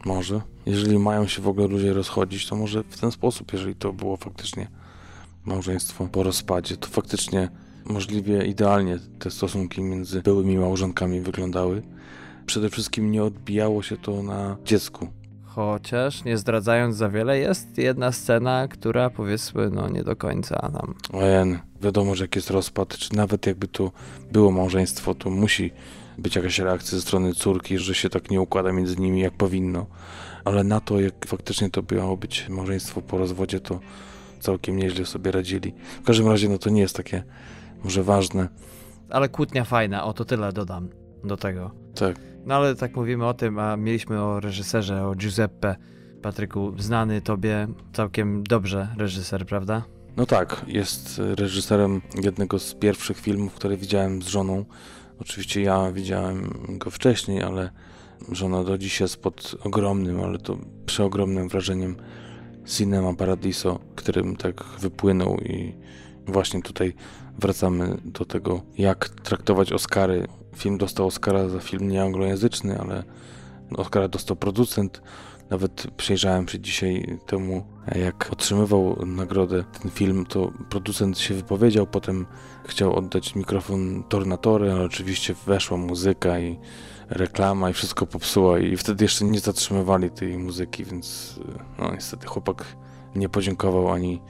Może. 0.08 0.40
Jeżeli 0.66 0.98
mają 0.98 1.26
się 1.26 1.42
w 1.42 1.48
ogóle 1.48 1.66
ludzie 1.66 1.92
rozchodzić, 1.92 2.46
to 2.46 2.56
może 2.56 2.82
w 2.82 3.00
ten 3.00 3.10
sposób, 3.10 3.52
jeżeli 3.52 3.74
to 3.74 3.92
było 3.92 4.16
faktycznie 4.16 4.68
małżeństwo 5.44 6.08
po 6.12 6.22
rozpadzie, 6.22 6.76
to 6.76 6.88
faktycznie 6.88 7.48
możliwie 7.84 8.46
idealnie 8.46 8.98
te 9.18 9.30
stosunki 9.30 9.82
między 9.82 10.22
byłymi 10.22 10.58
małżonkami 10.58 11.20
wyglądały. 11.20 11.82
Przede 12.46 12.70
wszystkim 12.70 13.10
nie 13.10 13.24
odbijało 13.24 13.82
się 13.82 13.96
to 13.96 14.22
na 14.22 14.56
dziecku. 14.64 15.08
Chociaż 15.44 16.24
nie 16.24 16.38
zdradzając 16.38 16.96
za 16.96 17.08
wiele, 17.08 17.38
jest 17.38 17.78
jedna 17.78 18.12
scena, 18.12 18.68
która 18.68 19.10
powiedzmy, 19.10 19.70
no 19.70 19.88
nie 19.88 20.04
do 20.04 20.16
końca 20.16 20.70
nam. 20.72 20.94
Ojen, 21.12 21.58
wiadomo, 21.80 22.14
że 22.14 22.24
jak 22.24 22.36
jest 22.36 22.50
rozpad, 22.50 22.88
czy 22.98 23.16
nawet 23.16 23.46
jakby 23.46 23.68
to 23.68 23.92
było 24.32 24.50
małżeństwo, 24.50 25.14
to 25.14 25.30
musi 25.30 25.70
być 26.18 26.36
jakaś 26.36 26.58
reakcja 26.58 26.98
ze 26.98 27.02
strony 27.02 27.34
córki, 27.34 27.78
że 27.78 27.94
się 27.94 28.08
tak 28.08 28.30
nie 28.30 28.40
układa 28.40 28.72
między 28.72 28.96
nimi 28.96 29.20
jak 29.20 29.32
powinno. 29.32 29.86
Ale 30.44 30.64
na 30.64 30.80
to, 30.80 31.00
jak 31.00 31.26
faktycznie 31.26 31.70
to 31.70 31.82
miało 31.92 32.16
być 32.16 32.48
małżeństwo 32.48 33.02
po 33.02 33.18
rozwodzie, 33.18 33.60
to 33.60 33.80
całkiem 34.40 34.76
nieźle 34.76 35.06
sobie 35.06 35.30
radzili. 35.30 35.74
W 36.02 36.06
każdym 36.06 36.28
razie, 36.28 36.48
no 36.48 36.58
to 36.58 36.70
nie 36.70 36.80
jest 36.80 36.96
takie 36.96 37.22
może 37.84 38.02
ważne. 38.02 38.48
Ale 39.10 39.28
kłótnia 39.28 39.64
fajna, 39.64 40.04
o 40.04 40.12
to 40.12 40.24
tyle 40.24 40.52
dodam 40.52 40.88
do 41.24 41.36
tego. 41.36 41.70
Tak. 41.94 42.16
No 42.46 42.54
ale 42.54 42.74
tak 42.74 42.96
mówimy 42.96 43.26
o 43.26 43.34
tym, 43.34 43.58
a 43.58 43.76
mieliśmy 43.76 44.22
o 44.22 44.40
reżyserze, 44.40 45.06
o 45.06 45.14
Giuseppe. 45.14 45.76
Patryku, 46.22 46.74
znany 46.78 47.20
tobie 47.20 47.68
całkiem 47.92 48.44
dobrze 48.44 48.88
reżyser, 48.96 49.46
prawda? 49.46 49.82
No 50.16 50.26
tak, 50.26 50.64
jest 50.66 51.20
reżyserem 51.34 52.00
jednego 52.22 52.58
z 52.58 52.74
pierwszych 52.74 53.18
filmów, 53.18 53.54
które 53.54 53.76
widziałem 53.76 54.22
z 54.22 54.26
żoną. 54.26 54.64
Oczywiście 55.20 55.62
ja 55.62 55.92
widziałem 55.92 56.50
go 56.68 56.90
wcześniej, 56.90 57.42
ale 57.42 57.70
żona 58.32 58.64
do 58.64 58.78
dziś 58.78 59.00
jest 59.00 59.16
pod 59.16 59.56
ogromnym, 59.64 60.20
ale 60.20 60.38
to 60.38 60.58
przeogromnym 60.86 61.48
wrażeniem 61.48 61.96
Cinema 62.66 63.14
Paradiso, 63.14 63.78
którym 63.96 64.36
tak 64.36 64.64
wypłynął 64.80 65.36
i 65.36 65.74
właśnie 66.26 66.62
tutaj 66.62 66.94
wracamy 67.38 67.96
do 68.04 68.24
tego, 68.24 68.62
jak 68.78 69.08
traktować 69.08 69.72
Oscary. 69.72 70.26
Film 70.56 70.78
dostał 70.78 71.06
Oscara 71.06 71.48
za 71.48 71.60
film 71.60 71.88
nieanglojęzyczny, 71.88 72.80
ale 72.80 73.02
Oscara 73.76 74.08
dostał 74.08 74.36
producent, 74.36 75.02
Nawet 75.50 75.86
przejrzałem 75.96 76.48
się 76.48 76.60
dzisiaj 76.60 77.18
temu, 77.26 77.66
jak 77.94 78.28
otrzymywał 78.32 79.06
nagrodę 79.06 79.64
ten 79.82 79.90
film, 79.90 80.26
to 80.26 80.52
producent 80.70 81.18
się 81.18 81.34
wypowiedział, 81.34 81.86
potem 81.86 82.26
chciał 82.64 82.96
oddać 82.96 83.34
mikrofon 83.34 84.04
Tornatory, 84.08 84.72
ale 84.72 84.84
oczywiście 84.84 85.34
weszła 85.46 85.76
muzyka 85.76 86.38
i 86.38 86.58
reklama 87.08 87.70
i 87.70 87.72
wszystko 87.72 88.06
popsuła 88.06 88.58
i 88.58 88.76
wtedy 88.76 89.04
jeszcze 89.04 89.24
nie 89.24 89.40
zatrzymywali 89.40 90.10
tej 90.10 90.38
muzyki, 90.38 90.84
więc 90.84 91.38
no 91.78 91.92
niestety 91.94 92.26
chłopak 92.26 92.64
nie 93.14 93.28
podziękował 93.28 93.92
ani, 93.92 94.20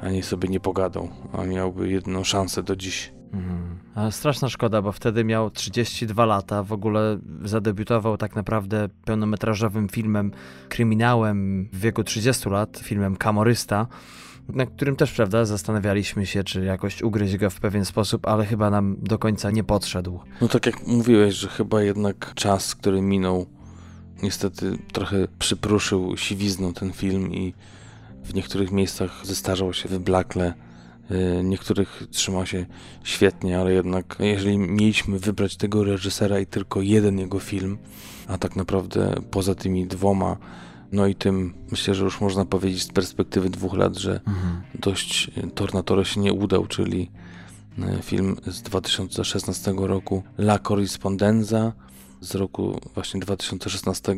ani 0.00 0.22
sobie 0.22 0.48
nie 0.48 0.60
pogadał, 0.60 1.08
a 1.32 1.44
miałby 1.44 1.88
jedną 1.88 2.24
szansę 2.24 2.62
do 2.62 2.76
dziś. 2.76 3.13
Mhm. 3.34 3.78
Ale 3.94 4.12
straszna 4.12 4.48
szkoda, 4.48 4.82
bo 4.82 4.92
wtedy 4.92 5.24
miał 5.24 5.50
32 5.50 6.26
lata, 6.26 6.62
w 6.62 6.72
ogóle 6.72 7.18
zadebiutował 7.44 8.16
tak 8.16 8.36
naprawdę 8.36 8.88
pełnometrażowym 9.04 9.88
filmem, 9.88 10.30
kryminałem 10.68 11.68
w 11.72 11.78
wieku 11.80 12.04
30 12.04 12.48
lat, 12.48 12.78
filmem 12.78 13.16
Kamorysta, 13.16 13.86
na 14.48 14.66
którym 14.66 14.96
też, 14.96 15.12
prawda, 15.12 15.44
zastanawialiśmy 15.44 16.26
się, 16.26 16.44
czy 16.44 16.64
jakoś 16.64 17.02
ugryźć 17.02 17.36
go 17.36 17.50
w 17.50 17.60
pewien 17.60 17.84
sposób, 17.84 18.26
ale 18.26 18.46
chyba 18.46 18.70
nam 18.70 18.96
do 18.98 19.18
końca 19.18 19.50
nie 19.50 19.64
podszedł. 19.64 20.20
No 20.40 20.48
tak 20.48 20.66
jak 20.66 20.86
mówiłeś, 20.86 21.34
że 21.34 21.48
chyba 21.48 21.82
jednak 21.82 22.34
czas, 22.34 22.74
który 22.74 23.02
minął, 23.02 23.46
niestety 24.22 24.78
trochę 24.92 25.16
przypruszył 25.38 26.16
siwizną 26.16 26.72
ten 26.72 26.92
film 26.92 27.32
i 27.32 27.54
w 28.24 28.34
niektórych 28.34 28.70
miejscach 28.70 29.26
zestarzał 29.26 29.72
się 29.72 29.88
wyblakle 29.88 30.54
niektórych 31.44 32.02
trzyma 32.10 32.46
się 32.46 32.66
świetnie, 33.04 33.58
ale 33.58 33.72
jednak 33.72 34.16
jeżeli 34.20 34.58
mieliśmy 34.58 35.18
wybrać 35.18 35.56
tego 35.56 35.84
reżysera 35.84 36.40
i 36.40 36.46
tylko 36.46 36.82
jeden 36.82 37.18
jego 37.18 37.40
film, 37.40 37.78
a 38.26 38.38
tak 38.38 38.56
naprawdę 38.56 39.14
poza 39.30 39.54
tymi 39.54 39.86
dwoma, 39.86 40.36
no 40.92 41.06
i 41.06 41.14
tym 41.14 41.54
myślę, 41.70 41.94
że 41.94 42.04
już 42.04 42.20
można 42.20 42.44
powiedzieć 42.44 42.82
z 42.82 42.92
perspektywy 42.92 43.50
dwóch 43.50 43.74
lat, 43.74 43.96
że 43.96 44.20
mhm. 44.26 44.62
dość 44.74 45.30
Tornatore 45.54 46.04
się 46.04 46.20
nie 46.20 46.32
udał, 46.32 46.66
czyli 46.66 47.10
y, 47.78 48.02
film 48.02 48.36
z 48.46 48.62
2016 48.62 49.74
roku 49.76 50.22
La 50.38 50.58
Corrispondenza 50.58 51.72
z 52.20 52.34
roku 52.34 52.80
właśnie 52.94 53.20
2016 53.20 54.16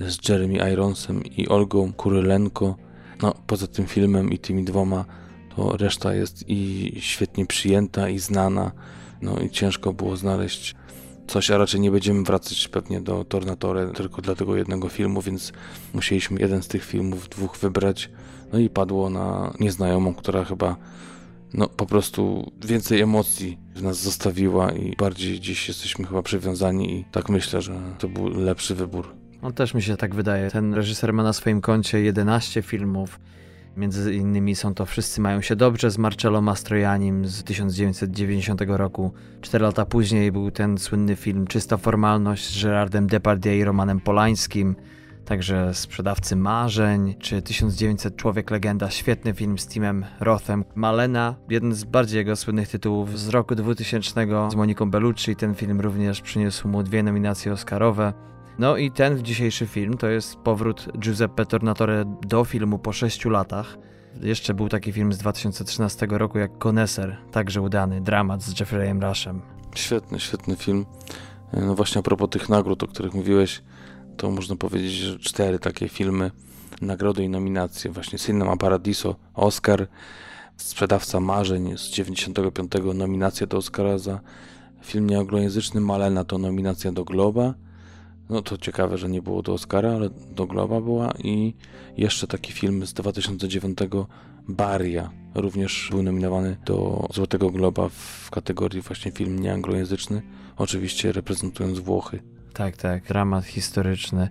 z 0.00 0.28
Jeremy 0.28 0.72
Ironsem 0.72 1.24
i 1.24 1.48
Olgą 1.48 1.92
Kurylenko. 1.92 2.76
No, 3.22 3.34
poza 3.46 3.66
tym 3.66 3.86
filmem 3.86 4.32
i 4.32 4.38
tymi 4.38 4.64
dwoma 4.64 5.04
bo 5.58 5.76
reszta 5.76 6.14
jest 6.14 6.44
i 6.48 6.92
świetnie 7.00 7.46
przyjęta 7.46 8.08
i 8.08 8.18
znana. 8.18 8.72
No 9.22 9.38
i 9.38 9.50
ciężko 9.50 9.92
było 9.92 10.16
znaleźć 10.16 10.74
coś, 11.26 11.50
a 11.50 11.58
raczej 11.58 11.80
nie 11.80 11.90
będziemy 11.90 12.22
wracać 12.22 12.68
pewnie 12.68 13.00
do 13.00 13.24
Tornatore 13.24 13.92
tylko 13.92 14.22
dla 14.22 14.34
tego 14.34 14.56
jednego 14.56 14.88
filmu, 14.88 15.22
więc 15.22 15.52
musieliśmy 15.94 16.40
jeden 16.40 16.62
z 16.62 16.68
tych 16.68 16.84
filmów, 16.84 17.28
dwóch 17.28 17.56
wybrać. 17.56 18.10
No 18.52 18.58
i 18.58 18.70
padło 18.70 19.10
na 19.10 19.54
nieznajomą, 19.60 20.14
która 20.14 20.44
chyba 20.44 20.76
no 21.54 21.68
po 21.68 21.86
prostu 21.86 22.52
więcej 22.64 23.00
emocji 23.00 23.58
w 23.74 23.82
nas 23.82 24.02
zostawiła 24.02 24.72
i 24.72 24.96
bardziej 24.96 25.40
dziś 25.40 25.68
jesteśmy 25.68 26.06
chyba 26.06 26.22
przywiązani 26.22 26.94
i 26.94 27.04
tak 27.12 27.28
myślę, 27.28 27.62
że 27.62 27.80
to 27.98 28.08
był 28.08 28.28
lepszy 28.28 28.74
wybór. 28.74 29.14
On 29.42 29.52
też 29.52 29.74
mi 29.74 29.82
się 29.82 29.96
tak 29.96 30.14
wydaje. 30.14 30.50
Ten 30.50 30.74
reżyser 30.74 31.12
ma 31.12 31.22
na 31.22 31.32
swoim 31.32 31.60
koncie 31.60 32.00
11 32.00 32.62
filmów. 32.62 33.20
Między 33.78 34.14
innymi 34.14 34.54
są 34.54 34.74
to 34.74 34.86
Wszyscy 34.86 35.20
mają 35.20 35.40
się 35.40 35.56
dobrze 35.56 35.90
z 35.90 35.98
Marcello 35.98 36.40
Mastroianim 36.40 37.26
z 37.26 37.44
1990 37.44 38.60
roku. 38.66 39.12
Cztery 39.40 39.64
lata 39.64 39.86
później 39.86 40.32
był 40.32 40.50
ten 40.50 40.78
słynny 40.78 41.16
film 41.16 41.46
Czysta 41.46 41.76
formalność 41.76 42.54
z 42.54 42.62
Gerardem 42.62 43.06
Depardieu 43.06 43.52
i 43.52 43.64
Romanem 43.64 44.00
Polańskim. 44.00 44.76
Także 45.24 45.74
Sprzedawcy 45.74 46.36
Marzeń, 46.36 47.14
czy 47.18 47.42
1900 47.42 48.16
Człowiek 48.16 48.50
Legenda, 48.50 48.90
świetny 48.90 49.34
film 49.34 49.58
z 49.58 49.66
Timem 49.66 50.04
Rothem. 50.20 50.64
Malena, 50.74 51.34
jeden 51.50 51.74
z 51.74 51.84
bardziej 51.84 52.18
jego 52.18 52.36
słynnych 52.36 52.68
tytułów 52.68 53.18
z 53.18 53.28
roku 53.28 53.54
2000 53.54 54.26
z 54.50 54.54
Moniką 54.54 54.90
Bellucci. 54.90 55.36
Ten 55.36 55.54
film 55.54 55.80
również 55.80 56.20
przyniósł 56.20 56.68
mu 56.68 56.82
dwie 56.82 57.02
nominacje 57.02 57.52
Oscarowe. 57.52 58.12
No 58.58 58.76
i 58.76 58.90
ten 58.90 59.24
dzisiejszy 59.24 59.66
film 59.66 59.96
to 59.96 60.06
jest 60.06 60.36
powrót 60.36 60.88
Giuseppe 60.98 61.46
Tornatore 61.46 62.04
do 62.26 62.44
filmu 62.44 62.78
po 62.78 62.92
6 62.92 63.24
latach. 63.24 63.78
Jeszcze 64.20 64.54
był 64.54 64.68
taki 64.68 64.92
film 64.92 65.12
z 65.12 65.18
2013 65.18 66.06
roku 66.10 66.38
jak 66.38 66.58
Koneser, 66.58 67.16
także 67.32 67.62
udany, 67.62 68.00
dramat 68.00 68.42
z 68.42 68.60
Jeffreyem 68.60 69.02
Rushem. 69.04 69.42
Świetny, 69.74 70.20
świetny 70.20 70.56
film. 70.56 70.86
No 71.52 71.74
właśnie 71.74 71.98
a 71.98 72.02
propos 72.02 72.30
tych 72.30 72.48
nagród, 72.48 72.82
o 72.82 72.86
których 72.86 73.14
mówiłeś, 73.14 73.62
to 74.16 74.30
można 74.30 74.56
powiedzieć, 74.56 74.92
że 74.92 75.18
cztery 75.18 75.58
takie 75.58 75.88
filmy, 75.88 76.30
nagrody 76.82 77.24
i 77.24 77.28
nominacje. 77.28 77.90
Właśnie 77.90 78.18
Cinema 78.18 78.56
Paradiso, 78.56 79.16
Oscar, 79.34 79.86
Sprzedawca 80.56 81.20
Marzeń 81.20 81.78
z 81.78 81.90
95 81.90 82.72
nominacja 82.94 83.46
do 83.46 83.56
Oscara 83.56 83.98
za 83.98 84.20
film 84.82 85.10
nieanglojęzyczny, 85.10 85.80
Malena 85.80 86.24
to 86.24 86.38
nominacja 86.38 86.92
do 86.92 87.04
Globa, 87.04 87.54
no 88.30 88.42
to 88.42 88.58
ciekawe, 88.58 88.98
że 88.98 89.08
nie 89.08 89.22
było 89.22 89.42
do 89.42 89.52
Oscara, 89.52 89.90
ale 89.90 90.10
do 90.10 90.46
Globa 90.46 90.80
była 90.80 91.12
i 91.24 91.54
jeszcze 91.96 92.26
taki 92.26 92.52
film 92.52 92.86
z 92.86 92.92
2009 92.92 93.78
Baria 94.48 95.10
również 95.34 95.88
był 95.90 96.02
nominowany 96.02 96.56
do 96.66 97.06
Złotego 97.14 97.50
Globa 97.50 97.88
w 97.88 98.28
kategorii 98.30 98.80
właśnie 98.80 99.12
film 99.12 99.38
nieanglojęzyczny, 99.38 100.22
oczywiście 100.56 101.12
reprezentując 101.12 101.78
Włochy. 101.78 102.22
Tak, 102.52 102.76
tak, 102.76 103.04
dramat 103.06 103.44
historyczny. 103.44 104.28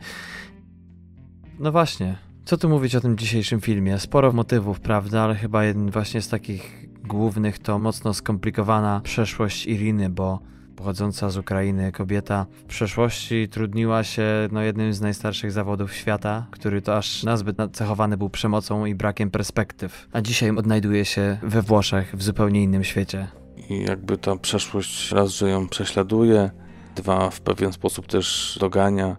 No 1.60 1.72
właśnie, 1.72 2.18
co 2.45 2.58
tu 2.58 2.70
mówić 2.70 2.95
o 2.95 3.02
tym 3.02 3.18
dzisiejszym 3.18 3.62
filmie? 3.62 4.00
Sporo 4.00 4.34
motywów, 4.34 4.80
prawda, 4.80 5.22
ale 5.22 5.36
chyba 5.36 5.66
jeden 5.66 5.91
właśnie 5.91 6.22
z 6.22 6.30
takich 6.30 6.88
głównych 7.04 7.60
to 7.60 7.80
mocno 7.80 8.14
skomplikowana 8.14 9.02
przeszłość 9.04 9.66
Iriny, 9.66 10.10
bo 10.10 10.39
pochodząca 10.78 11.30
z 11.30 11.38
Ukrainy 11.38 11.92
kobieta 11.92 12.46
w 12.52 12.64
przeszłości 12.64 13.48
trudniła 13.50 14.04
się 14.04 14.24
no, 14.52 14.62
jednym 14.62 14.94
z 14.94 15.02
najstarszych 15.02 15.52
zawodów 15.52 15.94
świata, 15.94 16.48
który 16.52 16.82
to 16.82 16.98
aż 16.98 17.24
nazbyt 17.24 17.58
nacechowany 17.58 18.18
był 18.18 18.30
przemocą 18.30 18.86
i 18.86 18.96
brakiem 18.96 19.32
perspektyw. 19.32 20.08
A 20.12 20.22
dzisiaj 20.22 20.50
odnajduje 20.50 21.06
się 21.06 21.38
we 21.44 21.62
Włoszech, 21.62 22.16
w 22.16 22.24
zupełnie 22.24 22.64
innym 22.64 22.84
świecie. 22.84 23.28
I 23.70 23.84
jakby 23.84 24.18
ta 24.18 24.36
przeszłość 24.36 25.12
raz, 25.12 25.32
że 25.32 25.50
ją 25.50 25.68
prześladuje, 25.68 26.52
dwa, 26.96 27.30
w 27.30 27.42
pewien 27.42 27.74
sposób 27.74 28.08
też 28.08 28.58
dogania, 28.62 29.18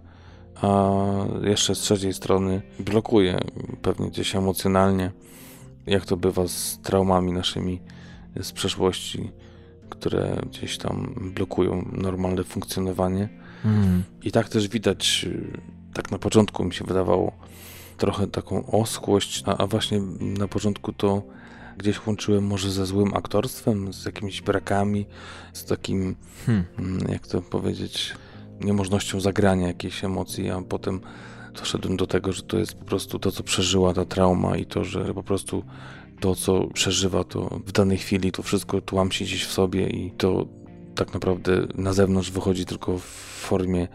a 0.62 0.90
jeszcze 1.42 1.74
z 1.74 1.78
trzeciej 1.78 2.14
strony 2.14 2.62
blokuje 2.78 3.38
pewnie 3.82 4.10
gdzieś 4.10 4.36
emocjonalnie, 4.36 5.12
jak 5.86 6.06
to 6.06 6.16
bywa 6.16 6.48
z 6.48 6.78
traumami 6.82 7.32
naszymi 7.32 7.80
z 8.42 8.52
przeszłości 8.52 9.32
które 9.98 10.42
gdzieś 10.50 10.78
tam 10.78 11.14
blokują 11.34 11.88
normalne 11.92 12.44
funkcjonowanie. 12.44 13.28
Mm. 13.64 14.02
I 14.22 14.32
tak 14.32 14.48
też 14.48 14.68
widać, 14.68 15.26
y, 15.28 15.60
tak 15.94 16.10
na 16.10 16.18
początku 16.18 16.64
mi 16.64 16.74
się 16.74 16.84
wydawało, 16.84 17.32
trochę 17.96 18.26
taką 18.26 18.66
oschłość, 18.66 19.42
a, 19.46 19.56
a 19.56 19.66
właśnie 19.66 20.00
na 20.20 20.48
początku 20.48 20.92
to 20.92 21.22
gdzieś 21.78 22.06
łączyłem 22.06 22.46
może 22.46 22.70
ze 22.70 22.86
złym 22.86 23.14
aktorstwem, 23.14 23.92
z 23.92 24.04
jakimiś 24.04 24.42
brakami, 24.42 25.06
z 25.52 25.64
takim, 25.64 26.16
hmm. 26.46 26.64
Mm, 26.78 27.12
jak 27.12 27.26
to 27.26 27.42
powiedzieć, 27.42 28.14
niemożnością 28.60 29.20
zagrania 29.20 29.66
jakiejś 29.66 30.04
emocji, 30.04 30.50
a 30.50 30.60
potem 30.60 31.00
doszedłem 31.58 31.96
do 31.96 32.06
tego, 32.06 32.32
że 32.32 32.42
to 32.42 32.58
jest 32.58 32.74
po 32.74 32.84
prostu 32.84 33.18
to, 33.18 33.32
co 33.32 33.42
przeżyła 33.42 33.94
ta 33.94 34.04
trauma 34.04 34.56
i 34.56 34.66
to, 34.66 34.84
że 34.84 35.14
po 35.14 35.22
prostu 35.22 35.64
to, 36.20 36.34
co 36.34 36.66
przeżywa, 36.66 37.24
to 37.24 37.60
w 37.66 37.72
danej 37.72 37.98
chwili 37.98 38.32
to 38.32 38.42
wszystko 38.42 38.80
tłamsi 38.80 39.24
gdzieś 39.24 39.44
w 39.44 39.52
sobie 39.52 39.88
i 39.88 40.10
to 40.10 40.46
tak 40.94 41.14
naprawdę 41.14 41.52
na 41.74 41.92
zewnątrz 41.92 42.30
wychodzi 42.30 42.64
tylko 42.64 42.98
w 42.98 43.02
formie, 43.40 43.88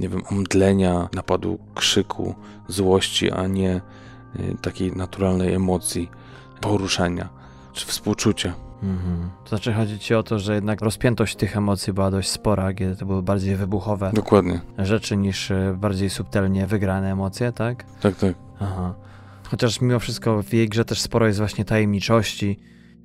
nie 0.00 0.08
wiem, 0.08 0.22
omdlenia, 0.30 1.08
napadu 1.14 1.58
krzyku, 1.74 2.34
złości, 2.68 3.30
a 3.30 3.46
nie 3.46 3.80
y, 4.40 4.56
takiej 4.62 4.92
naturalnej 4.92 5.54
emocji, 5.54 6.10
poruszenia 6.60 7.28
czy 7.72 7.86
współczucia. 7.86 8.54
Mhm. 8.82 9.30
To 9.44 9.48
znaczy 9.48 9.72
chodzi 9.72 9.98
ci 9.98 10.14
o 10.14 10.22
to, 10.22 10.38
że 10.38 10.54
jednak 10.54 10.80
rozpiętość 10.80 11.36
tych 11.36 11.56
emocji 11.56 11.92
była 11.92 12.10
dość 12.10 12.30
spora, 12.30 12.74
kiedy 12.74 12.96
to 12.96 13.06
były 13.06 13.22
bardziej 13.22 13.56
wybuchowe 13.56 14.10
Dokładnie. 14.14 14.60
rzeczy 14.78 15.16
niż 15.16 15.50
y, 15.50 15.76
bardziej 15.78 16.10
subtelnie 16.10 16.66
wygrane 16.66 17.12
emocje, 17.12 17.52
tak? 17.52 17.84
Tak, 18.00 18.16
tak. 18.16 18.34
Aha. 18.60 18.94
Chociaż 19.52 19.80
mimo 19.80 19.98
wszystko 19.98 20.42
w 20.42 20.52
jej 20.52 20.68
grze 20.68 20.84
też 20.84 21.00
sporo 21.00 21.26
jest 21.26 21.38
właśnie 21.38 21.64
tajemniczości, 21.64 22.58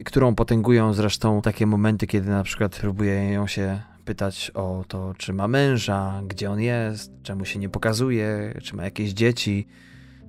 którą 0.06 0.36
potęgują 0.36 0.94
zresztą 0.94 1.42
takie 1.42 1.66
momenty, 1.66 2.08
kiedy 2.08 2.30
na 2.30 2.44
przykład 2.44 2.80
próbuje 2.80 3.32
ją 3.32 3.48
się 3.48 3.82
pytać 4.06 4.52
o 4.54 4.86
to, 4.88 5.14
czy 5.18 5.34
ma 5.34 5.48
męża, 5.48 6.22
gdzie 6.28 6.52
on 6.52 6.60
jest, 6.60 7.12
czemu 7.24 7.46
się 7.46 7.60
nie 7.60 7.70
pokazuje, 7.70 8.54
czy 8.64 8.76
ma 8.76 8.84
jakieś 8.84 9.12
dzieci. 9.12 9.68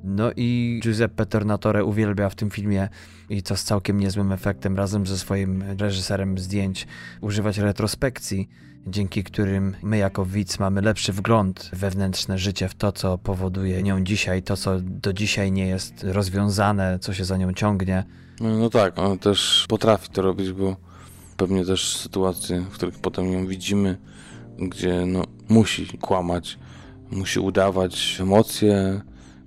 No 0.05 0.31
i 0.37 0.81
Giuseppe 0.83 1.27
Tornatore 1.27 1.85
uwielbia 1.85 2.29
w 2.29 2.35
tym 2.35 2.51
filmie 2.51 2.89
i 3.31 3.43
to 3.43 3.57
z 3.57 3.65
całkiem 3.65 4.01
niezłym 4.01 4.33
efektem 4.33 4.77
razem 4.77 5.07
ze 5.07 5.19
swoim 5.19 5.65
reżyserem 5.79 6.39
zdjęć 6.39 6.87
używać 7.21 7.59
retrospekcji, 7.59 8.49
dzięki 8.91 9.25
którym 9.25 9.77
my 9.83 9.99
jako 9.99 10.25
widz 10.25 10.59
mamy 10.59 10.83
lepszy 10.83 11.13
wgląd 11.13 11.71
wewnętrzne 11.73 12.39
życie, 12.39 12.69
w 12.69 12.75
to, 12.75 12.93
co 12.93 13.19
powoduje 13.19 13.83
nią 13.83 14.05
dzisiaj, 14.05 14.43
to, 14.43 14.57
co 14.57 14.81
do 14.81 15.13
dzisiaj 15.13 15.53
nie 15.53 15.67
jest 15.67 16.05
rozwiązane, 16.05 16.99
co 16.99 17.15
się 17.15 17.25
za 17.25 17.37
nią 17.37 17.53
ciągnie. 17.53 18.05
No, 18.41 18.59
no 18.59 18.71
tak, 18.71 18.99
on 18.99 19.19
też 19.19 19.65
potrafi 19.69 20.09
to 20.09 20.23
robić, 20.23 20.53
bo 20.53 20.77
pewnie 21.37 21.65
też 21.65 21.97
sytuacje, 21.97 22.61
w 22.61 22.71
których 22.71 22.99
potem 22.99 23.33
ją 23.33 23.47
widzimy, 23.47 23.99
gdzie 24.59 25.07
no, 25.07 25.25
musi 25.49 25.99
kłamać, 25.99 26.59
musi 27.11 27.41
udawać 27.41 28.19
emocje, 28.21 29.01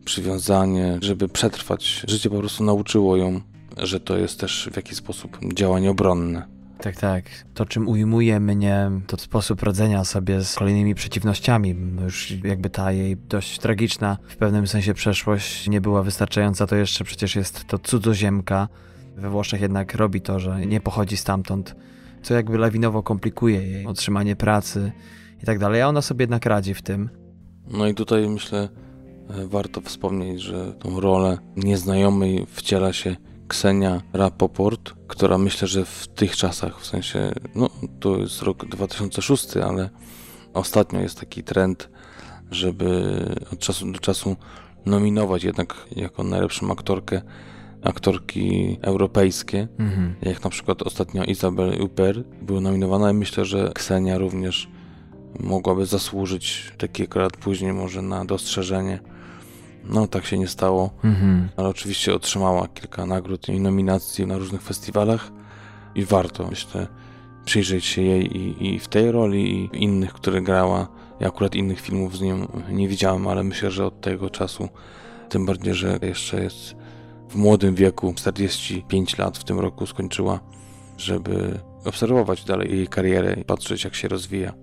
przywiązanie, 0.05 0.99
żeby 1.01 1.29
przetrwać. 1.29 2.03
Życie 2.07 2.29
po 2.29 2.37
prostu 2.37 2.63
nauczyło 2.63 3.17
ją, 3.17 3.41
że 3.77 3.99
to 3.99 4.17
jest 4.17 4.39
też 4.39 4.69
w 4.73 4.75
jakiś 4.75 4.97
sposób 4.97 5.37
działanie 5.53 5.91
obronne. 5.91 6.60
Tak, 6.81 6.95
tak. 6.95 7.23
To, 7.53 7.65
czym 7.65 7.87
ujmuje 7.87 8.39
mnie, 8.39 8.91
to 9.07 9.17
sposób 9.17 9.63
radzenia 9.63 10.03
sobie 10.03 10.41
z 10.41 10.55
kolejnymi 10.55 10.95
przeciwnościami. 10.95 11.75
Już 12.03 12.33
jakby 12.43 12.69
ta 12.69 12.91
jej 12.91 13.17
dość 13.17 13.59
tragiczna 13.59 14.17
w 14.27 14.37
pewnym 14.37 14.67
sensie 14.67 14.93
przeszłość 14.93 15.67
nie 15.67 15.81
była 15.81 16.03
wystarczająca, 16.03 16.67
to 16.67 16.75
jeszcze 16.75 17.03
przecież 17.03 17.35
jest 17.35 17.65
to 17.67 17.79
cudzoziemka. 17.79 18.67
We 19.15 19.29
Włoszech 19.29 19.61
jednak 19.61 19.95
robi 19.95 20.21
to, 20.21 20.39
że 20.39 20.65
nie 20.65 20.81
pochodzi 20.81 21.17
stamtąd, 21.17 21.75
co 22.21 22.33
jakby 22.33 22.57
lawinowo 22.57 23.03
komplikuje 23.03 23.61
jej 23.67 23.85
otrzymanie 23.85 24.35
pracy 24.35 24.91
i 25.43 25.45
tak 25.45 25.59
dalej, 25.59 25.81
a 25.81 25.87
ona 25.87 26.01
sobie 26.01 26.23
jednak 26.23 26.45
radzi 26.45 26.73
w 26.73 26.81
tym. 26.81 27.09
No 27.67 27.87
i 27.87 27.93
tutaj 27.93 28.29
myślę, 28.29 28.69
e, 29.29 29.47
warto 29.47 29.81
wspomnieć, 29.81 30.41
że 30.41 30.73
tą 30.73 30.99
rolę 30.99 31.37
nieznajomej 31.55 32.45
wciela 32.49 32.93
się 32.93 33.15
Ksenia 33.51 34.01
Rapoport, 34.13 34.93
która 35.07 35.37
myślę, 35.37 35.67
że 35.67 35.85
w 35.85 36.07
tych 36.07 36.35
czasach, 36.35 36.79
w 36.79 36.85
sensie, 36.85 37.31
no 37.55 37.69
to 37.99 38.17
jest 38.17 38.41
rok 38.41 38.65
2006, 38.65 39.57
ale 39.57 39.89
ostatnio 40.53 40.99
jest 40.99 41.19
taki 41.19 41.43
trend, 41.43 41.89
żeby 42.51 43.15
od 43.53 43.59
czasu 43.59 43.91
do 43.91 43.99
czasu 43.99 44.35
nominować 44.85 45.43
jednak 45.43 45.75
jako 45.95 46.23
najlepszą 46.23 46.71
aktorkę 46.71 47.21
aktorki 47.83 48.77
europejskie, 48.81 49.67
mhm. 49.79 50.15
jak 50.21 50.43
na 50.43 50.49
przykład 50.49 50.81
ostatnio 50.81 51.23
Isabel 51.23 51.79
Huppert 51.79 52.19
była 52.41 52.61
nominowana 52.61 53.11
i 53.11 53.13
myślę, 53.13 53.45
że 53.45 53.71
Ksenia 53.73 54.17
również 54.17 54.69
mogłaby 55.39 55.85
zasłużyć 55.85 56.73
kilka 56.93 57.19
lat 57.19 57.37
później 57.37 57.73
może 57.73 58.01
na 58.01 58.25
dostrzeżenie. 58.25 58.99
No, 59.83 60.07
tak 60.07 60.25
się 60.25 60.37
nie 60.37 60.47
stało, 60.47 60.89
mhm. 61.03 61.49
ale 61.57 61.67
oczywiście 61.67 62.15
otrzymała 62.15 62.67
kilka 62.67 63.05
nagród 63.05 63.49
i 63.49 63.59
nominacji 63.59 64.27
na 64.27 64.37
różnych 64.37 64.61
festiwalach 64.61 65.31
i 65.95 66.05
warto, 66.05 66.47
myślę, 66.47 66.87
przyjrzeć 67.45 67.85
się 67.85 68.01
jej 68.01 68.37
i, 68.37 68.75
i 68.75 68.79
w 68.79 68.87
tej 68.87 69.11
roli, 69.11 69.63
i 69.63 69.69
w 69.69 69.73
innych, 69.73 70.13
które 70.13 70.41
grała. 70.41 70.87
Ja 71.19 71.27
akurat 71.27 71.55
innych 71.55 71.81
filmów 71.81 72.17
z 72.17 72.21
nią 72.21 72.47
nie 72.69 72.87
widziałem, 72.87 73.27
ale 73.27 73.43
myślę, 73.43 73.71
że 73.71 73.85
od 73.85 74.01
tego 74.01 74.29
czasu, 74.29 74.69
tym 75.29 75.45
bardziej, 75.45 75.73
że 75.73 75.99
jeszcze 76.01 76.43
jest 76.43 76.75
w 77.29 77.35
młodym 77.35 77.75
wieku, 77.75 78.13
45 78.15 79.17
lat 79.17 79.37
w 79.37 79.43
tym 79.43 79.59
roku 79.59 79.85
skończyła, 79.85 80.39
żeby 80.97 81.59
obserwować 81.85 82.43
dalej 82.45 82.71
jej 82.77 82.87
karierę 82.87 83.33
i 83.33 83.45
patrzeć, 83.45 83.83
jak 83.83 83.95
się 83.95 84.07
rozwija. 84.07 84.53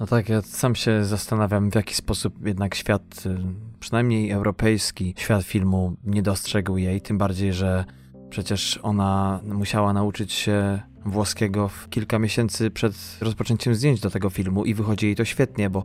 No 0.00 0.06
tak, 0.06 0.28
ja 0.28 0.42
sam 0.42 0.74
się 0.74 1.04
zastanawiam, 1.04 1.70
w 1.70 1.74
jaki 1.74 1.94
sposób 1.94 2.46
jednak 2.46 2.74
świat, 2.74 3.02
y, 3.26 3.38
przynajmniej 3.82 4.30
europejski, 4.30 5.14
świat 5.18 5.42
filmu 5.42 5.96
nie 6.04 6.22
dostrzegł 6.22 6.76
jej, 6.76 7.00
tym 7.00 7.18
bardziej, 7.18 7.52
że 7.52 7.84
przecież 8.30 8.80
ona 8.82 9.40
musiała 9.44 9.92
nauczyć 9.92 10.32
się 10.32 10.80
włoskiego 11.04 11.68
w 11.68 11.88
kilka 11.88 12.18
miesięcy 12.18 12.70
przed 12.70 12.94
rozpoczęciem 13.20 13.74
zdjęć 13.74 14.00
do 14.00 14.10
tego 14.10 14.30
filmu 14.30 14.64
i 14.64 14.74
wychodzi 14.74 15.06
jej 15.06 15.16
to 15.16 15.24
świetnie, 15.24 15.70
bo 15.70 15.84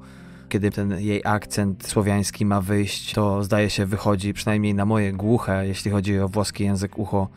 kiedy 0.49 0.71
ten 0.71 0.99
jej 0.99 1.21
akcent 1.25 1.87
słowiański 1.87 2.45
ma 2.45 2.61
wyjść, 2.61 3.13
to 3.13 3.43
zdaje 3.43 3.69
się 3.69 3.85
wychodzi, 3.85 4.33
przynajmniej 4.33 4.73
na 4.73 4.85
moje 4.85 5.13
głuche, 5.13 5.67
jeśli 5.67 5.91
chodzi 5.91 6.19
o 6.19 6.29
włoski 6.29 6.63
język 6.63 6.97
ucho, 6.99 7.29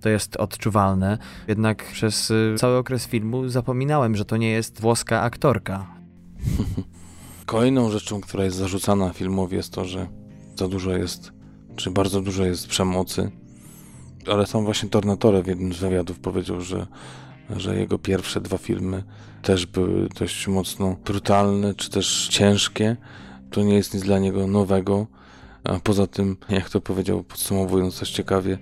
to 0.00 0.08
jest 0.08 0.36
odczuwalne. 0.36 1.18
Jednak 1.48 1.84
przez 1.84 2.30
y, 2.30 2.54
cały 2.58 2.76
okres 2.76 3.06
filmu 3.06 3.48
zapominałem, 3.48 4.16
że 4.16 4.24
to 4.24 4.36
nie 4.36 4.50
jest 4.50 4.80
włoska 4.80 5.22
aktorka. 5.22 5.86
Kolejną 7.46 7.90
rzeczą, 7.90 8.20
która 8.20 8.44
jest 8.44 8.56
zarzucana 8.56 9.12
filmowi 9.12 9.56
jest 9.56 9.72
to, 9.72 9.84
że 9.84 10.06
za 10.56 10.68
dużo 10.68 10.92
jest, 10.92 11.32
czy 11.76 11.90
bardzo 11.90 12.20
dużo 12.20 12.44
jest 12.44 12.66
przemocy. 12.66 13.30
Ale 14.32 14.46
sam 14.46 14.64
właśnie 14.64 14.88
Tornatore 14.88 15.42
w 15.42 15.46
jednym 15.46 15.72
z 15.72 15.76
wywiadów 15.76 16.18
powiedział, 16.18 16.60
że, 16.60 16.86
że 17.56 17.76
jego 17.76 17.98
pierwsze 17.98 18.40
dwa 18.40 18.58
filmy 18.58 19.04
też 19.42 19.66
były 19.66 20.08
dość 20.08 20.48
mocno 20.48 20.96
brutalne, 21.04 21.74
czy 21.74 21.90
też 21.90 22.28
ciężkie. 22.30 22.96
To 23.50 23.62
nie 23.62 23.74
jest 23.74 23.94
nic 23.94 24.02
dla 24.02 24.18
niego 24.18 24.46
nowego. 24.46 25.06
A 25.64 25.80
poza 25.80 26.06
tym, 26.06 26.36
jak 26.48 26.70
to 26.70 26.80
powiedział, 26.80 27.24
podsumowując 27.24 27.94
coś 27.94 28.10
ciekawie, 28.10 28.58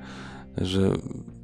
że 0.57 0.91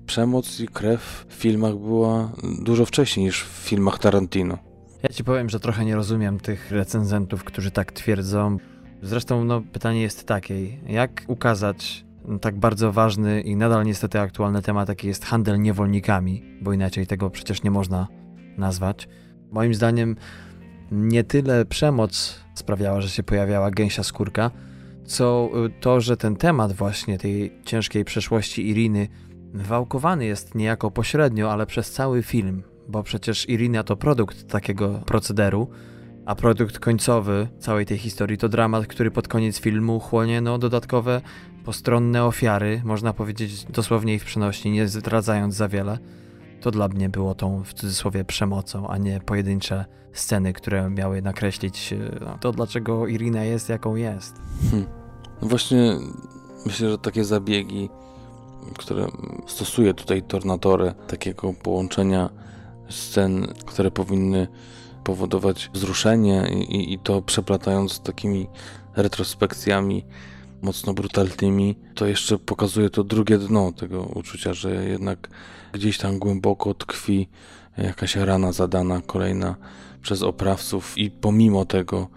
przemoc 0.07 0.61
i 0.61 0.69
krew 0.69 1.27
w 1.29 1.35
filmach 1.35 1.77
była 1.77 2.33
dużo 2.63 2.87
wcześniej 2.87 3.27
niż 3.27 3.45
w 3.45 3.49
filmach 3.49 3.99
Tarantino. 3.99 4.70
Ja 5.03 5.09
ci 5.09 5.25
powiem, 5.25 5.49
że 5.49 5.61
trochę 5.61 5.85
nie 5.85 5.95
rozumiem 5.95 6.41
tych 6.41 6.71
recenzentów, 6.71 7.45
którzy 7.45 7.71
tak 7.71 7.93
twierdzą. 7.93 8.57
Zresztą 9.03 9.45
no, 9.45 9.63
pytanie 9.73 10.03
jest 10.03 10.27
takie, 10.27 10.67
jak 10.77 11.25
ukazać 11.27 12.05
tak 12.41 12.59
bardzo 12.59 12.93
ważny 12.93 13.41
i 13.41 13.57
nadal 13.57 13.85
niestety 13.85 14.21
aktualny 14.21 14.63
temat, 14.63 14.89
jaki 14.89 15.07
jest 15.07 15.25
handel 15.25 15.61
niewolnikami, 15.61 16.59
bo 16.61 16.73
inaczej 16.73 17.07
tego 17.07 17.31
przecież 17.31 17.63
nie 17.63 17.71
można 17.71 18.09
nazwać. 18.59 19.09
Moim 19.51 19.75
zdaniem 19.75 20.17
nie 20.91 21.25
tyle 21.25 21.65
przemoc 21.65 22.41
sprawiała, 22.55 23.01
że 23.01 23.09
się 23.09 23.23
pojawiała 23.23 23.71
gęsia 23.71 24.03
skórka, 24.03 24.51
co 25.05 25.51
y, 25.67 25.81
to, 25.81 26.01
że 26.01 26.17
ten 26.17 26.37
temat 26.37 26.73
właśnie 26.73 27.19
tej 27.19 27.53
ciężkiej 27.65 28.05
przeszłości 28.05 28.69
Iriny 28.69 29.09
wałkowany 29.55 30.25
jest 30.25 30.55
niejako 30.55 30.91
pośrednio, 30.91 31.53
ale 31.53 31.67
przez 31.67 31.93
cały 31.93 32.23
film 32.23 32.63
bo 32.91 33.03
przecież 33.03 33.49
Irina 33.49 33.83
to 33.83 33.97
produkt 33.97 34.49
takiego 34.49 34.89
procederu, 35.07 35.69
a 36.27 36.35
produkt 36.35 36.79
końcowy 36.79 37.49
całej 37.59 37.87
tej 37.87 37.99
historii 37.99 38.39
to 38.39 38.49
dramat, 38.49 38.87
który 38.87 39.11
pod 39.11 39.29
koniec 39.29 39.61
filmu 39.61 40.01
chłonie 40.01 40.41
no, 40.41 40.59
dodatkowe 40.59 41.21
postronne 41.65 42.25
ofiary, 42.25 42.83
można 42.85 43.13
powiedzieć 43.13 43.65
dosłownie 43.65 44.15
ich 44.15 44.25
przenośni, 44.25 44.71
nie 44.71 44.89
zdradzając 44.89 45.55
za 45.55 45.69
wiele. 45.69 45.99
To 46.61 46.71
dla 46.71 46.89
mnie 46.89 47.09
było 47.09 47.35
tą 47.35 47.65
w 47.65 47.75
cudzysłowie 47.75 48.25
przemocą, 48.25 48.89
a 48.89 48.99
nie 48.99 49.21
pojedyncze 49.21 49.85
sceny, 50.13 50.53
które 50.53 50.91
miały 50.91 51.23
nakreślić 51.23 51.95
no, 52.21 52.39
to, 52.41 52.53
dlaczego 52.53 53.07
Irina 53.07 53.45
jest 53.45 53.69
jaką 53.69 53.97
jest. 53.97 54.41
Hmm. 54.71 54.89
No 55.43 55.49
właśnie 55.49 55.97
myślę, 56.67 56.91
że 56.91 56.99
takie 56.99 57.25
zabiegi, 57.25 57.89
które 58.79 59.07
stosuje 59.47 59.95
tutaj 59.95 60.23
Tornatore, 60.23 60.95
takiego 61.07 61.53
połączenia 61.53 62.31
scen, 62.91 63.47
które 63.67 63.91
powinny 63.91 64.49
powodować 65.05 65.71
wzruszenie 65.75 66.49
i, 66.69 66.93
i 66.93 66.99
to 66.99 67.23
przeplatając 67.23 67.93
z 67.93 68.01
takimi 68.01 68.47
retrospekcjami 68.97 70.05
mocno 70.63 70.95
brutalnymi, 70.95 71.77
to 71.95 72.07
jeszcze 72.07 72.39
pokazuje 72.39 72.91
to 72.91 73.05
drugie 73.05 73.39
dno 73.39 73.73
tego 73.73 74.03
uczucia, 74.03 74.55
że 74.55 74.85
jednak 74.85 75.29
gdzieś 75.73 75.99
tam 75.99 76.19
głęboko 76.19 76.75
tkwi 76.75 77.29
jakaś 77.79 78.17
rana 78.17 78.53
zadana, 78.53 79.01
kolejna 79.07 79.57
przez 80.03 80.23
oprawców 80.23 80.99
i 80.99 81.11
pomimo 81.11 81.65
tego 81.65 82.09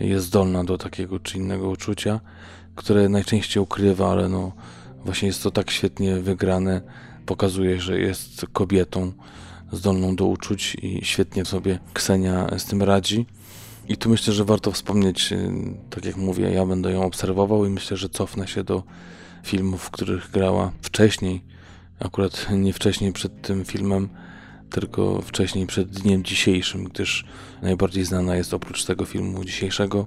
jest 0.00 0.26
zdolna 0.26 0.64
do 0.64 0.78
takiego 0.78 1.20
czy 1.20 1.38
innego 1.38 1.68
uczucia, 1.68 2.20
które 2.74 3.08
najczęściej 3.08 3.62
ukrywa, 3.62 4.10
ale 4.10 4.28
no 4.28 4.52
właśnie 5.04 5.28
jest 5.28 5.42
to 5.42 5.50
tak 5.50 5.70
świetnie 5.70 6.16
wygrane, 6.16 6.80
pokazuje, 7.26 7.80
że 7.80 8.00
jest 8.00 8.46
kobietą, 8.52 9.12
zdolną 9.72 10.16
do 10.16 10.26
uczuć 10.26 10.76
i 10.82 11.04
świetnie 11.04 11.44
sobie 11.44 11.78
Ksenia 11.92 12.58
z 12.58 12.64
tym 12.64 12.82
radzi. 12.82 13.26
I 13.88 13.96
tu 13.96 14.10
myślę, 14.10 14.32
że 14.32 14.44
warto 14.44 14.72
wspomnieć, 14.72 15.32
y, 15.32 15.50
tak 15.90 16.04
jak 16.04 16.16
mówię, 16.16 16.50
ja 16.50 16.66
będę 16.66 16.92
ją 16.92 17.02
obserwował 17.02 17.66
i 17.66 17.70
myślę, 17.70 17.96
że 17.96 18.08
cofnę 18.08 18.48
się 18.48 18.64
do 18.64 18.82
filmów, 19.42 19.82
w 19.82 19.90
których 19.90 20.30
grała 20.30 20.72
wcześniej, 20.82 21.42
akurat 22.00 22.46
nie 22.52 22.72
wcześniej 22.72 23.12
przed 23.12 23.42
tym 23.42 23.64
filmem, 23.64 24.08
tylko 24.70 25.22
wcześniej 25.22 25.66
przed 25.66 25.90
dniem 25.90 26.24
dzisiejszym, 26.24 26.84
gdyż 26.84 27.24
najbardziej 27.62 28.04
znana 28.04 28.36
jest 28.36 28.54
oprócz 28.54 28.84
tego 28.84 29.04
filmu 29.04 29.44
dzisiejszego 29.44 30.06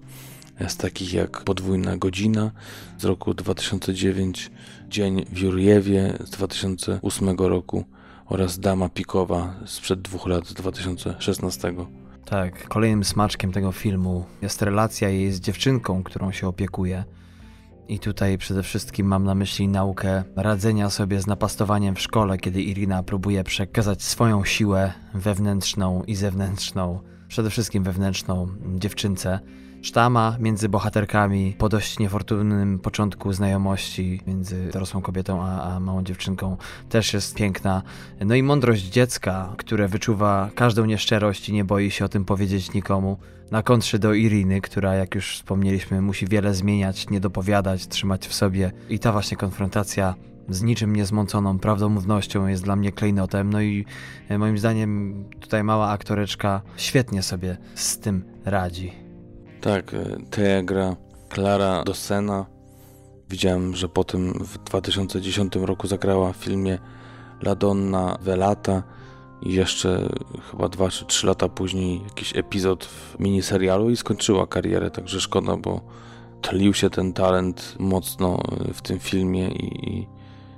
z 0.68 0.78
takich 0.78 1.14
jak 1.14 1.44
Podwójna 1.44 1.98
Godzina 1.98 2.52
z 2.98 3.06
roku 3.06 3.34
2009, 3.34 4.52
Dzień 4.90 5.26
w 5.32 5.38
Jurjewie 5.38 6.14
z 6.26 6.30
2008 6.30 7.30
roku, 7.38 7.86
oraz 8.30 8.60
Dama 8.60 8.90
Pikowa 8.90 9.54
sprzed 9.66 10.02
dwóch 10.02 10.28
lat, 10.28 10.48
z 10.48 10.54
2016. 10.54 11.74
Tak, 12.26 12.68
kolejnym 12.68 13.04
smaczkiem 13.04 13.52
tego 13.52 13.72
filmu 13.72 14.26
jest 14.42 14.62
relacja 14.62 15.10
jej 15.10 15.32
z 15.32 15.40
dziewczynką, 15.40 16.04
którą 16.04 16.32
się 16.32 16.48
opiekuje. 16.48 17.04
I 17.88 18.00
tutaj 18.00 18.38
przede 18.38 18.64
wszystkim 18.64 19.08
mam 19.08 19.24
na 19.24 19.36
myśli 19.36 19.68
naukę 19.68 20.24
radzenia 20.36 20.90
sobie 20.90 21.22
z 21.22 21.28
napastowaniem 21.28 21.96
w 21.96 22.02
szkole, 22.02 22.38
kiedy 22.38 22.62
Irina 22.62 23.04
próbuje 23.04 23.44
przekazać 23.44 24.04
swoją 24.04 24.46
siłę 24.46 24.94
wewnętrzną 25.14 26.04
i 26.04 26.16
zewnętrzną, 26.16 27.00
przede 27.28 27.50
wszystkim 27.50 27.84
wewnętrzną 27.84 28.48
dziewczynce. 28.76 29.40
Sztama 29.82 30.38
między 30.40 30.70
bohaterkami 30.70 31.56
po 31.58 31.70
dość 31.70 32.00
niefortunnym 32.00 32.80
początku 32.80 33.34
znajomości 33.34 34.22
między 34.28 34.70
dorosłą 34.74 35.02
kobietą 35.02 35.44
a, 35.44 35.76
a 35.76 35.80
małą 35.80 36.04
dziewczynką 36.04 36.58
też 36.90 37.14
jest 37.14 37.36
piękna. 37.36 37.84
No 38.26 38.36
i 38.36 38.44
mądrość 38.44 38.84
dziecka, 38.84 39.54
które 39.58 39.88
wyczuwa 39.88 40.50
każdą 40.56 40.86
nieszczerość 40.86 41.50
i 41.50 41.54
nie 41.54 41.66
boi 41.66 41.92
się 41.92 42.06
o 42.06 42.10
tym 42.10 42.26
powiedzieć 42.26 42.74
nikomu. 42.74 43.18
Na 43.52 43.64
kontrze 43.64 44.00
do 44.00 44.14
Iriny, 44.14 44.62
która 44.62 44.96
jak 44.96 45.16
już 45.16 45.34
wspomnieliśmy 45.34 46.02
musi 46.02 46.28
wiele 46.28 46.54
zmieniać, 46.54 47.10
nie 47.10 47.20
dopowiadać, 47.20 47.88
trzymać 47.88 48.28
w 48.28 48.34
sobie. 48.34 48.72
I 48.90 49.00
ta 49.00 49.12
właśnie 49.12 49.38
konfrontacja 49.38 50.16
z 50.50 50.62
niczym 50.62 50.96
niezmąconą 50.96 51.60
prawdomównością 51.60 52.48
jest 52.48 52.64
dla 52.64 52.76
mnie 52.76 52.92
klejnotem. 52.92 53.50
No 53.50 53.62
i 53.62 53.86
e, 54.30 54.38
moim 54.38 54.58
zdaniem 54.58 55.24
tutaj 55.40 55.64
mała 55.64 55.90
aktoreczka 55.90 56.62
świetnie 56.78 57.24
sobie 57.24 57.58
z 57.76 58.00
tym 58.00 58.24
radzi. 58.46 59.09
Tak, 59.62 59.94
e, 59.94 60.18
Teja 60.30 60.64
gra 60.64 60.96
Klara 61.30 61.84
Dosena. 61.84 62.46
Widziałem, 63.30 63.76
że 63.76 63.90
potem 63.90 64.34
w 64.34 64.58
2010 64.58 65.56
roku 65.56 65.88
zagrała 65.88 66.34
w 66.34 66.36
filmie 66.36 66.80
La 67.42 67.56
Donna 67.56 68.18
Velata 68.22 68.84
i 69.42 69.54
jeszcze 69.54 70.10
chyba 70.52 70.70
dwa 70.70 70.90
czy 70.90 71.06
trzy 71.06 71.28
lata 71.28 71.50
później 71.50 72.02
jakiś 72.04 72.38
epizod 72.38 72.86
w 72.86 73.20
miniserialu 73.20 73.90
i 73.90 73.98
skończyła 73.98 74.48
karierę, 74.48 74.92
także 74.92 75.22
szkoda, 75.22 75.58
bo 75.58 75.82
tlił 76.42 76.74
się 76.74 76.90
ten 76.90 77.14
talent 77.14 77.76
mocno 77.80 78.40
e, 78.70 78.74
w 78.74 78.82
tym 78.82 79.00
filmie 79.00 79.50
i, 79.50 79.90
i 79.90 80.08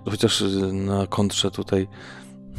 chociaż 0.10 0.44
na 0.74 1.08
kontrze 1.08 1.52
tutaj 1.52 1.88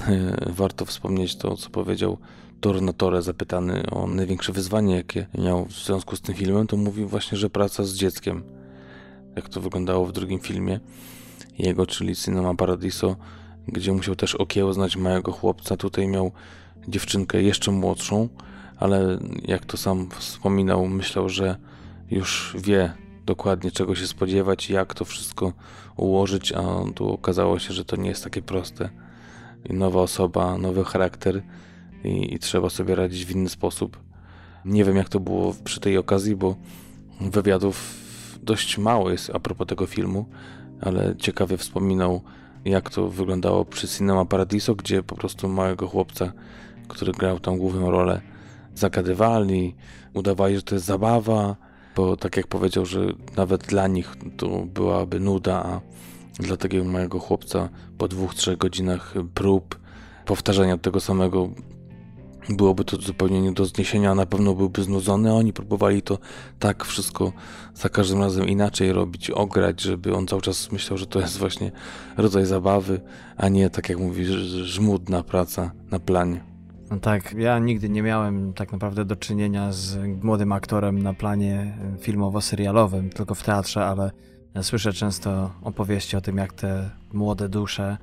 e, 0.08 0.52
warto 0.52 0.84
wspomnieć 0.84 1.36
to, 1.36 1.56
co 1.56 1.70
powiedział 1.70 2.18
Tornatore 2.62 3.22
zapytany 3.22 3.82
o 3.90 4.06
największe 4.06 4.52
wyzwanie, 4.52 4.96
jakie 4.96 5.26
miał 5.38 5.64
w 5.64 5.72
związku 5.72 6.16
z 6.16 6.20
tym 6.20 6.34
filmem, 6.34 6.66
to 6.66 6.76
mówił 6.76 7.08
właśnie, 7.08 7.38
że 7.38 7.50
praca 7.50 7.84
z 7.84 7.94
dzieckiem. 7.94 8.42
Jak 9.36 9.48
to 9.48 9.60
wyglądało 9.60 10.06
w 10.06 10.12
drugim 10.12 10.40
filmie 10.40 10.80
jego, 11.58 11.86
czyli 11.86 12.16
Cinema 12.16 12.54
Paradiso, 12.54 13.16
gdzie 13.68 13.92
musiał 13.92 14.16
też 14.16 14.34
okiełznać 14.34 14.96
małego 14.96 15.32
chłopca. 15.32 15.76
Tutaj 15.76 16.08
miał 16.08 16.32
dziewczynkę 16.88 17.42
jeszcze 17.42 17.70
młodszą, 17.70 18.28
ale 18.76 19.18
jak 19.44 19.66
to 19.66 19.76
sam 19.76 20.08
wspominał, 20.10 20.86
myślał, 20.86 21.28
że 21.28 21.56
już 22.10 22.56
wie 22.58 22.92
dokładnie 23.26 23.70
czego 23.70 23.94
się 23.94 24.06
spodziewać, 24.06 24.70
jak 24.70 24.94
to 24.94 25.04
wszystko 25.04 25.52
ułożyć, 25.96 26.52
a 26.52 26.62
tu 26.94 27.12
okazało 27.12 27.58
się, 27.58 27.74
że 27.74 27.84
to 27.84 27.96
nie 27.96 28.08
jest 28.08 28.24
takie 28.24 28.42
proste. 28.42 28.88
Nowa 29.70 30.00
osoba, 30.00 30.58
nowy 30.58 30.84
charakter 30.84 31.42
i, 32.04 32.34
i 32.34 32.38
trzeba 32.38 32.70
sobie 32.70 32.94
radzić 32.94 33.24
w 33.24 33.30
inny 33.30 33.48
sposób. 33.48 33.98
Nie 34.64 34.84
wiem, 34.84 34.96
jak 34.96 35.08
to 35.08 35.20
było 35.20 35.54
przy 35.64 35.80
tej 35.80 35.98
okazji, 35.98 36.36
bo 36.36 36.56
wywiadów 37.20 37.94
dość 38.42 38.78
mało 38.78 39.10
jest 39.10 39.30
a 39.34 39.40
propos 39.40 39.66
tego 39.66 39.86
filmu, 39.86 40.26
ale 40.80 41.16
ciekawie 41.16 41.56
wspominał, 41.56 42.20
jak 42.64 42.90
to 42.90 43.08
wyglądało 43.08 43.64
przy 43.64 43.88
Cinema 43.88 44.24
Paradiso, 44.24 44.74
gdzie 44.74 45.02
po 45.02 45.16
prostu 45.16 45.48
małego 45.48 45.86
chłopca, 45.86 46.32
który 46.88 47.12
grał 47.12 47.40
tam 47.40 47.58
główną 47.58 47.90
rolę, 47.90 48.20
zagadywali, 48.74 49.74
udawali, 50.14 50.56
że 50.56 50.62
to 50.62 50.74
jest 50.74 50.86
zabawa, 50.86 51.56
bo 51.96 52.16
tak 52.16 52.36
jak 52.36 52.46
powiedział, 52.46 52.86
że 52.86 53.00
nawet 53.36 53.66
dla 53.66 53.88
nich 53.88 54.16
to 54.36 54.48
byłaby 54.48 55.20
nuda, 55.20 55.62
a 55.62 55.80
dla 56.42 56.56
takiego 56.56 56.84
małego 56.84 57.18
chłopca 57.18 57.68
po 57.98 58.08
dwóch, 58.08 58.34
trzech 58.34 58.58
godzinach 58.58 59.14
prób, 59.34 59.78
powtarzania 60.24 60.78
tego 60.78 61.00
samego 61.00 61.48
byłoby 62.48 62.84
to 62.84 62.96
zupełnie 62.96 63.42
nie 63.42 63.52
do 63.52 63.64
zniesienia, 63.64 64.10
a 64.10 64.14
na 64.14 64.26
pewno 64.26 64.54
byłby 64.54 64.82
znudzony, 64.82 65.34
oni 65.34 65.52
próbowali 65.52 66.02
to 66.02 66.18
tak 66.58 66.84
wszystko 66.84 67.32
za 67.74 67.88
każdym 67.88 68.20
razem 68.20 68.48
inaczej 68.48 68.92
robić, 68.92 69.30
ograć, 69.30 69.80
żeby 69.80 70.14
on 70.14 70.26
cały 70.26 70.42
czas 70.42 70.72
myślał, 70.72 70.98
że 70.98 71.06
to 71.06 71.20
jest 71.20 71.38
właśnie 71.38 71.72
rodzaj 72.16 72.46
zabawy, 72.46 73.00
a 73.36 73.48
nie, 73.48 73.70
tak 73.70 73.88
jak 73.88 73.98
mówisz, 73.98 74.28
żmudna 74.28 75.22
praca 75.22 75.70
na 75.90 75.98
planie. 75.98 76.44
No 76.90 77.00
tak, 77.00 77.34
ja 77.38 77.58
nigdy 77.58 77.88
nie 77.88 78.02
miałem 78.02 78.52
tak 78.52 78.72
naprawdę 78.72 79.04
do 79.04 79.16
czynienia 79.16 79.72
z 79.72 79.98
młodym 80.22 80.52
aktorem 80.52 81.02
na 81.02 81.14
planie 81.14 81.78
filmowo-serialowym, 82.00 83.10
tylko 83.10 83.34
w 83.34 83.42
teatrze, 83.42 83.86
ale 83.86 84.10
słyszę 84.62 84.92
często 84.92 85.50
opowieści 85.62 86.16
o 86.16 86.20
tym, 86.20 86.36
jak 86.36 86.52
te 86.52 86.90
młode 87.12 87.48
dusze 87.48 87.98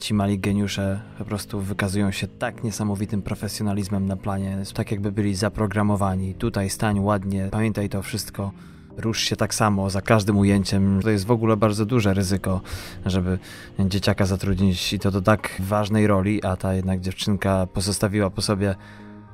Ci 0.00 0.14
mali 0.14 0.38
geniusze 0.38 1.00
po 1.18 1.24
prostu 1.24 1.60
wykazują 1.60 2.10
się 2.10 2.26
tak 2.26 2.64
niesamowitym 2.64 3.22
profesjonalizmem 3.22 4.06
na 4.06 4.16
planie, 4.16 4.58
tak 4.74 4.90
jakby 4.90 5.12
byli 5.12 5.34
zaprogramowani. 5.34 6.34
Tutaj 6.34 6.70
stań 6.70 7.00
ładnie, 7.00 7.48
pamiętaj 7.50 7.88
to 7.88 8.02
wszystko, 8.02 8.52
rusz 8.96 9.20
się 9.20 9.36
tak 9.36 9.54
samo 9.54 9.90
za 9.90 10.02
każdym 10.02 10.38
ujęciem. 10.38 11.00
To 11.02 11.10
jest 11.10 11.26
w 11.26 11.30
ogóle 11.30 11.56
bardzo 11.56 11.86
duże 11.86 12.14
ryzyko, 12.14 12.60
żeby 13.06 13.38
dzieciaka 13.78 14.26
zatrudnić 14.26 14.92
i 14.92 14.98
to 14.98 15.10
do 15.10 15.22
tak 15.22 15.60
ważnej 15.60 16.06
roli, 16.06 16.44
a 16.44 16.56
ta 16.56 16.74
jednak 16.74 17.00
dziewczynka 17.00 17.66
pozostawiła 17.66 18.30
po 18.30 18.42
sobie 18.42 18.74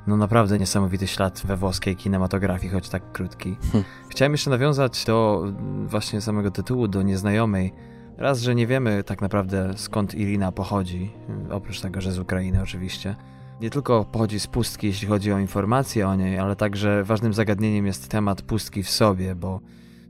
no 0.07 0.17
naprawdę 0.17 0.59
niesamowity 0.59 1.07
ślad 1.07 1.43
we 1.45 1.57
włoskiej 1.57 1.97
kinematografii, 1.97 2.73
choć 2.73 2.89
tak 2.89 3.13
krótki. 3.13 3.57
Hm. 3.73 3.85
Chciałem 4.09 4.33
jeszcze 4.33 4.51
nawiązać 4.51 5.05
do 5.05 5.45
właśnie 5.87 6.21
samego 6.21 6.51
tytułu, 6.51 6.89
do 6.89 7.03
nieznajomej 7.03 7.73
Raz, 8.19 8.41
że 8.41 8.55
nie 8.55 8.67
wiemy 8.67 9.05
tak 9.05 9.21
naprawdę 9.21 9.73
skąd 9.77 10.15
Irina 10.15 10.53
pochodzi, 10.53 11.11
oprócz 11.51 11.81
tego, 11.81 12.01
że 12.01 12.13
z 12.13 12.19
Ukrainy 12.19 12.63
oczywiście. 12.63 13.17
Nie 13.61 13.71
tylko 13.71 14.05
pochodzi 14.05 14.41
z 14.41 14.47
pustki, 14.47 14.87
jeśli 14.87 15.09
chodzi 15.09 15.33
o 15.33 15.39
informacje 15.39 16.09
o 16.09 16.15
niej, 16.15 16.39
ale 16.39 16.57
także 16.57 17.05
ważnym 17.05 17.35
zagadnieniem 17.35 17.87
jest 17.87 18.09
temat 18.09 18.43
pustki 18.43 18.83
w 18.83 18.91
sobie, 18.91 19.35
bo 19.35 19.61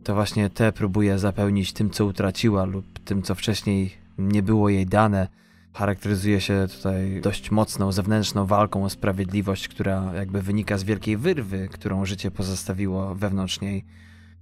to 0.04 0.14
właśnie 0.14 0.50
te 0.50 0.72
próbuje 0.72 1.18
zapełnić 1.18 1.72
tym, 1.72 1.90
co 1.90 2.04
utraciła 2.06 2.64
lub 2.64 2.98
tym, 2.98 3.22
co 3.22 3.34
wcześniej 3.34 3.92
nie 4.18 4.42
było 4.42 4.68
jej 4.68 4.86
dane. 4.86 5.28
Charakteryzuje 5.72 6.40
się 6.40 6.66
tutaj 6.76 7.20
dość 7.20 7.50
mocną 7.50 7.92
zewnętrzną 7.92 8.46
walką 8.46 8.84
o 8.84 8.90
sprawiedliwość, 8.90 9.68
która 9.68 10.12
jakby 10.14 10.42
wynika 10.42 10.78
z 10.78 10.84
wielkiej 10.84 11.16
wyrwy, 11.16 11.68
którą 11.72 12.04
życie 12.04 12.30
pozostawiło 12.30 13.14
wewnątrz 13.14 13.60
niej 13.60 13.84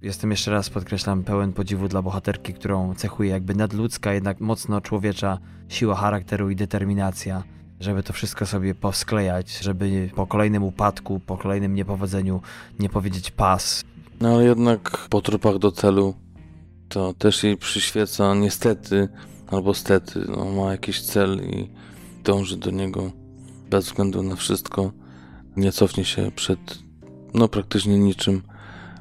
Jestem 0.01 0.31
jeszcze 0.31 0.51
raz, 0.51 0.69
podkreślam, 0.69 1.23
pełen 1.23 1.53
podziwu 1.53 1.87
dla 1.87 2.01
bohaterki, 2.01 2.53
którą 2.53 2.95
cechuje 2.95 3.29
jakby 3.29 3.55
nadludzka, 3.55 4.13
jednak 4.13 4.39
mocno 4.39 4.81
człowiecza 4.81 5.37
siła 5.69 5.95
charakteru 5.95 6.49
i 6.49 6.55
determinacja, 6.55 7.43
żeby 7.79 8.03
to 8.03 8.13
wszystko 8.13 8.45
sobie 8.45 8.75
powsklejać, 8.75 9.57
żeby 9.57 10.09
po 10.15 10.27
kolejnym 10.27 10.63
upadku, 10.63 11.19
po 11.19 11.37
kolejnym 11.37 11.75
niepowodzeniu 11.75 12.41
nie 12.79 12.89
powiedzieć 12.89 13.31
pas. 13.31 13.83
No 14.21 14.35
ale 14.35 14.45
jednak 14.45 15.07
po 15.09 15.21
trupach 15.21 15.57
do 15.57 15.71
celu 15.71 16.13
to 16.89 17.13
też 17.13 17.43
jej 17.43 17.57
przyświeca 17.57 18.35
niestety, 18.35 19.09
albo 19.47 19.73
stety, 19.73 20.25
no, 20.29 20.45
ma 20.45 20.71
jakiś 20.71 21.01
cel 21.01 21.41
i 21.49 21.69
dąży 22.23 22.57
do 22.57 22.71
niego 22.71 23.11
bez 23.69 23.85
względu 23.85 24.23
na 24.23 24.35
wszystko. 24.35 24.91
Nie 25.55 25.71
cofnie 25.71 26.05
się 26.05 26.31
przed 26.35 26.59
no 27.33 27.47
praktycznie 27.47 27.99
niczym 27.99 28.41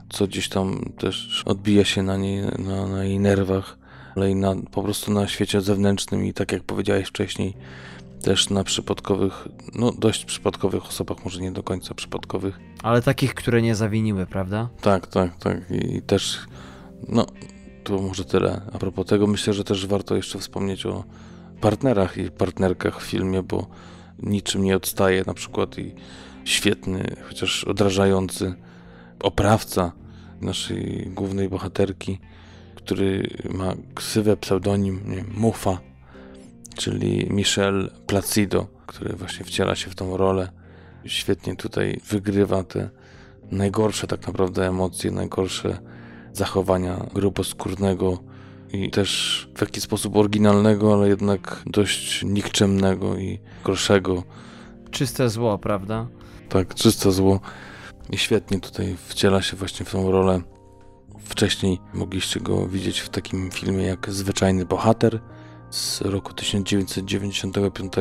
co 0.09 0.27
gdzieś 0.27 0.49
tam 0.49 0.93
też 0.99 1.43
odbija 1.47 1.85
się 1.85 2.03
na 2.03 2.17
niej, 2.17 2.43
na, 2.59 2.87
na 2.87 3.05
jej 3.05 3.21
nerwach, 3.21 3.79
ale 4.17 4.31
i 4.31 4.35
na, 4.35 4.55
po 4.71 4.83
prostu 4.83 5.13
na 5.13 5.29
świecie 5.29 5.61
zewnętrznym 5.61 6.25
i 6.25 6.33
tak 6.33 6.53
jak 6.53 6.63
powiedziałeś 6.63 7.09
wcześniej, 7.09 7.55
też 8.23 8.51
na 8.51 8.65
przypadkowych, 8.65 9.49
no 9.75 9.93
dość 9.93 10.25
przypadkowych 10.25 10.87
osobach, 10.87 11.25
może 11.25 11.41
nie 11.41 11.53
do 11.53 11.63
końca 11.63 11.95
przypadkowych. 11.95 12.61
Ale 12.83 13.03
takich, 13.03 13.35
które 13.35 13.63
nie 13.63 13.75
zawiniły, 13.75 14.27
prawda? 14.27 14.69
Tak, 14.81 15.07
tak, 15.07 15.37
tak. 15.37 15.71
I, 15.71 15.97
i 15.97 16.03
też, 16.03 16.39
no, 17.09 17.27
to 17.85 17.99
może 17.99 18.25
tyle. 18.25 18.61
A 18.73 18.79
propos 18.79 19.07
tego, 19.07 19.27
myślę, 19.27 19.53
że 19.53 19.65
też 19.65 19.87
warto 19.87 20.17
jeszcze 20.17 20.39
wspomnieć 20.39 20.87
o 20.87 21.05
partnerach 21.61 22.19
i 22.19 22.31
partnerkach 22.31 23.01
w 23.01 23.05
filmie, 23.05 23.43
bo 23.43 23.67
niczym 24.23 24.65
nie 24.65 24.77
odstaje 24.77 25.23
na 25.27 25.35
przykład 25.35 25.79
i 25.79 25.95
świetny, 26.45 27.17
chociaż 27.29 27.65
odrażający 27.65 28.55
oprawca 29.21 29.93
naszej 30.41 31.11
głównej 31.15 31.49
bohaterki, 31.49 32.19
który 32.75 33.31
ma 33.51 33.75
ksywę, 33.95 34.37
pseudonim 34.37 35.01
nie, 35.07 35.25
Mufa, 35.35 35.79
czyli 36.77 37.27
Michel 37.31 37.91
Placido, 38.07 38.67
który 38.87 39.17
właśnie 39.17 39.45
wciela 39.45 39.75
się 39.75 39.91
w 39.91 39.95
tą 39.95 40.17
rolę. 40.17 40.49
Świetnie 41.05 41.57
tutaj 41.57 42.01
wygrywa 42.11 42.65
te 42.65 42.91
najgorsze 43.51 44.07
tak 44.07 44.27
naprawdę 44.27 44.69
emocje, 44.69 45.11
najgorsze 45.11 45.79
zachowania 46.33 47.07
gruboskórnego 47.15 48.19
i 48.73 48.91
też 48.91 49.49
w 49.55 49.61
jakiś 49.61 49.83
sposób 49.83 50.17
oryginalnego, 50.17 50.95
ale 50.95 51.09
jednak 51.09 51.63
dość 51.67 52.25
nikczemnego 52.25 53.17
i 53.17 53.39
gorszego. 53.65 54.23
Czyste 54.91 55.29
zło, 55.31 55.59
prawda? 55.59 56.07
Tak, 56.49 56.75
czyste 56.75 57.13
zło. 57.13 57.41
I 58.11 58.19
świetnie 58.19 58.61
tutaj 58.61 58.97
wciela 59.09 59.43
się 59.43 59.57
właśnie 59.57 59.87
w 59.87 59.93
tą 59.93 60.11
rolę. 60.11 60.41
Wcześniej 61.19 61.79
mogliście 61.95 62.41
go 62.41 62.67
widzieć 62.67 63.01
w 63.01 63.09
takim 63.09 63.51
filmie 63.51 63.85
jak 63.85 64.13
Zwyczajny 64.13 64.65
Bohater 64.65 65.21
z 65.71 66.01
roku 66.01 66.33
1995, 66.33 67.93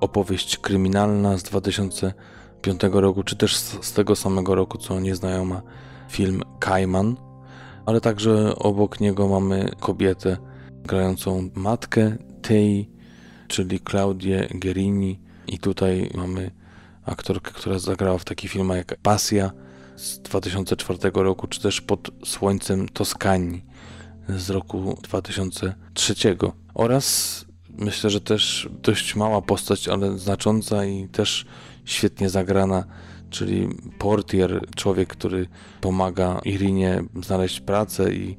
opowieść 0.00 0.58
kryminalna 0.58 1.38
z 1.38 1.42
2005 1.42 2.80
roku, 2.92 3.22
czy 3.22 3.36
też 3.36 3.56
z 3.56 3.92
tego 3.92 4.16
samego 4.16 4.54
roku 4.54 4.78
co 4.78 5.00
Nieznajoma 5.00 5.62
film 6.08 6.42
Kajman, 6.58 7.16
ale 7.86 8.00
także 8.00 8.56
obok 8.56 9.00
niego 9.00 9.28
mamy 9.28 9.70
kobietę 9.80 10.36
grającą 10.84 11.50
matkę 11.54 12.16
tej, 12.42 12.90
czyli 13.48 13.80
Claudię 13.80 14.48
Gerini. 14.54 15.20
I 15.46 15.58
tutaj 15.58 16.10
mamy 16.14 16.50
aktorkę, 17.06 17.50
która 17.52 17.78
zagrała 17.78 18.18
w 18.18 18.24
takich 18.24 18.50
filmach 18.50 18.76
jak 18.76 18.96
Pasja 18.96 19.50
z 19.96 20.18
2004 20.18 20.98
roku, 21.14 21.46
czy 21.46 21.60
też 21.60 21.80
Pod 21.80 22.10
Słońcem 22.24 22.88
Toskanii 22.88 23.64
z 24.28 24.50
roku 24.50 24.98
2003 25.02 26.14
oraz 26.74 27.44
myślę, 27.78 28.10
że 28.10 28.20
też 28.20 28.68
dość 28.82 29.16
mała 29.16 29.42
postać, 29.42 29.88
ale 29.88 30.18
znacząca 30.18 30.84
i 30.84 31.08
też 31.08 31.46
świetnie 31.84 32.30
zagrana, 32.30 32.84
czyli 33.30 33.68
portier, 33.98 34.66
człowiek, 34.76 35.08
który 35.08 35.48
pomaga 35.80 36.40
Irinie 36.44 37.02
znaleźć 37.22 37.60
pracę 37.60 38.14
i 38.14 38.36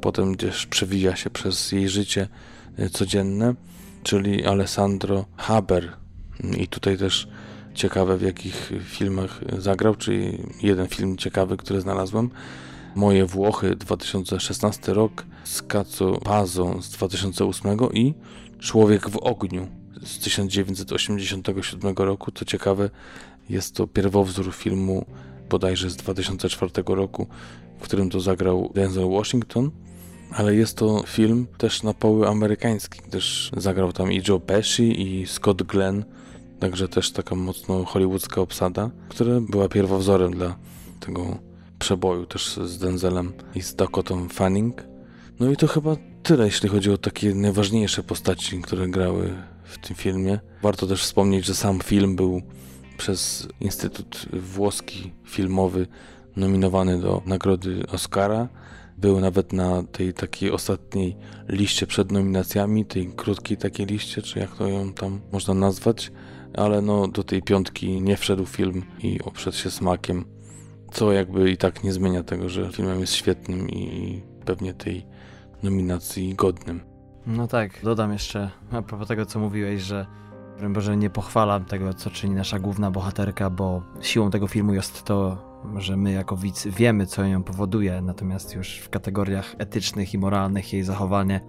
potem 0.00 0.32
gdzieś 0.32 0.66
przewija 0.66 1.16
się 1.16 1.30
przez 1.30 1.72
jej 1.72 1.88
życie 1.88 2.28
e, 2.78 2.90
codzienne, 2.90 3.54
czyli 4.02 4.46
Alessandro 4.46 5.24
Haber. 5.36 5.96
I 6.58 6.68
tutaj 6.68 6.98
też 6.98 7.28
ciekawe 7.76 8.16
w 8.16 8.22
jakich 8.22 8.72
filmach 8.84 9.40
zagrał, 9.58 9.94
czyli 9.94 10.38
jeden 10.62 10.88
film 10.88 11.16
ciekawy, 11.16 11.56
który 11.56 11.80
znalazłem. 11.80 12.30
Moje 12.94 13.26
Włochy 13.26 13.76
2016 13.76 14.94
rok, 14.94 15.24
Scazzo 15.44 16.12
Pazo 16.24 16.82
z 16.82 16.90
2008 16.90 17.78
i 17.92 18.14
Człowiek 18.58 19.10
w 19.10 19.16
ogniu 19.16 19.68
z 20.02 20.18
1987 20.18 21.94
roku. 21.96 22.30
To 22.30 22.44
ciekawe, 22.44 22.90
jest 23.48 23.74
to 23.74 23.86
pierwowzór 23.86 24.54
filmu 24.54 25.06
bodajże 25.50 25.90
z 25.90 25.96
2004 25.96 26.72
roku, 26.86 27.26
w 27.78 27.82
którym 27.82 28.10
to 28.10 28.20
zagrał 28.20 28.72
Denzel 28.74 29.10
Washington. 29.10 29.70
Ale 30.30 30.54
jest 30.54 30.76
to 30.76 31.02
film 31.06 31.46
też 31.58 31.82
na 31.82 31.94
poły 31.94 32.28
amerykański, 32.28 33.00
gdyż 33.08 33.50
zagrał 33.56 33.92
tam 33.92 34.12
i 34.12 34.22
Joe 34.28 34.40
Pesci 34.40 35.02
i 35.02 35.26
Scott 35.26 35.62
Glenn, 35.62 36.04
także 36.60 36.88
też 36.88 37.12
taka 37.12 37.34
mocno 37.34 37.84
hollywoodzka 37.84 38.40
obsada, 38.40 38.90
która 39.08 39.40
była 39.40 39.68
pierwowzorem 39.68 40.32
dla 40.32 40.56
tego 41.00 41.38
przeboju 41.78 42.26
też 42.26 42.56
z 42.56 42.78
Denzelem 42.78 43.32
i 43.54 43.62
z 43.62 43.74
Dakotą 43.74 44.28
Fanning. 44.28 44.84
No 45.40 45.50
i 45.50 45.56
to 45.56 45.66
chyba 45.66 45.96
tyle, 46.22 46.44
jeśli 46.44 46.68
chodzi 46.68 46.90
o 46.90 46.98
takie 46.98 47.34
najważniejsze 47.34 48.02
postaci, 48.02 48.62
które 48.62 48.88
grały 48.88 49.34
w 49.64 49.78
tym 49.78 49.96
filmie. 49.96 50.38
Warto 50.62 50.86
też 50.86 51.02
wspomnieć, 51.02 51.44
że 51.44 51.54
sam 51.54 51.80
film 51.80 52.16
był 52.16 52.42
przez 52.98 53.48
Instytut 53.60 54.26
Włoski 54.32 55.12
Filmowy 55.24 55.86
nominowany 56.36 57.00
do 57.00 57.22
nagrody 57.26 57.82
Oscara. 57.92 58.48
Był 58.98 59.20
nawet 59.20 59.52
na 59.52 59.82
tej 59.82 60.14
takiej 60.14 60.50
ostatniej 60.50 61.16
liście 61.48 61.86
przed 61.86 62.12
nominacjami, 62.12 62.84
tej 62.84 63.06
krótkiej 63.06 63.56
takiej 63.56 63.86
liście, 63.86 64.22
czy 64.22 64.38
jak 64.38 64.56
to 64.56 64.68
ją 64.68 64.92
tam 64.92 65.20
można 65.32 65.54
nazwać, 65.54 66.12
ale 66.56 66.82
no 66.82 67.08
do 67.08 67.24
tej 67.24 67.42
piątki 67.42 68.02
nie 68.02 68.16
wszedł 68.16 68.46
film 68.46 68.82
i 69.02 69.20
oprzedł 69.24 69.56
się 69.56 69.70
smakiem, 69.70 70.24
co 70.92 71.12
jakby 71.12 71.50
i 71.50 71.56
tak 71.56 71.84
nie 71.84 71.92
zmienia 71.92 72.22
tego, 72.22 72.48
że 72.48 72.72
filmem 72.72 73.00
jest 73.00 73.12
świetnym 73.12 73.70
i 73.70 74.22
pewnie 74.44 74.74
tej 74.74 75.06
nominacji 75.62 76.34
godnym. 76.34 76.80
No 77.26 77.46
tak, 77.46 77.70
dodam 77.82 78.12
jeszcze 78.12 78.50
a 78.70 78.82
propos 78.82 79.08
tego, 79.08 79.26
co 79.26 79.38
mówiłeś, 79.38 79.82
że 79.82 80.06
Boże, 80.70 80.96
nie 80.96 81.10
pochwalam 81.10 81.64
tego, 81.64 81.94
co 81.94 82.10
czyni 82.10 82.34
nasza 82.34 82.58
główna 82.58 82.90
bohaterka, 82.90 83.50
bo 83.50 83.82
siłą 84.00 84.30
tego 84.30 84.46
filmu 84.46 84.74
jest 84.74 85.02
to, 85.02 85.38
że 85.76 85.96
my 85.96 86.12
jako 86.12 86.36
widz 86.36 86.66
wiemy, 86.66 87.06
co 87.06 87.24
ją 87.24 87.42
powoduje, 87.42 88.02
natomiast 88.02 88.54
już 88.54 88.78
w 88.78 88.90
kategoriach 88.90 89.54
etycznych 89.58 90.14
i 90.14 90.18
moralnych 90.18 90.72
jej 90.72 90.82
zachowanie 90.82 91.40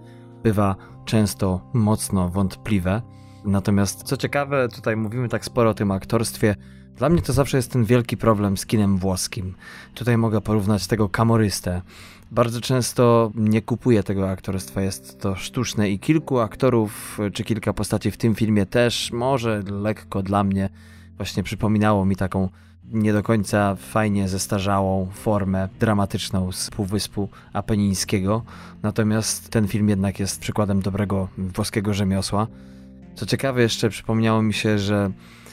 bywa 0.42 0.76
często 1.04 1.60
mocno 1.72 2.28
wątpliwe. 2.28 3.02
Natomiast 3.44 4.02
co 4.02 4.16
ciekawe, 4.16 4.68
tutaj 4.68 4.96
mówimy 4.96 5.28
tak 5.28 5.44
sporo 5.44 5.70
o 5.70 5.74
tym 5.74 5.90
aktorstwie. 5.90 6.56
Dla 6.96 7.08
mnie 7.08 7.22
to 7.22 7.32
zawsze 7.32 7.56
jest 7.56 7.72
ten 7.72 7.84
wielki 7.84 8.16
problem 8.16 8.56
z 8.56 8.66
kinem 8.66 8.98
włoskim. 8.98 9.54
Tutaj 9.94 10.16
mogę 10.16 10.40
porównać 10.40 10.86
tego 10.86 11.08
kamorystę. 11.08 11.82
Bardzo 12.30 12.60
często 12.60 13.30
nie 13.34 13.62
kupuję 13.62 14.02
tego 14.02 14.30
aktorstwa, 14.30 14.82
jest 14.82 15.20
to 15.20 15.36
sztuczne 15.36 15.90
i 15.90 15.98
kilku 15.98 16.38
aktorów 16.38 17.18
czy 17.32 17.44
kilka 17.44 17.72
postaci 17.72 18.10
w 18.10 18.16
tym 18.16 18.34
filmie 18.34 18.66
też 18.66 19.12
może 19.12 19.62
lekko 19.70 20.22
dla 20.22 20.44
mnie 20.44 20.68
właśnie 21.16 21.42
przypominało 21.42 22.04
mi 22.04 22.16
taką 22.16 22.48
nie 22.92 23.12
do 23.12 23.22
końca 23.22 23.76
fajnie 23.76 24.28
zestarzałą 24.28 25.08
formę 25.14 25.68
dramatyczną 25.80 26.52
z 26.52 26.70
Półwyspu 26.70 27.28
Apenińskiego. 27.52 28.42
Natomiast 28.82 29.48
ten 29.48 29.68
film 29.68 29.88
jednak 29.88 30.20
jest 30.20 30.40
przykładem 30.40 30.80
dobrego 30.80 31.28
włoskiego 31.38 31.94
rzemiosła. 31.94 32.46
Co 33.18 33.26
ciekawe, 33.26 33.62
jeszcze 33.62 33.90
przypomniało 33.90 34.42
mi 34.42 34.54
się, 34.54 34.78
że 34.78 35.10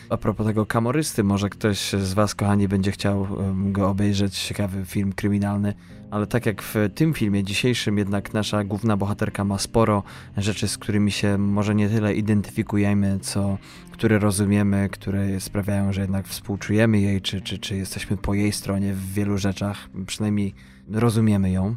a 0.09 0.17
propos 0.17 0.47
tego 0.47 0.65
kamorysty, 0.65 1.23
może 1.23 1.49
ktoś 1.49 1.93
z 1.93 2.13
Was, 2.13 2.35
kochani, 2.35 2.67
będzie 2.67 2.91
chciał 2.91 3.27
go 3.55 3.89
obejrzeć. 3.89 4.39
Ciekawy 4.39 4.85
film 4.85 5.13
kryminalny, 5.13 5.73
ale 6.11 6.27
tak 6.27 6.45
jak 6.45 6.61
w 6.61 6.75
tym 6.95 7.13
filmie 7.13 7.43
dzisiejszym, 7.43 7.97
jednak 7.97 8.33
nasza 8.33 8.63
główna 8.63 8.97
bohaterka 8.97 9.43
ma 9.43 9.57
sporo 9.57 10.03
rzeczy, 10.37 10.67
z 10.67 10.77
którymi 10.77 11.11
się 11.11 11.37
może 11.37 11.75
nie 11.75 11.89
tyle 11.89 12.13
identyfikujemy, 12.13 13.19
co 13.21 13.57
które 13.91 14.19
rozumiemy, 14.19 14.89
które 14.91 15.39
sprawiają, 15.39 15.93
że 15.93 16.01
jednak 16.01 16.27
współczujemy 16.27 16.99
jej, 16.99 17.21
czy, 17.21 17.41
czy, 17.41 17.59
czy 17.59 17.75
jesteśmy 17.75 18.17
po 18.17 18.33
jej 18.33 18.51
stronie 18.51 18.93
w 18.93 19.13
wielu 19.13 19.37
rzeczach, 19.37 19.89
przynajmniej 20.07 20.53
rozumiemy 20.91 21.51
ją. 21.51 21.75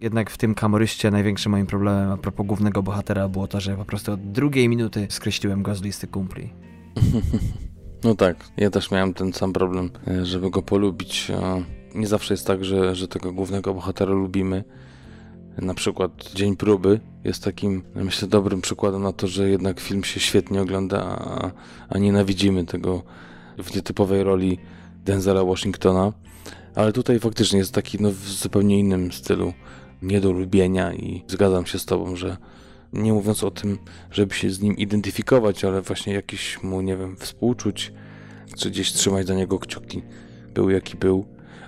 Jednak 0.00 0.30
w 0.30 0.38
tym 0.38 0.54
kamoryście 0.54 1.10
największym 1.10 1.52
moim 1.52 1.66
problemem 1.66 2.10
a 2.10 2.16
propos 2.16 2.46
głównego 2.46 2.82
bohatera 2.82 3.28
było 3.28 3.48
to, 3.48 3.60
że 3.60 3.76
po 3.76 3.84
prostu 3.84 4.12
od 4.12 4.32
drugiej 4.32 4.68
minuty 4.68 5.06
skreśliłem 5.10 5.62
go 5.62 5.74
z 5.74 5.82
listy 5.82 6.06
kumpli. 6.06 6.52
No 8.04 8.14
tak, 8.14 8.36
ja 8.56 8.70
też 8.70 8.90
miałem 8.90 9.14
ten 9.14 9.32
sam 9.32 9.52
problem, 9.52 9.90
e, 10.08 10.26
żeby 10.26 10.50
go 10.50 10.62
polubić. 10.62 11.32
Nie 11.94 12.06
zawsze 12.06 12.34
jest 12.34 12.46
tak, 12.46 12.64
że, 12.64 12.94
że 12.94 13.08
tego 13.08 13.32
głównego 13.32 13.74
bohatera 13.74 14.12
lubimy. 14.12 14.64
Na 15.58 15.74
przykład 15.74 16.32
Dzień 16.34 16.56
Próby 16.56 17.00
jest 17.24 17.44
takim, 17.44 17.82
myślę, 17.94 18.28
dobrym 18.28 18.60
przykładem 18.60 19.02
na 19.02 19.12
to, 19.12 19.26
że 19.26 19.50
jednak 19.50 19.80
film 19.80 20.04
się 20.04 20.20
świetnie 20.20 20.62
ogląda, 20.62 21.02
a, 21.02 21.50
a 21.88 21.98
nienawidzimy 21.98 22.64
tego 22.64 23.02
w 23.58 23.74
nietypowej 23.74 24.22
roli 24.22 24.58
Denzela 25.04 25.44
Washingtona. 25.44 26.12
Ale 26.74 26.92
tutaj 26.92 27.20
faktycznie 27.20 27.58
jest 27.58 27.74
taki 27.74 27.98
no, 28.00 28.10
w 28.10 28.28
zupełnie 28.28 28.78
innym 28.78 29.12
stylu 29.12 29.52
nie 30.02 30.20
do 30.20 30.32
lubienia 30.32 30.94
i 30.94 31.24
zgadzam 31.28 31.66
się 31.66 31.78
z 31.78 31.84
tobą, 31.84 32.16
że 32.16 32.36
nie 32.92 33.12
mówiąc 33.12 33.44
o 33.44 33.50
tym, 33.50 33.78
żeby 34.10 34.34
się 34.34 34.50
z 34.50 34.60
nim 34.60 34.76
identyfikować, 34.76 35.64
ale 35.64 35.82
właśnie 35.82 36.12
jakiś 36.12 36.62
mu, 36.62 36.80
nie 36.80 36.96
wiem, 36.96 37.16
współczuć, 37.16 37.92
czy 38.56 38.70
gdzieś 38.70 38.92
trzymać 38.92 39.26
za 39.26 39.34
niego 39.34 39.58
kciuki, 39.58 40.02
był 40.54 40.70
jaki 40.70 40.96
był. 40.96 41.24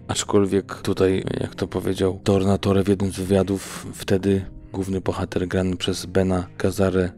Aczkolwiek 0.08 0.74
tutaj, 0.74 1.24
jak 1.40 1.54
to 1.54 1.68
powiedział 1.68 2.20
Tornatore 2.24 2.84
w 2.84 2.88
jednym 2.88 3.12
z 3.12 3.16
wywiadów, 3.16 3.86
wtedy 3.94 4.44
główny 4.72 5.00
bohater 5.00 5.48
grany 5.48 5.76
przez 5.76 6.06
Bena 6.06 6.46
Gazare 6.58 7.12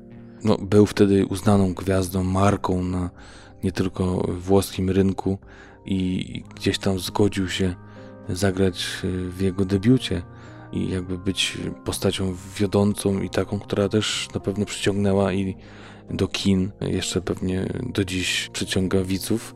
no, 0.44 0.58
był 0.58 0.86
wtedy 0.86 1.26
uznaną 1.26 1.74
gwiazdą, 1.74 2.24
marką 2.24 2.84
na 2.84 3.10
nie 3.64 3.72
tylko 3.72 4.04
włoskim 4.28 4.90
rynku 4.90 5.38
i 5.84 6.42
gdzieś 6.54 6.78
tam 6.78 6.98
zgodził 6.98 7.48
się 7.48 7.74
zagrać 8.28 8.86
w 9.28 9.40
jego 9.40 9.64
debiucie 9.64 10.22
i 10.72 10.88
jakby 10.88 11.18
być 11.18 11.58
postacią 11.84 12.36
wiodącą 12.56 13.22
i 13.22 13.30
taką, 13.30 13.60
która 13.60 13.88
też 13.88 14.28
na 14.34 14.40
pewno 14.40 14.64
przyciągnęła 14.64 15.32
i 15.32 15.56
do 16.10 16.28
kin, 16.28 16.70
jeszcze 16.80 17.20
pewnie 17.20 17.66
do 17.92 18.04
dziś 18.04 18.50
przyciąga 18.52 19.04
widzów. 19.04 19.54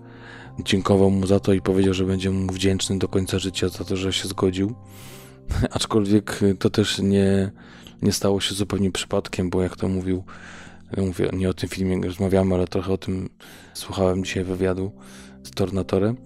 Dziękował 0.65 1.11
mu 1.11 1.27
za 1.27 1.41
to 1.41 1.53
i 1.53 1.61
powiedział, 1.61 1.95
że 1.95 2.05
będzie 2.05 2.31
mu 2.31 2.53
wdzięczny 2.53 2.99
do 2.99 3.09
końca 3.09 3.39
życia 3.39 3.69
za 3.69 3.85
to, 3.85 3.97
że 3.97 4.13
się 4.13 4.29
zgodził. 4.29 4.75
Aczkolwiek 5.71 6.41
to 6.59 6.71
też 6.71 6.99
nie, 6.99 7.51
nie 8.03 8.13
stało 8.13 8.41
się 8.41 8.55
zupełnie 8.55 8.93
przypadkiem, 8.93 9.51
bo 9.51 9.63
jak 9.63 9.77
to 9.77 9.89
mówił, 9.89 10.25
mówię, 10.97 11.31
nie 11.33 11.49
o 11.49 11.55
tym 11.55 11.69
filmie 11.69 12.07
rozmawiamy, 12.07 12.55
ale 12.55 12.67
trochę 12.67 12.93
o 12.93 12.99
tym 12.99 13.29
słuchałem 13.75 14.25
dzisiaj 14.25 14.45
wywiadu 14.45 14.93
z 15.43 15.51
Tornatorem. 15.51 16.17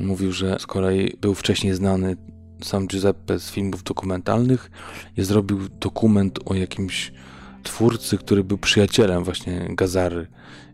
Mówił, 0.00 0.32
że 0.32 0.58
z 0.58 0.66
kolei 0.66 1.16
był 1.20 1.34
wcześniej 1.34 1.74
znany 1.74 2.16
sam 2.60 2.86
Giuseppe 2.86 3.38
z 3.38 3.50
filmów 3.50 3.82
dokumentalnych 3.82 4.70
i 5.16 5.22
zrobił 5.22 5.58
dokument 5.80 6.38
o 6.44 6.54
jakimś 6.54 7.12
twórcy, 7.62 8.18
który 8.18 8.44
był 8.44 8.58
przyjacielem 8.58 9.24
właśnie 9.24 9.66
Gazary. 9.70 10.26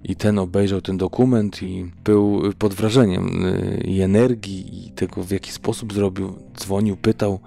I 0.05 0.17
ten 0.17 0.39
obejrzał 0.39 0.81
ten 0.81 0.97
dokument 0.97 1.63
i 1.63 1.91
był 2.05 2.43
pod 2.59 2.75
wrażeniem 2.75 3.47
y, 3.47 3.83
i 3.85 4.01
energii, 4.01 4.87
i 4.87 4.91
tego 4.91 5.23
w 5.23 5.31
jaki 5.31 5.53
sposób 5.53 5.93
zrobił. 5.93 6.39
Dzwonił, 6.57 6.97
pytał 6.97 7.41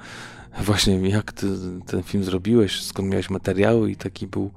właśnie 0.66 1.10
jak 1.10 1.32
ty 1.32 1.48
ten 1.88 2.04
film 2.04 2.24
zrobiłeś, 2.24 2.82
skąd 2.82 3.10
miałeś 3.10 3.30
materiały 3.30 3.92
i 3.92 3.96
taki 3.96 4.28
był 4.28 4.52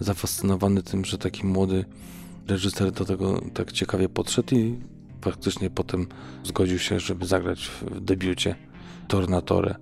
zafascynowany 0.00 0.82
tym, 0.82 1.04
że 1.04 1.18
taki 1.18 1.46
młody 1.46 1.84
reżyser 2.48 2.92
do 2.92 3.04
tego 3.04 3.40
tak 3.54 3.72
ciekawie 3.72 4.08
podszedł 4.08 4.54
i 4.54 4.78
faktycznie 5.20 5.70
potem 5.70 6.06
zgodził 6.44 6.78
się, 6.78 7.00
żeby 7.00 7.26
zagrać 7.26 7.66
w 7.68 8.00
debiucie 8.00 8.54
Tornatore. 9.08 9.74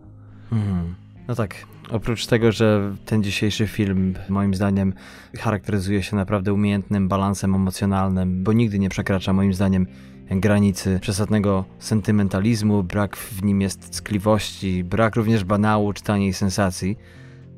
Mhm. 0.53 0.95
No 1.29 1.35
tak, 1.35 1.67
oprócz 1.91 2.27
tego, 2.27 2.53
że 2.53 2.95
ten 3.05 3.23
dzisiejszy 3.23 3.67
film 3.67 4.15
moim 4.29 4.55
zdaniem 4.55 4.93
charakteryzuje 5.39 6.03
się 6.03 6.17
naprawdę 6.17 6.53
umiejętnym 6.53 7.09
balansem 7.09 7.55
emocjonalnym, 7.55 8.45
bo 8.45 8.53
nigdy 8.53 8.79
nie 8.79 8.89
przekracza 8.89 9.33
moim 9.33 9.55
zdaniem 9.55 9.87
granicy 10.31 10.99
przesadnego 11.01 11.65
sentymentalizmu, 11.79 12.83
brak 12.83 13.17
w 13.17 13.43
nim 13.43 13.61
jest 13.61 13.89
ckliwości, 13.89 14.85
brak 14.85 15.17
również 15.17 15.45
banału 15.45 15.93
czy 15.93 16.03
taniej 16.03 16.33
sensacji. 16.33 16.97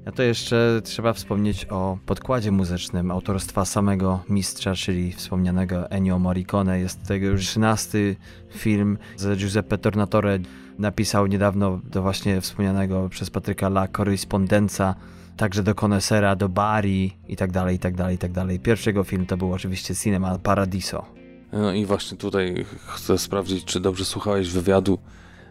A 0.06 0.12
to 0.12 0.22
jeszcze 0.22 0.80
trzeba 0.84 1.12
wspomnieć 1.12 1.64
o 1.70 1.98
podkładzie 2.06 2.52
muzycznym 2.52 3.10
autorstwa 3.10 3.64
samego 3.64 4.20
mistrza, 4.28 4.74
czyli 4.74 5.12
wspomnianego 5.12 5.90
Ennio 5.90 6.18
Morricone. 6.18 6.80
Jest 6.80 7.06
to 7.06 7.14
jego 7.14 7.26
już 7.26 7.46
13 7.46 8.16
film 8.50 8.98
z 9.16 9.38
Giuseppe 9.38 9.78
Tornatore. 9.78 10.38
Napisał 10.78 11.26
niedawno 11.26 11.80
do 11.84 12.02
właśnie 12.02 12.40
wspomnianego 12.40 13.08
przez 13.08 13.30
Patryka 13.30 13.66
La 13.66 13.88
Correspondenza, 13.88 14.94
także 15.36 15.62
do 15.62 15.74
Conesera, 15.74 16.36
do 16.36 16.48
Bari 16.48 17.16
i 17.28 17.36
tak 17.36 17.52
dalej, 17.52 17.76
i 17.76 17.78
tak 17.78 17.96
dalej, 17.96 18.14
i 18.14 18.18
tak 18.18 18.32
dalej. 18.32 18.60
Pierwszy 18.60 18.90
jego 18.90 19.04
film 19.04 19.26
to 19.26 19.36
był 19.36 19.52
oczywiście 19.52 19.94
Cinema 19.94 20.38
Paradiso. 20.38 21.04
No 21.52 21.72
i 21.72 21.86
właśnie 21.86 22.18
tutaj 22.18 22.64
chcę 22.86 23.18
sprawdzić, 23.18 23.64
czy 23.64 23.80
dobrze 23.80 24.04
słuchałeś 24.04 24.50
wywiadu, 24.50 24.98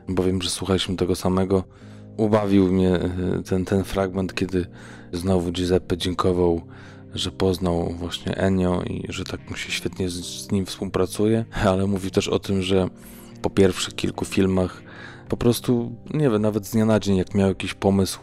bo 0.10 0.24
wiem, 0.24 0.42
że 0.42 0.50
słuchaliśmy 0.50 0.96
tego 0.96 1.16
samego. 1.16 1.64
Ubawił 2.18 2.72
mnie 2.72 2.96
e, 2.96 3.10
ten, 3.46 3.66
ten 3.66 3.84
fragment, 3.84 4.34
kiedy 4.34 4.66
znowu 5.14 5.52
Giuseppe 5.52 5.98
dziękował, 5.98 6.62
że 7.16 7.32
poznał 7.32 7.94
właśnie 7.94 8.38
Ennio 8.38 8.84
i 8.84 9.06
że 9.10 9.24
tak 9.24 9.50
mu 9.50 9.56
się 9.56 9.72
świetnie 9.72 10.10
z, 10.10 10.14
z 10.14 10.52
nim 10.52 10.66
współpracuje, 10.66 11.46
ale 11.66 11.88
mówił 11.88 12.12
też 12.12 12.28
o 12.28 12.40
tym, 12.40 12.62
że 12.62 12.90
po 13.42 13.50
pierwszych 13.50 13.96
kilku 13.96 14.26
filmach 14.26 14.84
po 15.30 15.38
prostu, 15.38 15.96
nie 16.14 16.30
wiem, 16.30 16.42
nawet 16.42 16.68
z 16.68 16.72
dnia 16.72 16.86
na 16.86 17.00
dzień, 17.00 17.18
jak 17.18 17.36
miał 17.36 17.48
jakiś 17.48 17.74
pomysł 17.74 18.20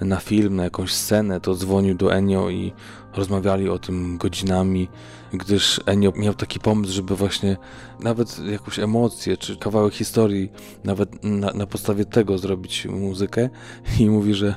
na 0.00 0.16
film, 0.16 0.56
na 0.56 0.64
jakąś 0.64 0.92
scenę, 0.92 1.40
to 1.40 1.54
dzwonił 1.54 1.94
do 1.94 2.14
Ennio 2.14 2.50
i 2.50 2.72
rozmawiali 3.14 3.68
o 3.68 3.78
tym 3.78 4.18
godzinami, 4.18 4.88
gdyż 5.32 5.80
Ennio 5.86 6.12
miał 6.16 6.34
taki 6.34 6.60
pomysł, 6.60 6.92
żeby 6.92 7.16
właśnie 7.16 7.56
nawet 8.00 8.38
jakąś 8.38 8.78
emocję 8.78 9.36
czy 9.36 9.56
kawałek 9.56 9.94
historii, 9.94 10.52
nawet 10.84 11.24
na, 11.24 11.52
na 11.52 11.66
podstawie 11.66 12.04
tego 12.04 12.38
zrobić 12.38 12.86
muzykę 12.86 13.48
i 13.98 14.10
mówi, 14.10 14.34
że 14.34 14.54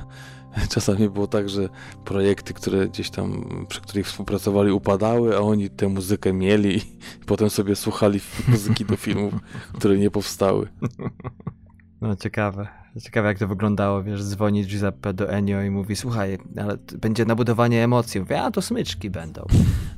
czasami 0.74 1.10
było 1.10 1.26
tak, 1.26 1.48
że 1.48 1.68
projekty, 2.04 2.54
które 2.54 2.88
gdzieś 2.88 3.10
tam, 3.10 3.46
przy 3.68 3.80
których 3.80 4.06
współpracowali, 4.06 4.72
upadały, 4.72 5.36
a 5.36 5.40
oni 5.40 5.70
tę 5.70 5.88
muzykę 5.88 6.32
mieli 6.32 6.76
i 6.76 6.82
potem 7.26 7.50
sobie 7.50 7.76
słuchali 7.76 8.20
muzyki 8.48 8.84
do 8.84 8.96
filmów, 8.96 9.34
które 9.72 9.98
nie 9.98 10.10
powstały. 10.10 10.68
No 12.04 12.16
ciekawe. 12.16 12.68
Ciekawe 13.02 13.28
jak 13.28 13.38
to 13.38 13.48
wyglądało, 13.48 14.02
wiesz, 14.02 14.24
dzwoni 14.24 14.66
Giuseppe 14.66 15.14
do 15.14 15.30
Ennio 15.30 15.62
i 15.62 15.70
mówi, 15.70 15.96
słuchaj, 15.96 16.38
ale 16.60 16.76
będzie 16.98 17.24
nabudowanie 17.24 17.84
emocji. 17.84 18.20
Mówię, 18.20 18.42
a 18.42 18.50
to 18.50 18.62
smyczki 18.62 19.10
będą. 19.10 19.46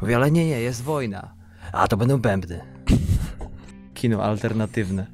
Mówi, 0.01 0.15
ale 0.15 0.31
nie, 0.31 0.47
nie, 0.47 0.61
jest 0.61 0.83
wojna. 0.83 1.35
A 1.73 1.89
to 1.89 1.97
będą 1.97 2.19
bębny. 2.19 2.61
Kino 3.95 4.23
alternatywne. 4.23 5.07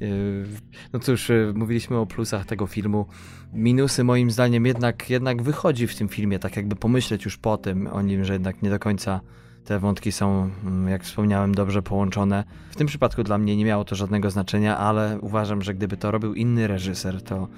Yy, 0.00 0.46
no 0.92 0.98
cóż, 0.98 1.28
yy, 1.28 1.52
mówiliśmy 1.54 1.96
o 1.96 2.06
plusach 2.06 2.46
tego 2.46 2.66
filmu. 2.66 3.06
Minusy 3.52 4.04
moim 4.04 4.30
zdaniem 4.30 4.66
jednak, 4.66 5.10
jednak 5.10 5.42
wychodzi 5.42 5.86
w 5.86 5.96
tym 5.96 6.08
filmie, 6.08 6.38
tak 6.38 6.56
jakby 6.56 6.76
pomyśleć 6.76 7.24
już 7.24 7.36
po 7.36 7.58
tym 7.58 7.86
o 7.86 8.02
nim, 8.02 8.24
że 8.24 8.32
jednak 8.32 8.62
nie 8.62 8.70
do 8.70 8.78
końca 8.78 9.20
te 9.66 9.78
wątki 9.78 10.12
są, 10.12 10.50
mm, 10.64 10.88
jak 10.88 11.04
wspomniałem, 11.04 11.54
dobrze 11.54 11.82
połączone. 11.82 12.44
W 12.70 12.76
tym 12.76 12.86
przypadku 12.86 13.22
dla 13.22 13.38
mnie 13.38 13.56
nie 13.56 13.64
miało 13.64 13.84
to 13.84 13.94
żadnego 13.94 14.30
znaczenia, 14.30 14.78
ale 14.78 15.18
uważam, 15.20 15.62
że 15.62 15.74
gdyby 15.74 15.96
to 15.96 16.10
robił 16.10 16.34
inny 16.34 16.66
reżyser, 16.66 17.22
to 17.22 17.48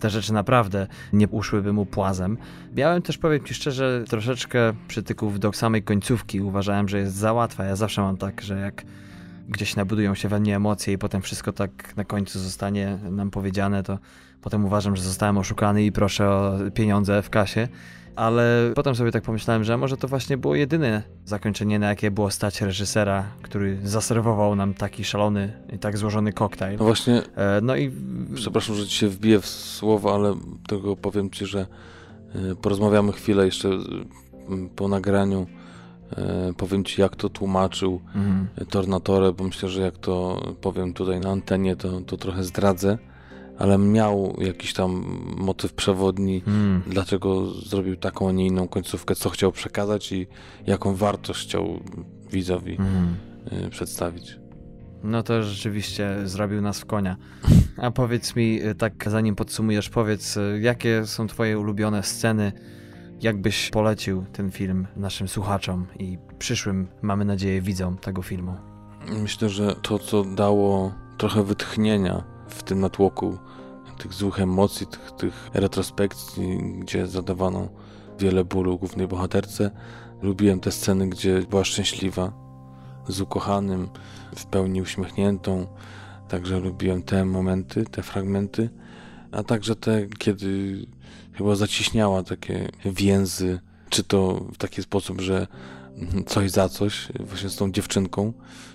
te 0.00 0.10
rzeczy 0.10 0.32
naprawdę 0.32 0.86
nie 1.12 1.28
uszłyby 1.28 1.72
mu 1.72 1.86
płazem. 1.86 2.38
Miałem 2.76 3.02
też, 3.02 3.18
powiem 3.18 3.44
Ci 3.44 3.54
szczerze, 3.54 4.04
troszeczkę 4.08 4.72
przytyków 4.88 5.40
do 5.40 5.52
samej 5.52 5.82
końcówki. 5.82 6.40
Uważałem, 6.40 6.88
że 6.88 6.98
jest 6.98 7.14
za 7.14 7.32
łatwa. 7.32 7.64
Ja 7.64 7.76
zawsze 7.76 8.02
mam 8.02 8.16
tak, 8.16 8.42
że 8.42 8.60
jak 8.60 8.84
gdzieś 9.48 9.76
nabudują 9.76 10.14
się 10.14 10.28
we 10.28 10.40
mnie 10.40 10.56
emocje 10.56 10.94
i 10.94 10.98
potem 10.98 11.22
wszystko 11.22 11.52
tak 11.52 11.96
na 11.96 12.04
końcu 12.04 12.38
zostanie 12.38 12.98
nam 13.10 13.30
powiedziane, 13.30 13.82
to 13.82 13.98
potem 14.42 14.64
uważam, 14.64 14.96
że 14.96 15.02
zostałem 15.02 15.38
oszukany 15.38 15.84
i 15.84 15.92
proszę 15.92 16.30
o 16.30 16.58
pieniądze 16.74 17.22
w 17.22 17.30
kasie 17.30 17.68
ale 18.16 18.72
potem 18.74 18.94
sobie 18.94 19.12
tak 19.12 19.22
pomyślałem, 19.22 19.64
że 19.64 19.76
może 19.76 19.96
to 19.96 20.08
właśnie 20.08 20.36
było 20.36 20.54
jedyne 20.54 21.02
zakończenie, 21.24 21.78
na 21.78 21.88
jakie 21.88 22.10
było 22.10 22.30
stać 22.30 22.60
reżysera, 22.60 23.24
który 23.42 23.78
zaserwował 23.84 24.56
nam 24.56 24.74
taki 24.74 25.04
szalony 25.04 25.52
i 25.72 25.78
tak 25.78 25.98
złożony 25.98 26.32
koktajl. 26.32 26.78
No 26.78 26.84
właśnie, 26.84 27.22
e, 27.36 27.60
no 27.62 27.76
i... 27.76 27.92
Przepraszam, 28.34 28.76
że 28.76 28.86
ci 28.86 28.96
się 28.98 29.08
wbiję 29.08 29.40
w 29.40 29.46
słowo, 29.46 30.14
ale 30.14 30.34
tego 30.68 30.96
powiem 30.96 31.30
ci, 31.30 31.46
że 31.46 31.66
e, 32.34 32.54
porozmawiamy 32.54 33.12
chwilę 33.12 33.44
jeszcze 33.44 33.68
po 34.76 34.88
nagraniu. 34.88 35.46
E, 36.16 36.52
powiem 36.56 36.84
ci, 36.84 37.00
jak 37.00 37.16
to 37.16 37.28
tłumaczył 37.28 38.00
mhm. 38.14 38.48
Tornatore, 38.70 39.32
bo 39.32 39.44
myślę, 39.44 39.68
że 39.68 39.82
jak 39.82 39.98
to 39.98 40.42
powiem 40.60 40.92
tutaj 40.92 41.20
na 41.20 41.30
antenie, 41.30 41.76
to, 41.76 42.00
to 42.00 42.16
trochę 42.16 42.44
zdradzę 42.44 42.98
ale 43.58 43.78
miał 43.78 44.36
jakiś 44.38 44.72
tam 44.72 45.20
motyw 45.36 45.72
przewodni, 45.72 46.40
hmm. 46.40 46.82
dlaczego 46.86 47.50
zrobił 47.50 47.96
taką, 47.96 48.28
a 48.28 48.32
nie 48.32 48.46
inną 48.46 48.68
końcówkę, 48.68 49.14
co 49.14 49.30
chciał 49.30 49.52
przekazać 49.52 50.12
i 50.12 50.26
jaką 50.66 50.94
wartość 50.94 51.48
chciał 51.48 51.80
widzowi. 52.30 52.78
Y, 53.52 53.70
przedstawić. 53.70 54.38
No 55.02 55.22
to 55.22 55.42
rzeczywiście 55.42 56.16
zrobił 56.24 56.62
nas 56.62 56.80
w 56.80 56.84
konia. 56.84 57.16
A 57.76 57.90
powiedz 57.90 58.36
mi, 58.36 58.66
y, 58.66 58.74
tak 58.74 59.04
zanim 59.06 59.34
podsumujesz, 59.34 59.88
powiedz, 59.88 60.36
y, 60.36 60.58
jakie 60.62 61.06
są 61.06 61.26
twoje 61.26 61.58
ulubione 61.58 62.02
sceny, 62.02 62.52
jakbyś 63.20 63.70
polecił 63.70 64.24
ten 64.32 64.50
film 64.50 64.86
naszym 64.96 65.28
słuchaczom 65.28 65.86
i 65.98 66.18
przyszłym, 66.38 66.88
mamy 67.02 67.24
nadzieję, 67.24 67.60
widzom 67.60 67.98
tego 67.98 68.22
filmu? 68.22 68.54
Myślę, 69.22 69.48
że 69.48 69.74
to, 69.82 69.98
co 69.98 70.24
dało 70.24 70.94
trochę 71.18 71.42
wytchnienia 71.42 72.35
w 72.56 72.62
tym 72.62 72.80
natłoku 72.80 73.38
tych 73.98 74.12
złych 74.12 74.40
emocji, 74.40 74.86
tych, 74.86 75.12
tych 75.12 75.50
retrospekcji, 75.54 76.58
gdzie 76.78 77.06
zadawano 77.06 77.68
wiele 78.18 78.44
bólu 78.44 78.78
głównej 78.78 79.08
bohaterce. 79.08 79.70
Lubiłem 80.22 80.60
te 80.60 80.72
sceny, 80.72 81.08
gdzie 81.08 81.42
była 81.50 81.64
szczęśliwa, 81.64 82.32
z 83.08 83.20
ukochanym, 83.20 83.88
w 84.36 84.46
pełni 84.46 84.82
uśmiechniętą. 84.82 85.66
Także 86.28 86.58
lubiłem 86.60 87.02
te 87.02 87.24
momenty, 87.24 87.84
te 87.84 88.02
fragmenty, 88.02 88.70
a 89.32 89.42
także 89.42 89.76
te, 89.76 90.06
kiedy 90.18 90.78
chyba 91.32 91.54
zaciśniała 91.54 92.22
takie 92.22 92.68
więzy, 92.84 93.60
czy 93.90 94.04
to 94.04 94.44
w 94.52 94.56
taki 94.56 94.82
sposób, 94.82 95.20
że 95.20 95.46
coś 96.26 96.50
za 96.50 96.68
coś, 96.68 97.08
właśnie 97.20 97.48
z 97.48 97.56
tą 97.56 97.72
dziewczynką, 97.72 98.32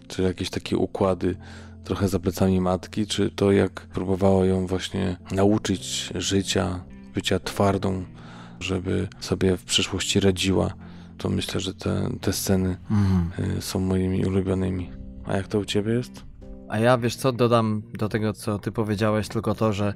czy 0.08 0.22
jakieś 0.22 0.50
takie 0.50 0.78
układy 0.78 1.36
trochę 1.84 2.08
za 2.08 2.20
plecami 2.20 2.62
matki, 2.62 3.08
czy 3.08 3.32
to 3.32 3.52
jak 3.52 3.82
próbowała 3.82 4.46
ją 4.46 4.68
właśnie 4.68 5.18
nauczyć 5.32 6.10
życia, 6.16 6.84
bycia 7.14 7.40
twardą, 7.40 8.04
żeby 8.60 9.08
sobie 9.20 9.58
w 9.58 9.64
przyszłości 9.64 10.20
radziła. 10.20 10.74
To 11.18 11.30
myślę, 11.30 11.60
że 11.60 11.74
te, 11.74 12.10
te 12.22 12.34
sceny 12.34 12.78
mhm. 12.92 13.62
są 13.62 13.80
moimi 13.80 14.26
ulubionymi. 14.26 14.90
A 15.26 15.38
jak 15.38 15.48
to 15.48 15.60
u 15.60 15.66
ciebie 15.66 15.94
jest? 15.94 16.26
A 16.70 16.80
ja 16.80 16.98
wiesz 16.98 17.16
co, 17.16 17.32
dodam 17.32 17.82
do 17.94 18.10
tego, 18.10 18.34
co 18.34 18.60
ty 18.60 18.72
powiedziałeś, 18.72 19.28
tylko 19.28 19.56
to, 19.56 19.74
że 19.74 19.94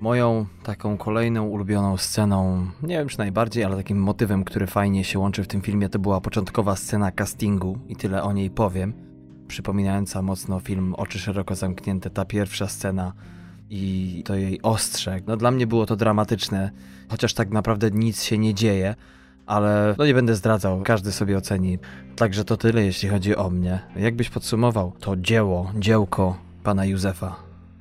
moją 0.00 0.46
taką 0.62 0.96
kolejną 0.96 1.44
ulubioną 1.46 1.96
sceną, 1.96 2.66
nie 2.82 2.98
wiem 2.98 3.08
czy 3.08 3.18
najbardziej, 3.18 3.64
ale 3.64 3.76
takim 3.76 3.98
motywem, 3.98 4.44
który 4.44 4.66
fajnie 4.66 5.04
się 5.04 5.18
łączy 5.18 5.44
w 5.44 5.48
tym 5.48 5.62
filmie, 5.62 5.88
to 5.88 5.98
była 5.98 6.20
początkowa 6.20 6.76
scena 6.76 7.12
castingu 7.12 7.78
i 7.88 7.96
tyle 7.96 8.22
o 8.22 8.32
niej 8.32 8.50
powiem 8.50 9.13
przypominająca 9.48 10.22
mocno 10.22 10.60
film 10.60 10.94
Oczy 10.94 11.18
szeroko 11.18 11.54
zamknięte, 11.54 12.10
ta 12.10 12.24
pierwsza 12.24 12.68
scena 12.68 13.12
i 13.70 14.22
to 14.24 14.34
jej 14.34 14.62
ostrze. 14.62 15.20
No 15.26 15.36
dla 15.36 15.50
mnie 15.50 15.66
było 15.66 15.86
to 15.86 15.96
dramatyczne, 15.96 16.70
chociaż 17.08 17.34
tak 17.34 17.50
naprawdę 17.50 17.90
nic 17.90 18.22
się 18.22 18.38
nie 18.38 18.54
dzieje, 18.54 18.94
ale 19.46 19.94
no 19.98 20.06
nie 20.06 20.14
będę 20.14 20.34
zdradzał, 20.34 20.82
każdy 20.82 21.12
sobie 21.12 21.36
oceni. 21.36 21.78
Także 22.16 22.44
to 22.44 22.56
tyle, 22.56 22.84
jeśli 22.84 23.08
chodzi 23.08 23.36
o 23.36 23.50
mnie. 23.50 23.80
Jakbyś 23.96 24.30
podsumował 24.30 24.92
to 25.00 25.16
dzieło, 25.16 25.72
dziełko 25.78 26.38
pana 26.62 26.84
Józefa? 26.84 27.36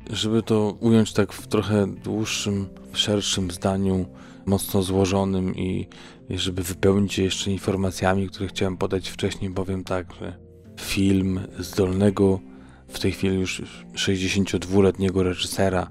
Żeby 0.09 0.43
to 0.43 0.77
ująć 0.79 1.13
tak 1.13 1.33
w 1.33 1.47
trochę 1.47 1.87
dłuższym, 1.87 2.67
szerszym 2.93 3.51
zdaniu, 3.51 4.05
mocno 4.45 4.83
złożonym 4.83 5.55
i, 5.55 5.87
żeby 6.29 6.63
wypełnić 6.63 7.17
je 7.17 7.23
jeszcze 7.23 7.51
informacjami, 7.51 8.29
które 8.29 8.47
chciałem 8.47 8.77
podać 8.77 9.09
wcześniej, 9.09 9.51
powiem 9.51 9.83
tak, 9.83 10.13
że 10.13 10.42
film 10.81 11.39
zdolnego, 11.59 12.39
w 12.87 12.99
tej 12.99 13.11
chwili 13.11 13.39
już 13.39 13.61
62-letniego 13.93 15.23
reżysera, 15.23 15.87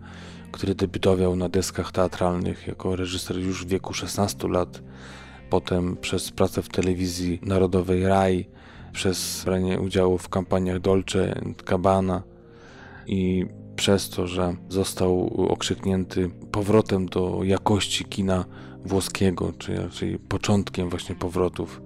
który 0.53 0.75
debiutował 0.75 1.37
na 1.37 1.49
deskach 1.49 1.93
teatralnych 1.93 2.67
jako 2.67 2.97
reżyser 2.97 3.39
już 3.39 3.65
w 3.65 3.69
wieku 3.69 3.95
16 3.95 4.49
lat, 4.49 4.83
potem 5.51 5.97
przez 5.97 6.31
pracę 6.31 6.63
w 6.63 6.69
telewizji 6.69 7.41
narodowej 7.43 8.07
RAI, 8.07 8.49
przez 8.93 9.43
branie 9.45 9.81
udziału 9.81 10.19
w 10.19 10.29
kampaniach 10.29 10.81
Dolce 10.81 11.41
Gabbana 11.67 12.23
i 13.07 13.47
przez 13.77 14.11
to, 14.11 14.27
że 14.27 14.57
został 14.69 15.27
okrzyknięty 15.49 16.31
powrotem 16.53 17.07
do 17.07 17.41
jakości 17.45 18.05
kina 18.05 18.45
włoskiego, 18.85 19.53
czy 19.59 19.77
raczej 19.77 20.19
początkiem 20.19 20.91
właśnie 20.91 21.15
powrotów 21.15 21.83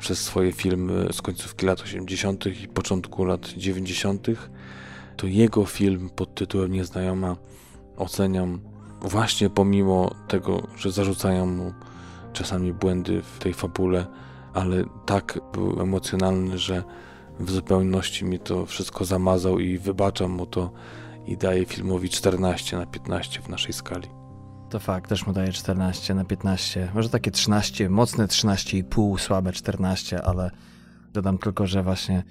przez 0.00 0.18
swoje 0.18 0.52
filmy 0.52 1.08
z 1.12 1.22
końcówki 1.22 1.66
lat 1.66 1.80
80. 1.80 2.46
i 2.46 2.68
początku 2.68 3.24
lat 3.24 3.48
90., 3.48 4.26
to 5.16 5.26
jego 5.26 5.64
film 5.64 6.10
pod 6.16 6.34
tytułem 6.34 6.72
Nieznajoma 6.72 7.36
oceniam 7.96 8.60
właśnie 9.00 9.50
pomimo 9.50 10.14
tego, 10.28 10.66
że 10.76 10.92
zarzucają 10.92 11.46
mu 11.46 11.72
czasami 12.32 12.72
błędy 12.72 13.22
w 13.22 13.38
tej 13.38 13.54
fabule, 13.54 14.06
ale 14.54 14.84
tak 15.06 15.38
był 15.52 15.82
emocjonalny, 15.82 16.58
że 16.58 16.84
w 17.40 17.50
zupełności 17.50 18.24
mi 18.24 18.38
to 18.38 18.66
wszystko 18.66 19.04
zamazał 19.04 19.58
i 19.58 19.78
wybaczam 19.78 20.30
mu 20.30 20.46
to 20.46 20.70
i 21.26 21.36
daję 21.36 21.64
filmowi 21.64 22.08
14 22.08 22.76
na 22.76 22.86
15 22.86 23.42
w 23.42 23.48
naszej 23.48 23.72
skali. 23.72 24.19
To 24.70 24.78
fakt, 24.80 25.08
też 25.08 25.26
mu 25.26 25.32
daję 25.32 25.52
14 25.52 26.14
na 26.14 26.24
15. 26.24 26.88
Może 26.94 27.08
takie 27.08 27.30
13, 27.30 27.88
mocne 27.88 28.26
13,5, 28.26 29.18
słabe 29.18 29.52
14, 29.52 30.22
ale 30.22 30.50
dodam 31.12 31.38
tylko, 31.38 31.66
że 31.66 31.82
właśnie 31.82 32.22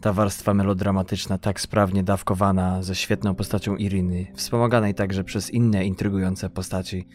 ta 0.00 0.12
warstwa 0.12 0.54
melodramatyczna, 0.54 1.38
tak 1.38 1.60
sprawnie 1.60 2.02
dawkowana 2.02 2.82
ze 2.82 2.94
świetną 2.94 3.34
postacią 3.34 3.76
Iriny, 3.76 4.26
wspomaganej 4.34 4.94
także 4.94 5.24
przez 5.24 5.50
inne 5.50 5.84
intrygujące 5.84 6.50
postaci, 6.50 7.06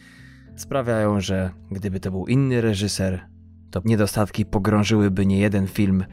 sprawiają, 0.56 1.20
że 1.20 1.50
gdyby 1.70 2.00
to 2.00 2.10
był 2.10 2.26
inny 2.26 2.60
reżyser, 2.60 3.26
to 3.70 3.82
niedostatki 3.84 4.46
pogrążyłyby 4.46 5.26
nie 5.26 5.38
jeden 5.38 5.66
film, 5.66 6.04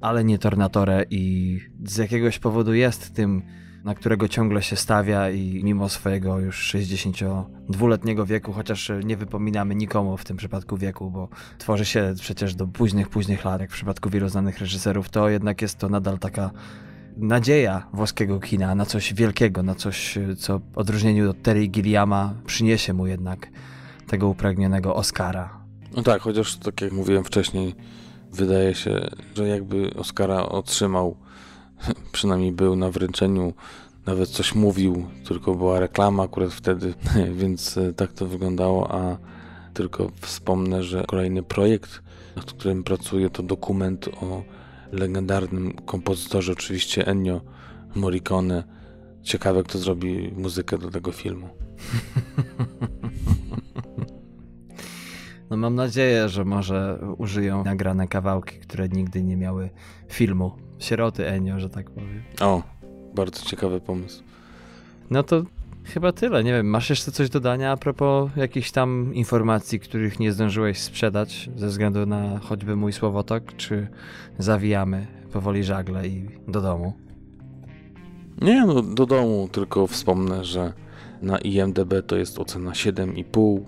ale 0.00 0.24
nie 0.24 0.38
Tornatore 0.38 1.04
i 1.10 1.58
z 1.84 1.96
jakiegoś 1.96 2.38
powodu 2.38 2.74
jest 2.74 3.14
tym 3.14 3.42
na 3.84 3.94
którego 3.94 4.28
ciągle 4.28 4.62
się 4.62 4.76
stawia 4.76 5.30
i 5.30 5.60
mimo 5.64 5.88
swojego 5.88 6.38
już 6.38 6.74
62-letniego 6.74 8.26
wieku, 8.26 8.52
chociaż 8.52 8.92
nie 9.04 9.16
wypominamy 9.16 9.74
nikomu 9.74 10.16
w 10.16 10.24
tym 10.24 10.36
przypadku 10.36 10.76
wieku, 10.76 11.10
bo 11.10 11.28
tworzy 11.58 11.84
się 11.84 12.14
przecież 12.20 12.54
do 12.54 12.66
późnych, 12.66 13.08
późnych 13.08 13.44
lat, 13.44 13.60
jak 13.60 13.70
w 13.70 13.74
przypadku 13.74 14.10
wielu 14.10 14.28
znanych 14.28 14.58
reżyserów, 14.58 15.08
to 15.08 15.28
jednak 15.28 15.62
jest 15.62 15.78
to 15.78 15.88
nadal 15.88 16.18
taka 16.18 16.50
nadzieja 17.16 17.86
włoskiego 17.92 18.40
kina 18.40 18.74
na 18.74 18.86
coś 18.86 19.14
wielkiego, 19.14 19.62
na 19.62 19.74
coś, 19.74 20.18
co 20.38 20.58
w 20.58 20.78
odróżnieniu 20.78 21.30
od 21.30 21.42
Terry 21.42 21.66
Gilliama 21.66 22.34
przyniesie 22.46 22.92
mu 22.92 23.06
jednak 23.06 23.48
tego 24.06 24.28
upragnionego 24.28 24.94
Oscara. 24.94 25.62
No 25.96 26.02
tak, 26.02 26.22
chociaż 26.22 26.56
tak 26.56 26.80
jak 26.80 26.92
mówiłem 26.92 27.24
wcześniej, 27.24 27.74
wydaje 28.32 28.74
się, 28.74 29.10
że 29.34 29.48
jakby 29.48 29.94
Oscara 29.94 30.42
otrzymał 30.42 31.16
przynajmniej 32.12 32.52
był 32.52 32.76
na 32.76 32.90
wręczeniu, 32.90 33.52
nawet 34.06 34.28
coś 34.28 34.54
mówił, 34.54 35.06
tylko 35.24 35.54
była 35.54 35.80
reklama 35.80 36.22
akurat 36.22 36.52
wtedy, 36.52 36.94
więc 37.40 37.78
e, 37.78 37.92
tak 37.92 38.12
to 38.12 38.26
wyglądało, 38.26 38.94
a 38.94 39.18
tylko 39.74 40.10
wspomnę, 40.20 40.82
że 40.82 41.04
kolejny 41.04 41.42
projekt, 41.42 42.02
nad 42.36 42.44
którym 42.44 42.84
pracuję, 42.84 43.30
to 43.30 43.42
dokument 43.42 44.08
o 44.08 44.42
legendarnym 44.92 45.72
kompozytorze, 45.72 46.52
oczywiście 46.52 47.06
Ennio 47.06 47.40
Morricone. 47.94 48.64
Ciekawe, 49.22 49.62
kto 49.62 49.78
zrobi 49.78 50.32
muzykę 50.36 50.78
do 50.78 50.90
tego 50.90 51.12
filmu. 51.12 51.48
No 55.50 55.56
mam 55.56 55.74
nadzieję, 55.74 56.28
że 56.28 56.44
może 56.44 56.98
użyją 57.18 57.64
nagrane 57.64 58.08
kawałki, 58.08 58.58
które 58.58 58.88
nigdy 58.88 59.22
nie 59.22 59.36
miały 59.36 59.70
filmu 60.08 60.52
sieroty 60.82 61.28
Enio, 61.28 61.60
że 61.60 61.70
tak 61.70 61.90
powiem. 61.90 62.22
O, 62.40 62.62
bardzo 63.14 63.44
ciekawy 63.44 63.80
pomysł. 63.80 64.22
No 65.10 65.22
to 65.22 65.42
chyba 65.84 66.12
tyle. 66.12 66.44
Nie 66.44 66.52
wiem, 66.52 66.66
masz 66.66 66.90
jeszcze 66.90 67.12
coś 67.12 67.28
do 67.28 67.40
dodania 67.40 67.72
a 67.72 67.76
propos 67.76 68.30
jakichś 68.36 68.70
tam 68.70 69.14
informacji, 69.14 69.80
których 69.80 70.20
nie 70.20 70.32
zdążyłeś 70.32 70.78
sprzedać 70.78 71.50
ze 71.56 71.66
względu 71.66 72.06
na 72.06 72.38
choćby 72.38 72.76
mój 72.76 72.92
słowotok, 72.92 73.56
czy 73.56 73.88
zawijamy 74.38 75.06
powoli 75.32 75.64
żagle 75.64 76.08
i 76.08 76.28
do 76.48 76.60
domu? 76.60 76.92
Nie, 78.42 78.66
no 78.66 78.82
do 78.82 79.06
domu, 79.06 79.48
tylko 79.52 79.86
wspomnę, 79.86 80.44
że 80.44 80.72
na 81.22 81.38
IMDB 81.38 81.94
to 82.06 82.16
jest 82.16 82.38
ocena 82.38 82.70
7,5, 82.70 83.60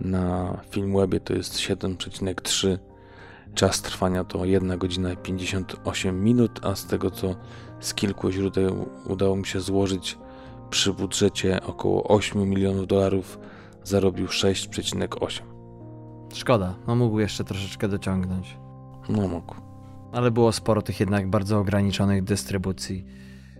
na 0.00 0.58
Filmwebie 0.70 1.20
to 1.20 1.34
jest 1.34 1.54
7,3 1.54 2.78
Czas 3.54 3.82
trwania 3.82 4.24
to 4.24 4.44
1 4.44 4.78
godzina 4.78 5.16
58 5.16 6.24
minut, 6.24 6.60
a 6.62 6.74
z 6.74 6.86
tego 6.86 7.10
co 7.10 7.34
z 7.80 7.94
kilku 7.94 8.30
źródeł 8.30 8.88
udało 9.06 9.36
mi 9.36 9.46
się 9.46 9.60
złożyć 9.60 10.18
przy 10.70 10.92
budżecie 10.92 11.62
około 11.62 12.08
8 12.08 12.50
milionów 12.50 12.86
dolarów 12.86 13.38
zarobił 13.84 14.26
6,8. 14.26 15.42
Szkoda, 16.34 16.74
no 16.86 16.96
mógł 16.96 17.18
jeszcze 17.18 17.44
troszeczkę 17.44 17.88
dociągnąć. 17.88 18.56
No 19.08 19.28
mógł. 19.28 19.54
Ale 20.12 20.30
było 20.30 20.52
sporo 20.52 20.82
tych 20.82 21.00
jednak 21.00 21.30
bardzo 21.30 21.58
ograniczonych 21.58 22.24
dystrybucji. 22.24 23.04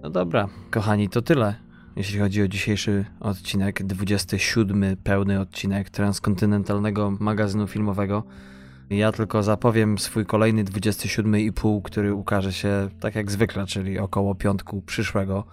No 0.02 0.10
dobra, 0.10 0.48
kochani, 0.70 1.08
to 1.08 1.22
tyle. 1.22 1.54
Jeśli 1.96 2.18
chodzi 2.18 2.42
o 2.42 2.48
dzisiejszy 2.48 3.04
odcinek, 3.20 3.82
27 3.82 4.96
pełny 5.04 5.40
odcinek 5.40 5.90
transkontynentalnego 5.90 7.10
magazynu 7.20 7.66
filmowego. 7.66 8.22
Ja 8.92 9.12
tylko 9.12 9.42
zapowiem 9.42 9.98
swój 9.98 10.26
kolejny 10.26 10.64
27,5, 10.64 11.82
który 11.82 12.14
ukaże 12.14 12.52
się 12.52 12.88
tak 13.00 13.14
jak 13.14 13.30
zwykle, 13.30 13.66
czyli 13.66 13.98
około 13.98 14.34
piątku 14.34 14.82
przyszłego. 14.82 15.44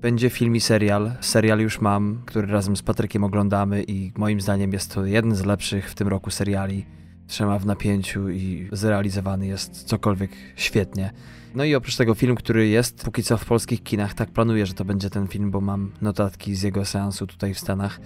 Będzie 0.00 0.30
film 0.30 0.56
i 0.56 0.60
serial. 0.60 1.12
Serial 1.20 1.60
już 1.60 1.80
mam, 1.80 2.22
który 2.26 2.46
razem 2.46 2.76
z 2.76 2.82
Patrykiem 2.82 3.24
oglądamy 3.24 3.82
i 3.82 4.12
moim 4.16 4.40
zdaniem 4.40 4.72
jest 4.72 4.94
to 4.94 5.06
jeden 5.06 5.34
z 5.34 5.44
lepszych 5.44 5.90
w 5.90 5.94
tym 5.94 6.08
roku 6.08 6.30
seriali. 6.30 6.86
Trzyma 7.26 7.58
w 7.58 7.66
napięciu 7.66 8.30
i 8.30 8.68
zrealizowany 8.72 9.46
jest 9.46 9.84
cokolwiek 9.84 10.30
świetnie. 10.56 11.10
No 11.54 11.64
i 11.64 11.74
oprócz 11.74 11.96
tego 11.96 12.14
film, 12.14 12.36
który 12.36 12.68
jest 12.68 13.04
póki 13.04 13.22
co 13.22 13.38
w 13.38 13.44
polskich 13.44 13.82
kinach, 13.82 14.14
tak 14.14 14.30
planuję, 14.30 14.66
że 14.66 14.74
to 14.74 14.84
będzie 14.84 15.10
ten 15.10 15.26
film, 15.26 15.50
bo 15.50 15.60
mam 15.60 15.92
notatki 16.02 16.54
z 16.54 16.62
jego 16.62 16.84
seansu 16.84 17.26
tutaj 17.26 17.54
w 17.54 17.58
Stanach, 17.58 18.00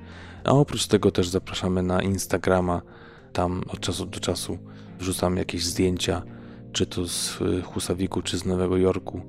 A 0.44 0.52
oprócz 0.52 0.88
tego 0.88 1.12
też 1.12 1.28
zapraszamy 1.30 1.84
na 1.84 2.02
Instagrama. 2.02 2.82
Tam 3.34 3.64
od 3.68 3.80
czasu 3.80 4.06
do 4.06 4.20
czasu 4.20 4.58
wrzucamy 5.00 5.40
jakieś 5.40 5.66
zdjęcia, 5.66 6.22
czy 6.72 6.86
to 6.86 7.08
z 7.08 7.40
Husawiku, 7.64 8.22
czy 8.22 8.38
z 8.38 8.46
Nowego 8.46 8.78
Jorku, 8.78 9.22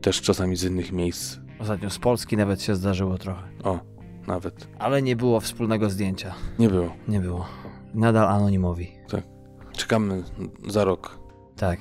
też 0.00 0.20
czasami 0.20 0.56
z 0.56 0.64
innych 0.64 0.92
miejsc. 0.92 1.38
Ostatnio 1.58 1.90
z 1.90 1.98
Polski 1.98 2.36
nawet 2.36 2.62
się 2.62 2.76
zdarzyło 2.76 3.18
trochę. 3.18 3.42
O, 3.64 3.93
nawet. 4.26 4.68
Ale 4.78 5.02
nie 5.02 5.16
było 5.16 5.40
wspólnego 5.40 5.90
zdjęcia. 5.90 6.34
Nie 6.58 6.68
było. 6.68 6.90
Nie 7.08 7.20
było. 7.20 7.46
Nadal 7.94 8.28
anonimowi. 8.28 8.88
Tak. 9.08 9.24
Czekamy 9.72 10.22
za 10.68 10.84
rok. 10.84 11.18
Tak. 11.56 11.78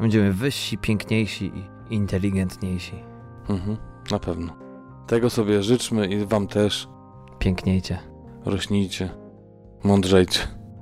Będziemy 0.00 0.32
wyżsi, 0.32 0.78
piękniejsi 0.78 1.52
i 1.90 1.94
inteligentniejsi. 1.94 2.94
Mhm, 3.48 3.76
na 4.10 4.18
pewno. 4.18 4.52
Tego 5.06 5.30
sobie 5.30 5.62
życzmy 5.62 6.06
i 6.06 6.26
wam 6.26 6.46
też. 6.46 6.88
Piękniejcie. 7.38 7.98
Rośnijcie. 8.44 9.10
Mądrzejcie. 9.84 10.40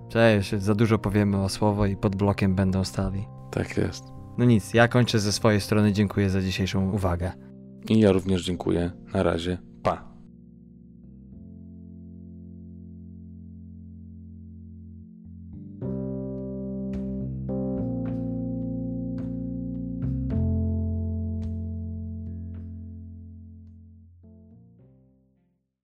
Cześć, 0.08 0.54
za 0.54 0.74
dużo 0.74 0.98
powiemy 0.98 1.42
o 1.42 1.48
słowo 1.48 1.86
i 1.86 1.96
pod 1.96 2.16
blokiem 2.16 2.54
będą 2.54 2.84
stali. 2.84 3.26
Tak 3.50 3.76
jest. 3.76 4.04
No 4.38 4.44
nic, 4.44 4.74
ja 4.74 4.88
kończę 4.88 5.18
ze 5.18 5.32
swojej 5.32 5.60
strony. 5.60 5.92
Dziękuję 5.92 6.30
za 6.30 6.40
dzisiejszą 6.40 6.90
uwagę. 6.92 7.32
I 7.88 7.98
ja 8.00 8.12
również 8.12 8.44
dziękuję. 8.44 8.90
Na 9.14 9.22
razie. 9.22 9.58